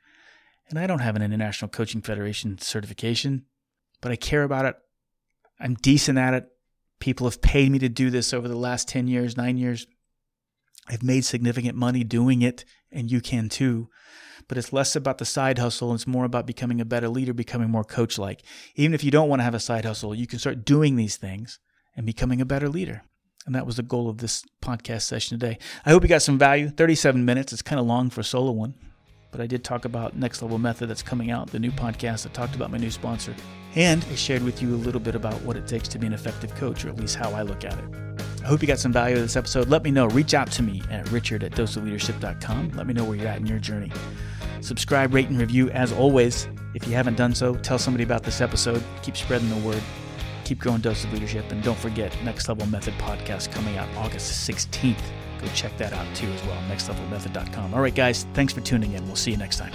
And 0.69 0.79
I 0.79 0.87
don't 0.87 0.99
have 0.99 1.15
an 1.15 1.21
International 1.21 1.69
Coaching 1.69 2.01
Federation 2.01 2.57
certification, 2.57 3.45
but 3.99 4.11
I 4.11 4.15
care 4.15 4.43
about 4.43 4.65
it. 4.65 4.75
I'm 5.59 5.75
decent 5.75 6.17
at 6.17 6.33
it. 6.33 6.45
People 6.99 7.27
have 7.27 7.41
paid 7.41 7.71
me 7.71 7.79
to 7.79 7.89
do 7.89 8.09
this 8.09 8.33
over 8.33 8.47
the 8.47 8.55
last 8.55 8.87
10 8.87 9.07
years, 9.07 9.35
nine 9.37 9.57
years. 9.57 9.85
I've 10.87 11.03
made 11.03 11.25
significant 11.25 11.75
money 11.75 12.03
doing 12.03 12.41
it, 12.41 12.65
and 12.91 13.11
you 13.11 13.21
can 13.21 13.49
too 13.49 13.89
but 14.47 14.57
it's 14.57 14.73
less 14.73 14.97
about 14.97 15.17
the 15.17 15.23
side 15.23 15.59
hustle. 15.59 15.93
It's 15.93 16.05
more 16.05 16.25
about 16.25 16.45
becoming 16.45 16.81
a 16.81 16.85
better 16.85 17.07
leader, 17.07 17.33
becoming 17.33 17.69
more 17.69 17.85
coach 17.85 18.17
like. 18.17 18.43
Even 18.75 18.93
if 18.93 19.01
you 19.01 19.09
don't 19.09 19.29
want 19.29 19.39
to 19.39 19.45
have 19.45 19.55
a 19.55 19.61
side 19.61 19.85
hustle, 19.85 20.13
you 20.13 20.27
can 20.27 20.39
start 20.39 20.65
doing 20.65 20.97
these 20.97 21.15
things 21.17 21.57
and 21.95 22.05
becoming 22.05 22.41
a 22.41 22.45
better 22.45 22.67
leader. 22.67 23.03
And 23.45 23.55
that 23.55 23.65
was 23.65 23.77
the 23.77 23.83
goal 23.83 24.07
of 24.09 24.19
this 24.19 24.43
podcast 24.61 25.01
session 25.01 25.39
today. 25.39 25.57
I 25.85 25.89
hope 25.91 26.03
you 26.03 26.09
got 26.09 26.21
some 26.21 26.37
value. 26.37 26.69
37 26.69 27.25
minutes. 27.25 27.53
It's 27.53 27.61
kind 27.61 27.79
of 27.79 27.85
long 27.87 28.09
for 28.09 28.21
a 28.21 28.23
solo 28.23 28.51
one, 28.51 28.75
but 29.31 29.41
I 29.41 29.47
did 29.47 29.63
talk 29.63 29.85
about 29.85 30.15
Next 30.15 30.41
Level 30.41 30.59
Method 30.59 30.89
that's 30.89 31.01
coming 31.01 31.31
out, 31.31 31.47
the 31.47 31.59
new 31.59 31.71
podcast. 31.71 32.27
I 32.27 32.29
talked 32.29 32.55
about 32.55 32.69
my 32.71 32.77
new 32.77 32.91
sponsor. 32.91 33.35
And 33.75 34.05
I 34.11 34.15
shared 34.15 34.43
with 34.43 34.61
you 34.61 34.75
a 34.75 34.77
little 34.77 34.99
bit 34.99 35.15
about 35.15 35.41
what 35.41 35.55
it 35.55 35.65
takes 35.65 35.87
to 35.89 35.97
be 35.97 36.05
an 36.05 36.13
effective 36.13 36.53
coach, 36.55 36.83
or 36.85 36.89
at 36.89 36.97
least 36.97 37.15
how 37.15 37.31
I 37.31 37.41
look 37.41 37.63
at 37.63 37.77
it. 37.77 37.85
I 38.43 38.47
hope 38.47 38.61
you 38.61 38.67
got 38.67 38.79
some 38.79 38.91
value 38.91 39.15
of 39.15 39.21
this 39.21 39.35
episode. 39.35 39.69
Let 39.69 39.83
me 39.83 39.91
know. 39.91 40.07
Reach 40.07 40.33
out 40.33 40.51
to 40.51 40.63
me 40.63 40.81
at 40.89 41.09
richard 41.11 41.43
at 41.43 41.53
doseofleadership.com. 41.53 42.71
Let 42.71 42.85
me 42.85 42.93
know 42.93 43.05
where 43.05 43.15
you're 43.15 43.27
at 43.27 43.39
in 43.39 43.45
your 43.45 43.59
journey. 43.59 43.91
Subscribe, 44.61 45.13
rate, 45.13 45.29
and 45.29 45.39
review 45.39 45.69
as 45.71 45.91
always. 45.91 46.47
If 46.73 46.87
you 46.87 46.93
haven't 46.93 47.17
done 47.17 47.33
so, 47.33 47.55
tell 47.55 47.79
somebody 47.79 48.03
about 48.03 48.23
this 48.23 48.41
episode. 48.41 48.83
Keep 49.03 49.17
spreading 49.17 49.49
the 49.49 49.67
word. 49.67 49.81
Keep 50.51 50.59
growing 50.59 50.81
Dose 50.81 51.05
of 51.05 51.13
Leadership. 51.13 51.49
And 51.53 51.63
don't 51.63 51.77
forget, 51.77 52.13
Next 52.25 52.49
Level 52.49 52.67
Method 52.67 52.93
podcast 52.95 53.53
coming 53.53 53.77
out 53.77 53.87
August 53.95 54.45
16th. 54.49 54.97
Go 55.39 55.47
check 55.53 55.77
that 55.77 55.93
out 55.93 56.13
too 56.13 56.27
as 56.27 56.43
well, 56.43 56.61
nextlevelmethod.com. 56.63 57.73
All 57.73 57.79
right, 57.79 57.95
guys, 57.95 58.25
thanks 58.33 58.51
for 58.51 58.59
tuning 58.59 58.91
in. 58.91 59.07
We'll 59.07 59.15
see 59.15 59.31
you 59.31 59.37
next 59.37 59.59
time. 59.59 59.71